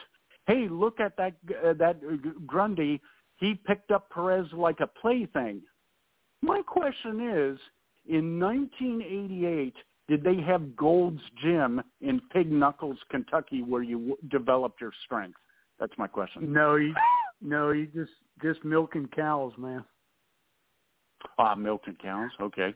Hey, 0.47 0.67
look 0.69 0.99
at 0.99 1.15
that, 1.17 1.33
uh, 1.65 1.73
that 1.73 2.01
Grundy. 2.45 2.99
He 3.37 3.55
picked 3.55 3.91
up 3.91 4.09
Perez 4.09 4.47
like 4.53 4.81
a 4.81 4.87
plaything. 4.87 5.61
My 6.41 6.61
question 6.61 7.21
is, 7.21 7.59
in 8.07 8.39
1988, 8.39 9.75
did 10.07 10.23
they 10.23 10.41
have 10.41 10.75
Gold's 10.75 11.21
Gym 11.41 11.81
in 12.01 12.19
Pig 12.33 12.51
Knuckles, 12.51 12.97
Kentucky, 13.09 13.61
where 13.61 13.83
you 13.83 13.97
w- 13.97 14.17
developed 14.29 14.81
your 14.81 14.91
strength? 15.05 15.37
That's 15.79 15.93
my 15.97 16.07
question. 16.07 16.51
No, 16.51 16.75
you, 16.75 16.93
no, 17.41 17.71
you 17.71 17.87
just 17.87 18.11
just 18.41 18.63
milking 18.65 19.07
cows, 19.15 19.53
man. 19.57 19.85
Ah, 21.37 21.55
milking 21.55 21.95
cows. 22.01 22.31
Okay. 22.41 22.73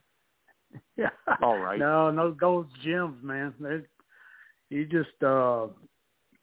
Yeah. 0.97 1.09
All 1.41 1.57
right. 1.57 1.79
No, 1.85 2.11
no 2.11 2.31
Gold's 2.31 2.71
Gyms, 2.85 3.21
man. 3.21 3.53
They, 3.59 3.81
you 4.69 4.85
just 4.85 5.21
uh, 5.23 5.67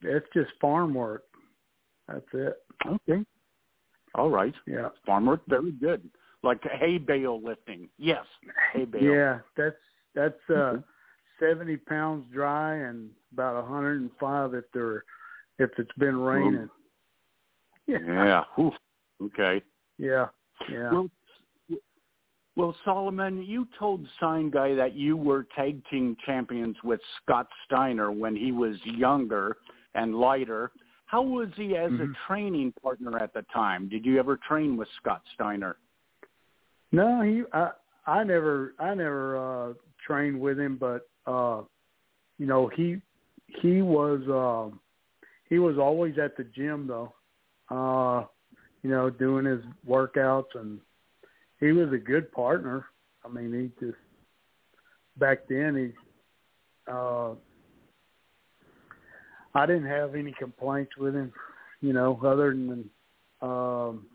it's 0.01 0.27
just 0.33 0.51
farm 0.61 0.93
work. 0.93 1.23
That's 2.07 2.25
it. 2.33 2.57
Okay. 2.85 3.23
All 4.15 4.29
right. 4.29 4.53
Yeah. 4.67 4.89
Farm 5.05 5.25
work, 5.25 5.41
very 5.47 5.71
good. 5.71 6.09
Like 6.43 6.61
hay 6.63 6.97
bale 6.97 7.41
lifting. 7.41 7.89
Yes. 7.97 8.25
Hay 8.73 8.85
bale. 8.85 9.03
Yeah, 9.03 9.39
that's 9.57 9.75
that's 10.13 10.49
uh, 10.49 10.77
seventy 11.39 11.77
pounds 11.77 12.25
dry 12.33 12.75
and 12.75 13.09
about 13.31 13.63
a 13.63 13.65
hundred 13.65 14.01
and 14.01 14.11
five 14.19 14.53
if 14.53 14.65
they're 14.73 15.03
if 15.59 15.71
it's 15.77 15.91
been 15.97 16.17
raining. 16.17 16.69
Yeah. 17.85 17.97
yeah. 18.57 18.69
Okay. 19.21 19.61
Yeah. 19.97 20.27
Yeah. 20.71 20.89
Well, 20.89 21.09
well, 22.55 22.75
Solomon, 22.85 23.43
you 23.43 23.67
told 23.79 24.05
Sign 24.19 24.51
Guy 24.51 24.75
that 24.75 24.93
you 24.93 25.17
were 25.17 25.47
tag 25.55 25.81
team 25.89 26.15
champions 26.25 26.75
with 26.83 26.99
Scott 27.21 27.47
Steiner 27.65 28.11
when 28.11 28.35
he 28.35 28.51
was 28.51 28.75
younger 28.83 29.57
and 29.95 30.15
lighter. 30.15 30.71
How 31.07 31.23
was 31.23 31.49
he 31.55 31.75
as 31.75 31.91
mm-hmm. 31.91 32.11
a 32.11 32.13
training 32.27 32.73
partner 32.81 33.17
at 33.17 33.33
the 33.33 33.43
time? 33.53 33.89
Did 33.89 34.05
you 34.05 34.19
ever 34.19 34.39
train 34.47 34.77
with 34.77 34.87
Scott 35.01 35.21
Steiner? 35.33 35.77
No, 36.91 37.21
he 37.21 37.43
I 37.53 37.71
I 38.05 38.23
never 38.23 38.75
I 38.79 38.93
never 38.93 39.37
uh 39.37 39.73
trained 40.05 40.39
with 40.39 40.59
him, 40.59 40.77
but 40.79 41.07
uh 41.25 41.61
you 42.37 42.45
know, 42.45 42.67
he 42.67 43.01
he 43.61 43.81
was 43.81 44.21
um 44.29 44.79
he 45.49 45.57
was 45.57 45.77
always 45.77 46.19
at 46.19 46.37
the 46.37 46.43
gym 46.43 46.87
though. 46.87 47.13
Uh 47.69 48.25
you 48.83 48.89
know, 48.89 49.09
doing 49.09 49.45
his 49.45 49.61
workouts 49.87 50.55
and 50.55 50.79
he 51.63 51.71
was 51.71 51.93
a 51.93 51.97
good 51.97 52.29
partner. 52.33 52.85
I 53.23 53.29
mean, 53.29 53.71
he 53.79 53.85
just 53.85 53.97
back 55.17 55.47
then 55.47 55.75
he 55.75 56.91
uh 56.91 57.31
I 59.55 59.65
didn't 59.65 59.85
have 59.85 60.15
any 60.15 60.33
complaints 60.37 60.97
with 60.97 61.13
him, 61.13 61.31
you 61.79 61.93
know, 61.93 62.19
other 62.25 62.49
than 62.49 62.89
um 63.41 64.07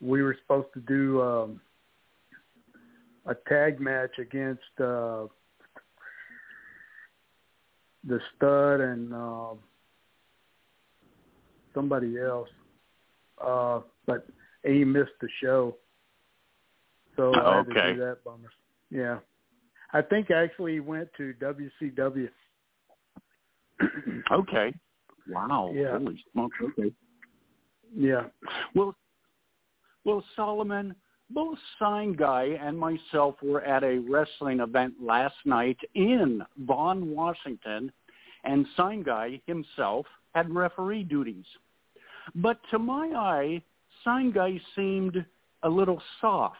we 0.00 0.22
were 0.22 0.36
supposed 0.42 0.68
to 0.74 0.80
do 0.80 1.20
um 1.20 1.60
a 3.26 3.34
tag 3.48 3.80
match 3.80 4.18
against 4.20 4.62
uh 4.78 5.26
the 8.04 8.20
stud 8.34 8.80
and 8.80 9.14
uh, 9.14 9.54
somebody 11.74 12.20
else. 12.20 12.48
Uh 13.44 13.80
but 14.06 14.28
he 14.64 14.84
missed 14.84 15.18
the 15.20 15.28
show. 15.42 15.76
So 17.16 17.34
I 17.40 17.56
had 17.56 17.68
okay. 17.68 17.80
to 17.80 17.94
do 17.94 18.00
that 18.00 18.24
bummer. 18.24 18.50
Yeah. 18.90 19.18
I 19.92 20.02
think 20.02 20.30
actually 20.30 20.74
he 20.74 20.80
went 20.80 21.08
to 21.16 21.34
WCW. 21.40 22.28
okay. 24.32 24.72
Wow. 25.28 25.70
Yeah. 25.74 25.98
Holy 25.98 26.22
smokes. 26.32 26.56
Okay. 26.62 26.92
Yeah. 27.94 28.24
Well, 28.74 28.94
well, 30.04 30.24
Solomon, 30.34 30.94
both 31.30 31.58
Sign 31.78 32.14
Guy 32.14 32.58
and 32.60 32.78
myself 32.78 33.36
were 33.42 33.62
at 33.62 33.84
a 33.84 33.98
wrestling 34.08 34.60
event 34.60 34.94
last 35.00 35.36
night 35.44 35.78
in 35.94 36.42
Vaughan, 36.58 37.14
Washington, 37.14 37.92
and 38.44 38.66
Sign 38.76 39.02
Guy 39.02 39.40
himself 39.46 40.06
had 40.34 40.52
referee 40.52 41.04
duties. 41.04 41.44
But 42.34 42.58
to 42.70 42.78
my 42.78 43.08
eye, 43.14 43.62
Sign 44.04 44.32
Guy 44.32 44.60
seemed 44.74 45.24
a 45.62 45.68
little 45.68 46.02
soft. 46.20 46.56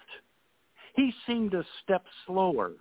He 0.94 1.12
seemed 1.26 1.54
a 1.54 1.64
step 1.82 2.04
slower. 2.26 2.72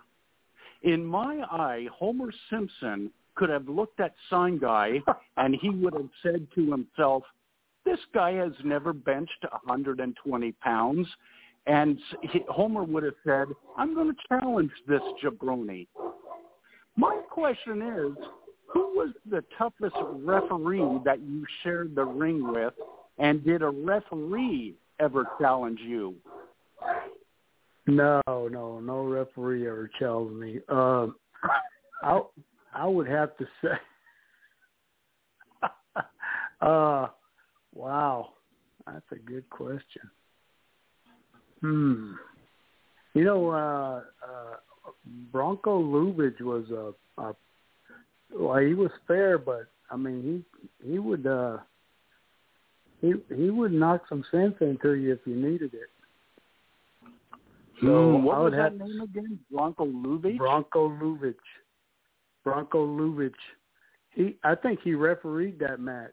In 0.82 1.04
my 1.04 1.42
eye, 1.50 1.86
Homer 1.96 2.32
Simpson 2.50 3.10
could 3.34 3.48
have 3.48 3.68
looked 3.68 4.00
at 4.00 4.14
Sign 4.28 4.58
Guy 4.58 5.00
and 5.36 5.56
he 5.60 5.70
would 5.70 5.94
have 5.94 6.10
said 6.22 6.46
to 6.54 6.70
himself, 6.70 7.22
this 7.84 7.98
guy 8.14 8.32
has 8.32 8.52
never 8.64 8.92
benched 8.92 9.44
120 9.64 10.52
pounds. 10.52 11.06
And 11.66 11.98
he, 12.22 12.40
Homer 12.48 12.84
would 12.84 13.04
have 13.04 13.14
said, 13.24 13.46
I'm 13.76 13.94
going 13.94 14.08
to 14.08 14.16
challenge 14.28 14.70
this 14.86 15.02
jabroni. 15.22 15.86
My 16.96 17.20
question 17.30 17.82
is, 17.82 18.24
who 18.66 18.80
was 18.94 19.10
the 19.28 19.44
toughest 19.56 19.96
referee 20.24 21.00
that 21.04 21.20
you 21.20 21.44
shared 21.62 21.94
the 21.94 22.04
ring 22.04 22.52
with? 22.52 22.74
And 23.18 23.44
did 23.44 23.62
a 23.62 23.68
referee 23.68 24.74
ever 24.98 25.26
challenge 25.40 25.80
you? 25.80 26.14
No, 27.86 28.20
no, 28.26 28.80
no 28.80 29.04
referee 29.04 29.66
ever 29.66 29.90
challenged 29.98 30.34
me. 30.34 30.60
Uh, 30.68 31.08
I 32.02 32.20
I 32.74 32.86
would 32.86 33.08
have 33.08 33.36
to 33.36 33.46
say, 33.62 33.68
uh, 36.60 37.08
wow, 37.74 38.30
that's 38.86 39.04
a 39.10 39.16
good 39.16 39.48
question. 39.50 40.02
Hmm. 41.60 42.12
You 43.14 43.24
know, 43.24 43.50
uh, 43.50 44.02
uh, 44.26 44.56
Bronco 45.30 45.82
Lubich 45.82 46.40
was 46.40 46.64
a, 46.70 47.20
a 47.20 47.34
well, 48.34 48.58
he 48.58 48.74
was 48.74 48.90
fair, 49.06 49.38
but 49.38 49.66
I 49.90 49.96
mean, 49.96 50.44
he 50.82 50.92
he 50.92 50.98
would 50.98 51.26
uh, 51.26 51.58
he 53.00 53.14
he 53.34 53.50
would 53.50 53.72
knock 53.72 54.02
some 54.08 54.24
sense 54.30 54.54
into 54.60 54.92
you 54.94 55.12
if 55.12 55.20
you 55.26 55.36
needed 55.36 55.74
it. 55.74 55.88
So 57.82 57.88
mm, 57.88 58.22
what 58.22 58.38
was 58.38 58.54
have 58.54 58.78
that 58.78 58.86
name 58.86 59.00
again? 59.00 59.38
Bronco 59.50 59.84
Lubich. 59.84 60.38
Bronco 60.38 60.88
Lubich. 60.88 61.34
Bronco 62.44 62.86
Lubich. 62.86 63.32
He, 64.10 64.36
I 64.44 64.54
think 64.54 64.80
he 64.82 64.94
refereed 64.94 65.58
that 65.58 65.80
match. 65.80 66.12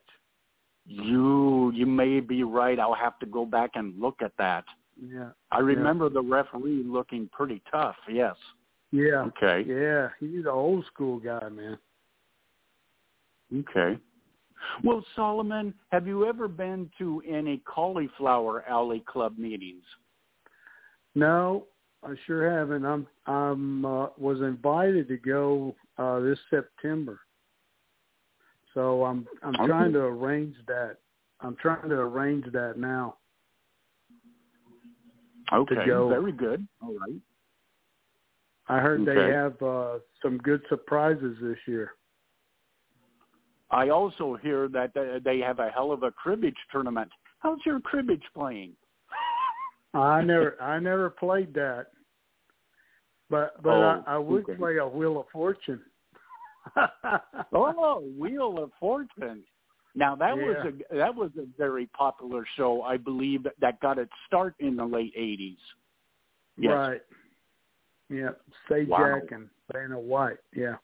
You, 0.85 1.71
you 1.75 1.85
may 1.85 2.19
be 2.19 2.43
right. 2.43 2.79
I'll 2.79 2.95
have 2.95 3.19
to 3.19 3.27
go 3.27 3.45
back 3.45 3.71
and 3.75 3.99
look 4.01 4.21
at 4.23 4.31
that. 4.39 4.65
Yeah. 4.99 5.29
I 5.51 5.59
remember 5.59 6.05
yeah. 6.05 6.13
the 6.15 6.21
referee 6.21 6.83
looking 6.85 7.29
pretty 7.31 7.61
tough. 7.71 7.95
Yes. 8.11 8.35
Yeah. 8.91 9.27
Okay. 9.27 9.63
Yeah, 9.67 10.09
he's 10.19 10.45
an 10.45 10.47
old 10.47 10.85
school 10.87 11.19
guy, 11.19 11.47
man. 11.49 11.77
Okay. 13.55 13.99
Well, 14.83 15.05
Solomon, 15.15 15.73
have 15.91 16.07
you 16.07 16.25
ever 16.25 16.47
been 16.47 16.89
to 16.97 17.21
any 17.27 17.61
Cauliflower 17.65 18.65
Alley 18.67 19.03
Club 19.07 19.37
meetings? 19.37 19.83
No, 21.19 21.65
I 22.03 22.13
sure 22.25 22.49
haven't. 22.49 22.85
I'm 22.85 23.05
I'm 23.25 23.85
uh, 23.85 24.07
was 24.17 24.39
invited 24.39 25.07
to 25.09 25.17
go 25.17 25.75
uh 25.97 26.19
this 26.21 26.39
September. 26.49 27.19
So 28.73 29.03
I'm 29.03 29.27
I'm 29.43 29.55
okay. 29.55 29.67
trying 29.67 29.93
to 29.93 29.99
arrange 29.99 30.55
that. 30.67 30.97
I'm 31.41 31.55
trying 31.61 31.89
to 31.89 31.95
arrange 31.95 32.45
that 32.53 32.77
now. 32.77 33.17
Okay, 35.51 35.85
go. 35.85 36.07
very 36.09 36.31
good. 36.31 36.65
All 36.81 36.93
right. 36.93 37.19
I 38.67 38.79
heard 38.79 39.01
okay. 39.01 39.15
they 39.15 39.33
have 39.33 39.61
uh 39.61 39.99
some 40.21 40.37
good 40.37 40.61
surprises 40.69 41.37
this 41.41 41.57
year. 41.67 41.91
I 43.71 43.89
also 43.89 44.37
hear 44.41 44.67
that 44.69 44.93
they 45.23 45.39
have 45.39 45.59
a 45.59 45.69
hell 45.69 45.91
of 45.91 46.03
a 46.03 46.11
cribbage 46.11 46.57
tournament. 46.71 47.11
How's 47.39 47.59
your 47.65 47.79
cribbage 47.79 48.23
playing? 48.33 48.73
I 49.93 50.21
never 50.21 50.61
I 50.61 50.79
never 50.79 51.09
played 51.09 51.53
that. 51.55 51.87
But 53.29 53.61
but 53.61 53.73
oh, 53.73 54.03
I, 54.05 54.15
I 54.15 54.17
would 54.17 54.43
okay. 54.43 54.55
play 54.55 54.77
a 54.77 54.87
Wheel 54.87 55.19
of 55.19 55.25
Fortune. 55.31 55.81
oh, 57.53 58.03
Wheel 58.17 58.61
of 58.61 58.71
Fortune. 58.79 59.43
Now 59.95 60.15
that 60.15 60.35
yeah. 60.37 60.43
was 60.43 60.73
a 60.91 60.95
that 60.95 61.15
was 61.15 61.31
a 61.37 61.45
very 61.57 61.87
popular 61.87 62.45
show, 62.55 62.81
I 62.83 62.97
believe, 62.97 63.45
that 63.59 63.79
got 63.79 63.97
its 63.97 64.11
start 64.27 64.55
in 64.59 64.75
the 64.75 64.85
late 64.85 65.13
eighties. 65.15 65.57
Yes. 66.57 66.73
Right. 66.73 67.01
Yeah, 68.09 68.29
Sajak 68.69 68.87
Wow. 68.87 69.19
and 69.31 69.49
Vanna 69.71 69.99
White. 69.99 70.37
Yeah. 70.55 70.75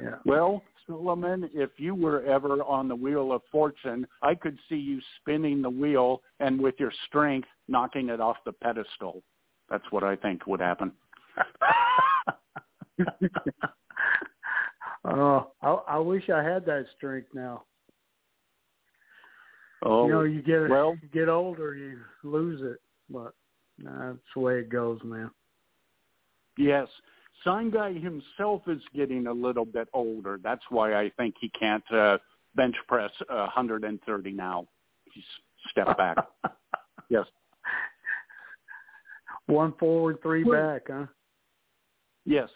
Yeah. 0.00 0.16
Well, 0.24 0.62
Solomon, 0.86 1.48
if 1.54 1.70
you 1.78 1.94
were 1.94 2.22
ever 2.24 2.62
on 2.62 2.88
the 2.88 2.96
wheel 2.96 3.32
of 3.32 3.42
fortune, 3.50 4.06
I 4.22 4.34
could 4.34 4.58
see 4.68 4.76
you 4.76 5.00
spinning 5.20 5.62
the 5.62 5.70
wheel 5.70 6.20
and 6.40 6.60
with 6.60 6.74
your 6.78 6.92
strength 7.06 7.48
knocking 7.68 8.10
it 8.10 8.20
off 8.20 8.36
the 8.44 8.52
pedestal. 8.52 9.22
That's 9.70 9.84
what 9.90 10.04
I 10.04 10.16
think 10.16 10.46
would 10.46 10.60
happen. 10.60 10.92
Oh, 15.04 15.52
I, 15.60 15.68
I 15.68 15.98
wish 15.98 16.30
I 16.30 16.42
had 16.42 16.64
that 16.66 16.86
strength 16.96 17.28
now. 17.34 17.64
Oh, 19.82 20.06
you 20.06 20.12
know, 20.12 20.22
you 20.22 20.40
get 20.40 20.70
well, 20.70 20.96
you 21.02 21.08
get 21.08 21.28
older, 21.28 21.74
you 21.74 21.98
lose 22.22 22.62
it, 22.62 22.80
but 23.10 23.34
nah, 23.78 24.12
that's 24.12 24.18
the 24.34 24.40
way 24.40 24.60
it 24.60 24.70
goes, 24.70 24.98
man. 25.04 25.30
yes. 26.56 26.88
Sign 27.42 27.70
guy 27.70 27.92
himself 27.92 28.62
is 28.66 28.80
getting 28.94 29.26
a 29.26 29.32
little 29.32 29.64
bit 29.64 29.88
older. 29.92 30.38
That's 30.42 30.62
why 30.70 30.94
I 30.94 31.10
think 31.16 31.34
he 31.40 31.50
can't 31.50 31.84
uh, 31.92 32.18
bench 32.54 32.76
press 32.88 33.10
uh, 33.28 33.48
130 33.54 34.32
now. 34.32 34.66
He's 35.12 35.24
stepped 35.70 35.96
back. 35.98 36.16
yes. 37.10 37.26
One 39.46 39.74
forward, 39.78 40.18
three 40.22 40.44
Well- 40.44 40.60
back, 40.60 40.82
huh? 40.88 41.06
Yes. 42.24 42.48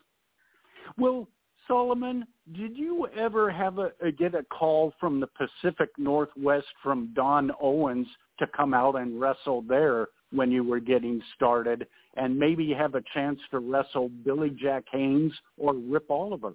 Well, 0.96 1.28
Solomon, 1.66 2.26
did 2.54 2.76
you 2.76 3.06
ever 3.14 3.50
have 3.50 3.78
a, 3.78 3.92
a 4.02 4.10
get 4.10 4.34
a 4.34 4.42
call 4.44 4.94
from 4.98 5.20
the 5.20 5.26
Pacific 5.26 5.90
Northwest 5.98 6.66
from 6.82 7.12
Don 7.14 7.50
Owens 7.60 8.06
to 8.38 8.46
come 8.46 8.72
out 8.72 8.96
and 8.96 9.20
wrestle 9.20 9.60
there 9.60 10.08
when 10.32 10.50
you 10.50 10.62
were 10.62 10.80
getting 10.80 11.22
started, 11.34 11.86
and 12.16 12.38
maybe 12.38 12.72
have 12.72 12.94
a 12.94 13.02
chance 13.14 13.38
to 13.50 13.58
wrestle 13.58 14.10
Billy 14.24 14.50
Jack 14.50 14.84
Haynes 14.92 15.32
or 15.56 15.74
Rip 15.74 16.10
Oliver? 16.10 16.52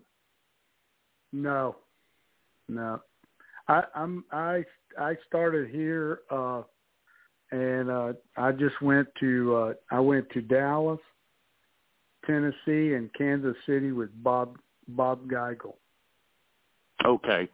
No, 1.32 1.78
no. 2.69 3.01
I, 3.67 3.84
I'm 3.95 4.26
I 4.32 4.63
I 4.99 5.15
started 5.28 5.69
here, 5.69 6.19
uh, 6.30 6.63
and 7.51 7.89
uh, 7.89 8.13
I 8.38 8.51
just 8.51 8.80
went 8.82 9.07
to 9.19 9.55
uh, 9.55 9.74
I 9.89 9.99
went 9.99 10.30
to 10.32 10.41
Dallas, 10.41 10.99
Tennessee, 12.26 12.93
and 12.93 13.11
Kansas 13.13 13.55
City 13.65 13.91
with 13.91 14.09
Bob 14.21 14.57
Bob 14.89 15.28
Geigel. 15.28 15.76
Okay. 17.05 17.49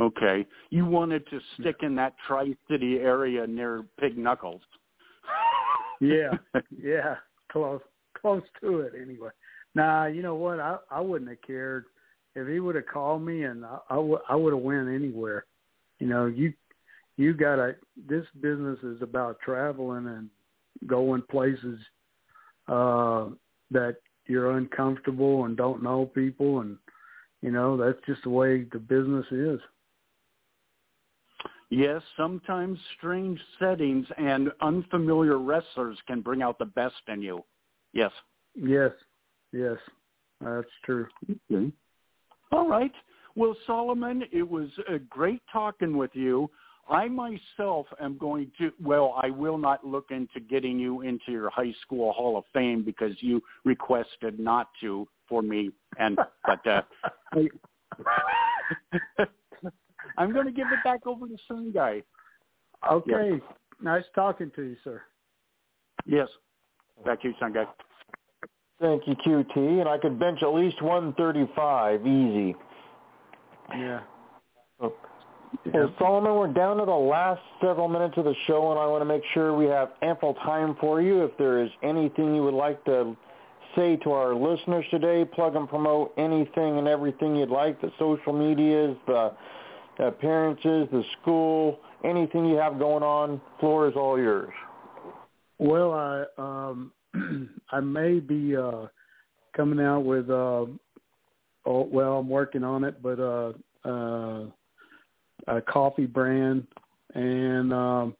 Okay. 0.00 0.46
You 0.70 0.86
wanted 0.86 1.26
to 1.28 1.40
stick 1.58 1.76
in 1.82 1.94
that 1.96 2.14
Tri-City 2.26 2.98
area 2.98 3.46
near 3.46 3.84
Pig 3.98 4.16
Knuckles. 4.16 4.62
Yeah, 6.00 6.38
yeah, 6.82 7.16
close 7.52 7.82
close 8.18 8.42
to 8.62 8.80
it 8.80 8.94
anyway. 9.00 9.28
Nah, 9.74 10.06
you 10.06 10.22
know 10.22 10.34
what? 10.34 10.58
I 10.58 10.78
I 10.90 10.98
wouldn't 11.00 11.28
have 11.28 11.42
cared 11.42 11.84
if 12.34 12.48
he 12.48 12.58
would 12.58 12.74
have 12.74 12.86
called 12.86 13.22
me, 13.22 13.44
and 13.44 13.66
I 13.66 13.78
I, 13.90 13.96
w- 13.96 14.18
I 14.26 14.34
would 14.34 14.54
have 14.54 14.62
went 14.62 14.88
anywhere. 14.88 15.44
You 15.98 16.06
know, 16.06 16.24
you 16.24 16.54
you 17.18 17.34
gotta. 17.34 17.76
This 18.08 18.24
business 18.40 18.78
is 18.82 19.02
about 19.02 19.40
traveling 19.40 20.06
and 20.06 20.30
going 20.86 21.22
places 21.30 21.78
uh 22.68 23.26
that 23.70 23.96
you're 24.26 24.56
uncomfortable 24.56 25.44
and 25.44 25.54
don't 25.54 25.82
know 25.82 26.06
people, 26.06 26.60
and 26.60 26.78
you 27.42 27.50
know 27.50 27.76
that's 27.76 28.00
just 28.06 28.22
the 28.22 28.30
way 28.30 28.64
the 28.72 28.78
business 28.78 29.26
is. 29.30 29.60
Yes, 31.70 32.02
sometimes 32.16 32.78
strange 32.98 33.40
settings 33.60 34.06
and 34.18 34.50
unfamiliar 34.60 35.38
wrestlers 35.38 35.96
can 36.08 36.20
bring 36.20 36.42
out 36.42 36.58
the 36.58 36.64
best 36.64 36.96
in 37.06 37.22
you. 37.22 37.44
Yes. 37.92 38.10
Yes, 38.56 38.90
yes, 39.52 39.76
that's 40.40 40.66
true. 40.84 41.06
Okay. 41.50 41.72
All 42.50 42.68
right. 42.68 42.92
Well, 43.36 43.56
Solomon, 43.68 44.24
it 44.32 44.48
was 44.48 44.68
uh, 44.88 44.98
great 45.08 45.40
talking 45.52 45.96
with 45.96 46.10
you. 46.14 46.50
I 46.88 47.06
myself 47.06 47.86
am 48.00 48.18
going 48.18 48.50
to, 48.58 48.72
well, 48.82 49.14
I 49.22 49.30
will 49.30 49.56
not 49.56 49.86
look 49.86 50.06
into 50.10 50.40
getting 50.40 50.76
you 50.76 51.02
into 51.02 51.30
your 51.30 51.50
high 51.50 51.72
school 51.82 52.12
Hall 52.12 52.36
of 52.36 52.42
Fame 52.52 52.82
because 52.82 53.14
you 53.20 53.40
requested 53.64 54.40
not 54.40 54.70
to 54.80 55.06
for 55.28 55.40
me. 55.40 55.70
And, 55.98 56.18
but, 56.44 56.66
uh, 56.66 56.82
I'm 60.20 60.34
going 60.34 60.44
to 60.44 60.52
give 60.52 60.66
it 60.66 60.84
back 60.84 61.06
over 61.06 61.26
to 61.26 61.36
Sign 61.48 61.72
Guy. 61.72 62.02
Okay, 62.90 63.40
nice 63.82 64.04
talking 64.14 64.50
to 64.54 64.62
you, 64.62 64.76
sir. 64.84 65.00
Yes. 66.04 66.28
Back 67.06 67.22
to 67.22 67.28
you, 67.28 67.34
Sign 67.40 67.54
Guy. 67.54 67.64
Thank 68.80 69.06
you, 69.06 69.14
QT. 69.14 69.56
And 69.56 69.88
I 69.88 69.96
could 69.96 70.18
bench 70.18 70.42
at 70.42 70.52
least 70.52 70.82
135 70.82 72.06
easy. 72.06 72.54
Yeah. 73.70 74.00
Oh. 74.80 74.92
Well, 75.72 75.94
Solomon, 75.98 76.34
we're 76.34 76.52
down 76.52 76.76
to 76.76 76.84
the 76.84 76.90
last 76.90 77.40
several 77.62 77.88
minutes 77.88 78.14
of 78.18 78.24
the 78.24 78.34
show, 78.46 78.70
and 78.70 78.78
I 78.78 78.86
want 78.86 79.00
to 79.00 79.06
make 79.06 79.22
sure 79.32 79.56
we 79.56 79.66
have 79.66 79.92
ample 80.02 80.34
time 80.34 80.76
for 80.80 81.00
you. 81.00 81.24
If 81.24 81.36
there 81.38 81.62
is 81.62 81.70
anything 81.82 82.34
you 82.34 82.42
would 82.42 82.54
like 82.54 82.84
to 82.84 83.16
say 83.74 83.96
to 83.96 84.12
our 84.12 84.34
listeners 84.34 84.84
today, 84.90 85.24
plug 85.24 85.56
and 85.56 85.68
promote 85.68 86.12
anything 86.18 86.78
and 86.78 86.86
everything 86.86 87.36
you'd 87.36 87.50
like, 87.50 87.80
the 87.80 87.90
social 87.98 88.32
medias, 88.32 88.96
the 89.06 89.32
appearances, 89.98 90.88
the 90.90 91.02
school, 91.20 91.80
anything 92.04 92.46
you 92.46 92.56
have 92.56 92.78
going 92.78 93.02
on, 93.02 93.40
floor 93.58 93.88
is 93.88 93.94
all 93.96 94.18
yours. 94.18 94.52
Well, 95.58 95.92
I 95.92 96.24
um 96.38 96.92
I 97.70 97.80
may 97.80 98.20
be 98.20 98.56
uh 98.56 98.86
coming 99.56 99.84
out 99.84 100.00
with 100.00 100.30
uh 100.30 100.66
oh 101.66 101.88
well 101.92 102.18
I'm 102.18 102.28
working 102.28 102.64
on 102.64 102.84
it 102.84 103.02
but 103.02 103.18
uh 103.18 103.52
uh 103.84 104.46
a 105.48 105.60
coffee 105.62 106.06
brand 106.06 106.66
and 107.14 107.72
um 107.72 108.14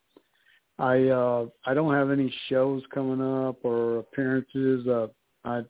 I 0.78 1.08
uh 1.08 1.46
I 1.64 1.74
don't 1.74 1.94
have 1.94 2.10
any 2.10 2.32
shows 2.48 2.82
coming 2.92 3.20
up 3.20 3.64
or 3.64 4.00
appearances 4.00 4.86
uh 4.86 5.06
I 5.44 5.62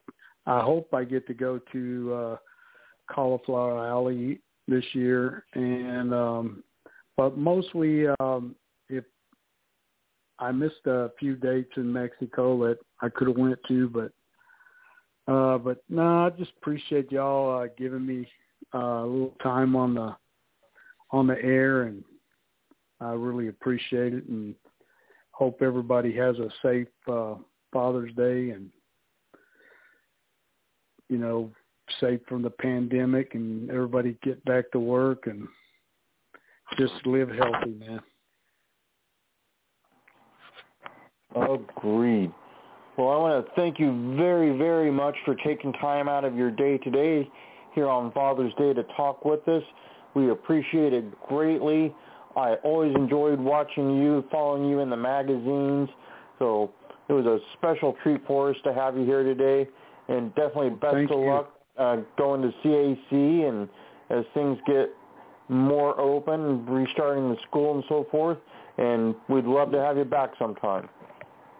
I 0.47 0.61
hope 0.61 0.93
I 0.95 1.05
get 1.05 1.27
to 1.27 1.35
go 1.35 1.61
to 1.73 2.15
uh 2.15 2.37
Cauliflower 3.13 3.87
Alley 3.87 4.41
this 4.71 4.85
year 4.95 5.45
and 5.55 6.14
um 6.14 6.64
but 7.16 7.37
mostly 7.37 8.07
um 8.21 8.55
if 8.89 9.05
I 10.39 10.53
missed 10.53 10.87
a 10.87 11.11
few 11.18 11.37
dates 11.37 11.73
in 11.77 11.93
Mexico 11.93 12.59
that 12.66 12.79
I 13.03 13.11
could 13.11 13.29
have 13.29 13.37
went 13.37 13.59
to, 13.68 13.89
but 13.89 14.12
uh, 15.31 15.59
but 15.59 15.83
no, 15.89 16.27
I 16.27 16.31
just 16.31 16.53
appreciate 16.61 17.12
y'all 17.12 17.62
uh, 17.62 17.68
giving 17.79 18.05
me 18.05 18.27
uh, 18.75 18.79
a 18.79 19.07
little 19.07 19.37
time 19.43 19.77
on 19.77 19.95
the 19.95 20.16
on 21.12 21.27
the 21.27 21.41
air, 21.43 21.83
and 21.83 22.03
I 23.01 23.12
really 23.12 23.49
appreciate 23.49 24.14
it, 24.14 24.25
and 24.29 24.55
hope 25.33 25.61
everybody 25.62 26.14
has 26.16 26.37
a 26.39 26.49
safe 26.62 26.89
uh, 27.07 27.35
Father's 27.73 28.14
Day, 28.14 28.51
and 28.51 28.71
you 31.09 31.18
know, 31.18 31.51
safe 32.01 32.20
from 32.28 32.43
the 32.43 32.51
pandemic, 32.51 33.34
and 33.34 33.70
everybody 33.70 34.16
get 34.22 34.45
back 34.45 34.70
to 34.72 34.78
work, 34.78 35.26
and 35.26 35.47
just 36.78 36.95
live 37.05 37.28
healthy, 37.28 37.74
man. 37.78 38.01
Agreed. 41.34 42.32
Well, 42.97 43.09
I 43.09 43.16
want 43.16 43.47
to 43.47 43.53
thank 43.55 43.78
you 43.78 44.16
very, 44.16 44.57
very 44.59 44.91
much 44.91 45.14
for 45.24 45.34
taking 45.36 45.72
time 45.74 46.09
out 46.09 46.24
of 46.24 46.36
your 46.36 46.51
day 46.51 46.78
today 46.78 47.28
here 47.74 47.88
on 47.88 48.12
Father's 48.12 48.53
Day 48.59 48.74
to 48.74 48.82
talk 48.97 49.24
with 49.24 49.47
us. 49.49 49.62
We 50.14 50.30
appreciate 50.30 50.93
it 50.93 51.05
greatly. 51.28 51.95
I 52.36 52.55
always 52.64 52.95
enjoyed 52.95 53.38
watching 53.38 53.97
you, 53.97 54.24
following 54.30 54.68
you 54.68 54.80
in 54.80 54.91
the 54.91 54.97
magazines. 54.97 55.88
So 56.38 56.72
it 57.09 57.12
was 57.12 57.26
a 57.26 57.38
special 57.57 57.97
treat 58.03 58.20
for 58.26 58.51
us 58.51 58.57
to 58.64 58.74
have 58.74 58.97
you 58.97 59.05
here 59.05 59.22
today. 59.22 59.68
And 60.09 60.34
definitely 60.34 60.70
best 60.70 60.95
Thank 60.95 61.11
of 61.12 61.20
you. 61.20 61.26
luck 61.26 61.60
uh, 61.79 61.99
going 62.18 62.43
to 62.43 62.53
CAC 62.64 63.49
and 63.49 63.68
as 64.11 64.25
things 64.35 64.59
get 64.66 64.91
more 65.49 65.99
open, 66.01 66.64
restarting 66.66 67.31
the 67.31 67.37
school 67.49 67.75
and 67.75 67.85
so 67.89 68.07
forth. 68.11 68.39
And 68.79 69.14
we'd 69.29 69.45
love 69.45 69.73
to 69.73 69.79
have 69.79 69.97
you 69.97 70.05
back 70.05 70.31
sometime. 70.39 70.89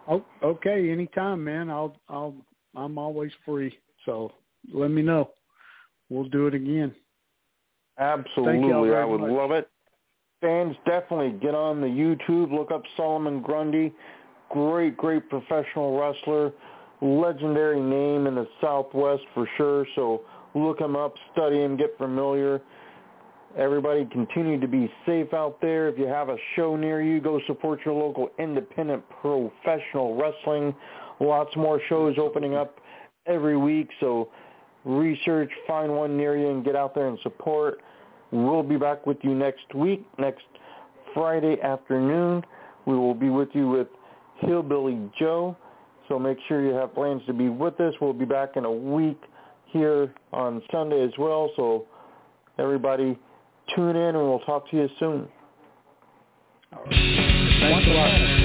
Oh, 0.09 0.25
okay. 0.43 0.91
Anytime, 0.91 1.45
man. 1.45 1.71
I'll, 1.71 1.97
I'll, 2.09 2.35
I'm 2.75 2.99
always 2.99 3.33
free. 3.45 3.77
So 4.07 4.33
let 4.73 4.91
me 4.91 5.03
know. 5.03 5.31
We'll 6.09 6.29
do 6.29 6.47
it 6.47 6.55
again. 6.55 6.95
Absolutely, 7.99 8.95
I 8.95 9.05
would 9.05 9.21
much. 9.21 9.31
love 9.31 9.51
it. 9.51 9.69
Fans, 10.41 10.75
definitely 10.87 11.39
get 11.39 11.55
on 11.55 11.83
the 11.83 11.87
YouTube, 11.87 12.51
look 12.51 12.71
up 12.71 12.83
Solomon 12.97 13.43
Grundy. 13.43 13.93
Great, 14.49 14.97
great 14.97 15.29
professional 15.29 16.01
wrestler, 16.01 16.53
legendary 17.01 17.81
name 17.81 18.27
in 18.27 18.35
the 18.35 18.47
Southwest 18.61 19.23
for 19.35 19.49
sure. 19.57 19.87
So 19.95 20.23
look 20.55 20.81
him 20.81 20.97
up, 20.97 21.15
study 21.33 21.63
him, 21.63 21.77
get 21.77 21.97
familiar. 21.99 22.61
Everybody 23.57 24.07
continue 24.07 24.61
to 24.61 24.69
be 24.69 24.91
safe 25.07 25.35
out 25.35 25.61
there. 25.61 25.89
If 25.89 25.99
you 25.99 26.07
have 26.07 26.29
a 26.29 26.37
show 26.55 26.77
near 26.77 27.03
you, 27.03 27.21
go 27.21 27.41
support 27.47 27.81
your 27.85 27.95
local 27.95 28.31
independent 28.39 29.03
professional 29.21 30.15
wrestling. 30.17 30.75
Lots 31.19 31.55
more 31.57 31.81
shows 31.89 32.17
opening 32.19 32.55
up 32.55 32.79
every 33.27 33.57
week, 33.57 33.89
so 33.99 34.29
research, 34.85 35.51
find 35.67 35.95
one 35.95 36.17
near 36.17 36.39
you, 36.39 36.49
and 36.49 36.65
get 36.65 36.77
out 36.77 36.95
there 36.95 37.09
and 37.09 37.19
support. 37.23 37.81
We'll 38.31 38.63
be 38.63 38.77
back 38.77 39.07
with 39.07 39.19
you 39.23 39.35
next 39.35 39.75
week, 39.75 40.07
next 40.19 40.45
Friday 41.13 41.61
afternoon. 41.61 42.45
We 42.87 42.97
will 42.97 43.15
be 43.15 43.31
with 43.31 43.49
you 43.53 43.69
with 43.69 43.89
Hillbilly 44.39 45.11
Joe, 45.19 45.57
so 46.11 46.19
make 46.19 46.39
sure 46.49 46.63
you 46.63 46.75
have 46.75 46.93
plans 46.93 47.23
to 47.27 47.33
be 47.33 47.49
with 47.49 47.81
us. 47.81 47.95
We'll 48.01 48.13
be 48.13 48.25
back 48.25 48.57
in 48.57 48.65
a 48.65 48.73
week 48.73 49.23
here 49.67 50.13
on 50.33 50.61
Sunday 50.73 51.05
as 51.05 51.13
well, 51.17 51.51
so 51.55 51.87
everybody 52.59 53.17
tune 53.77 53.95
in 53.95 54.17
and 54.17 54.19
we'll 54.19 54.41
talk 54.41 54.69
to 54.71 54.77
you 54.77 54.89
soon. 54.99 55.29
Thanks 56.73 57.87
a 57.87 57.91
lot. 57.91 58.40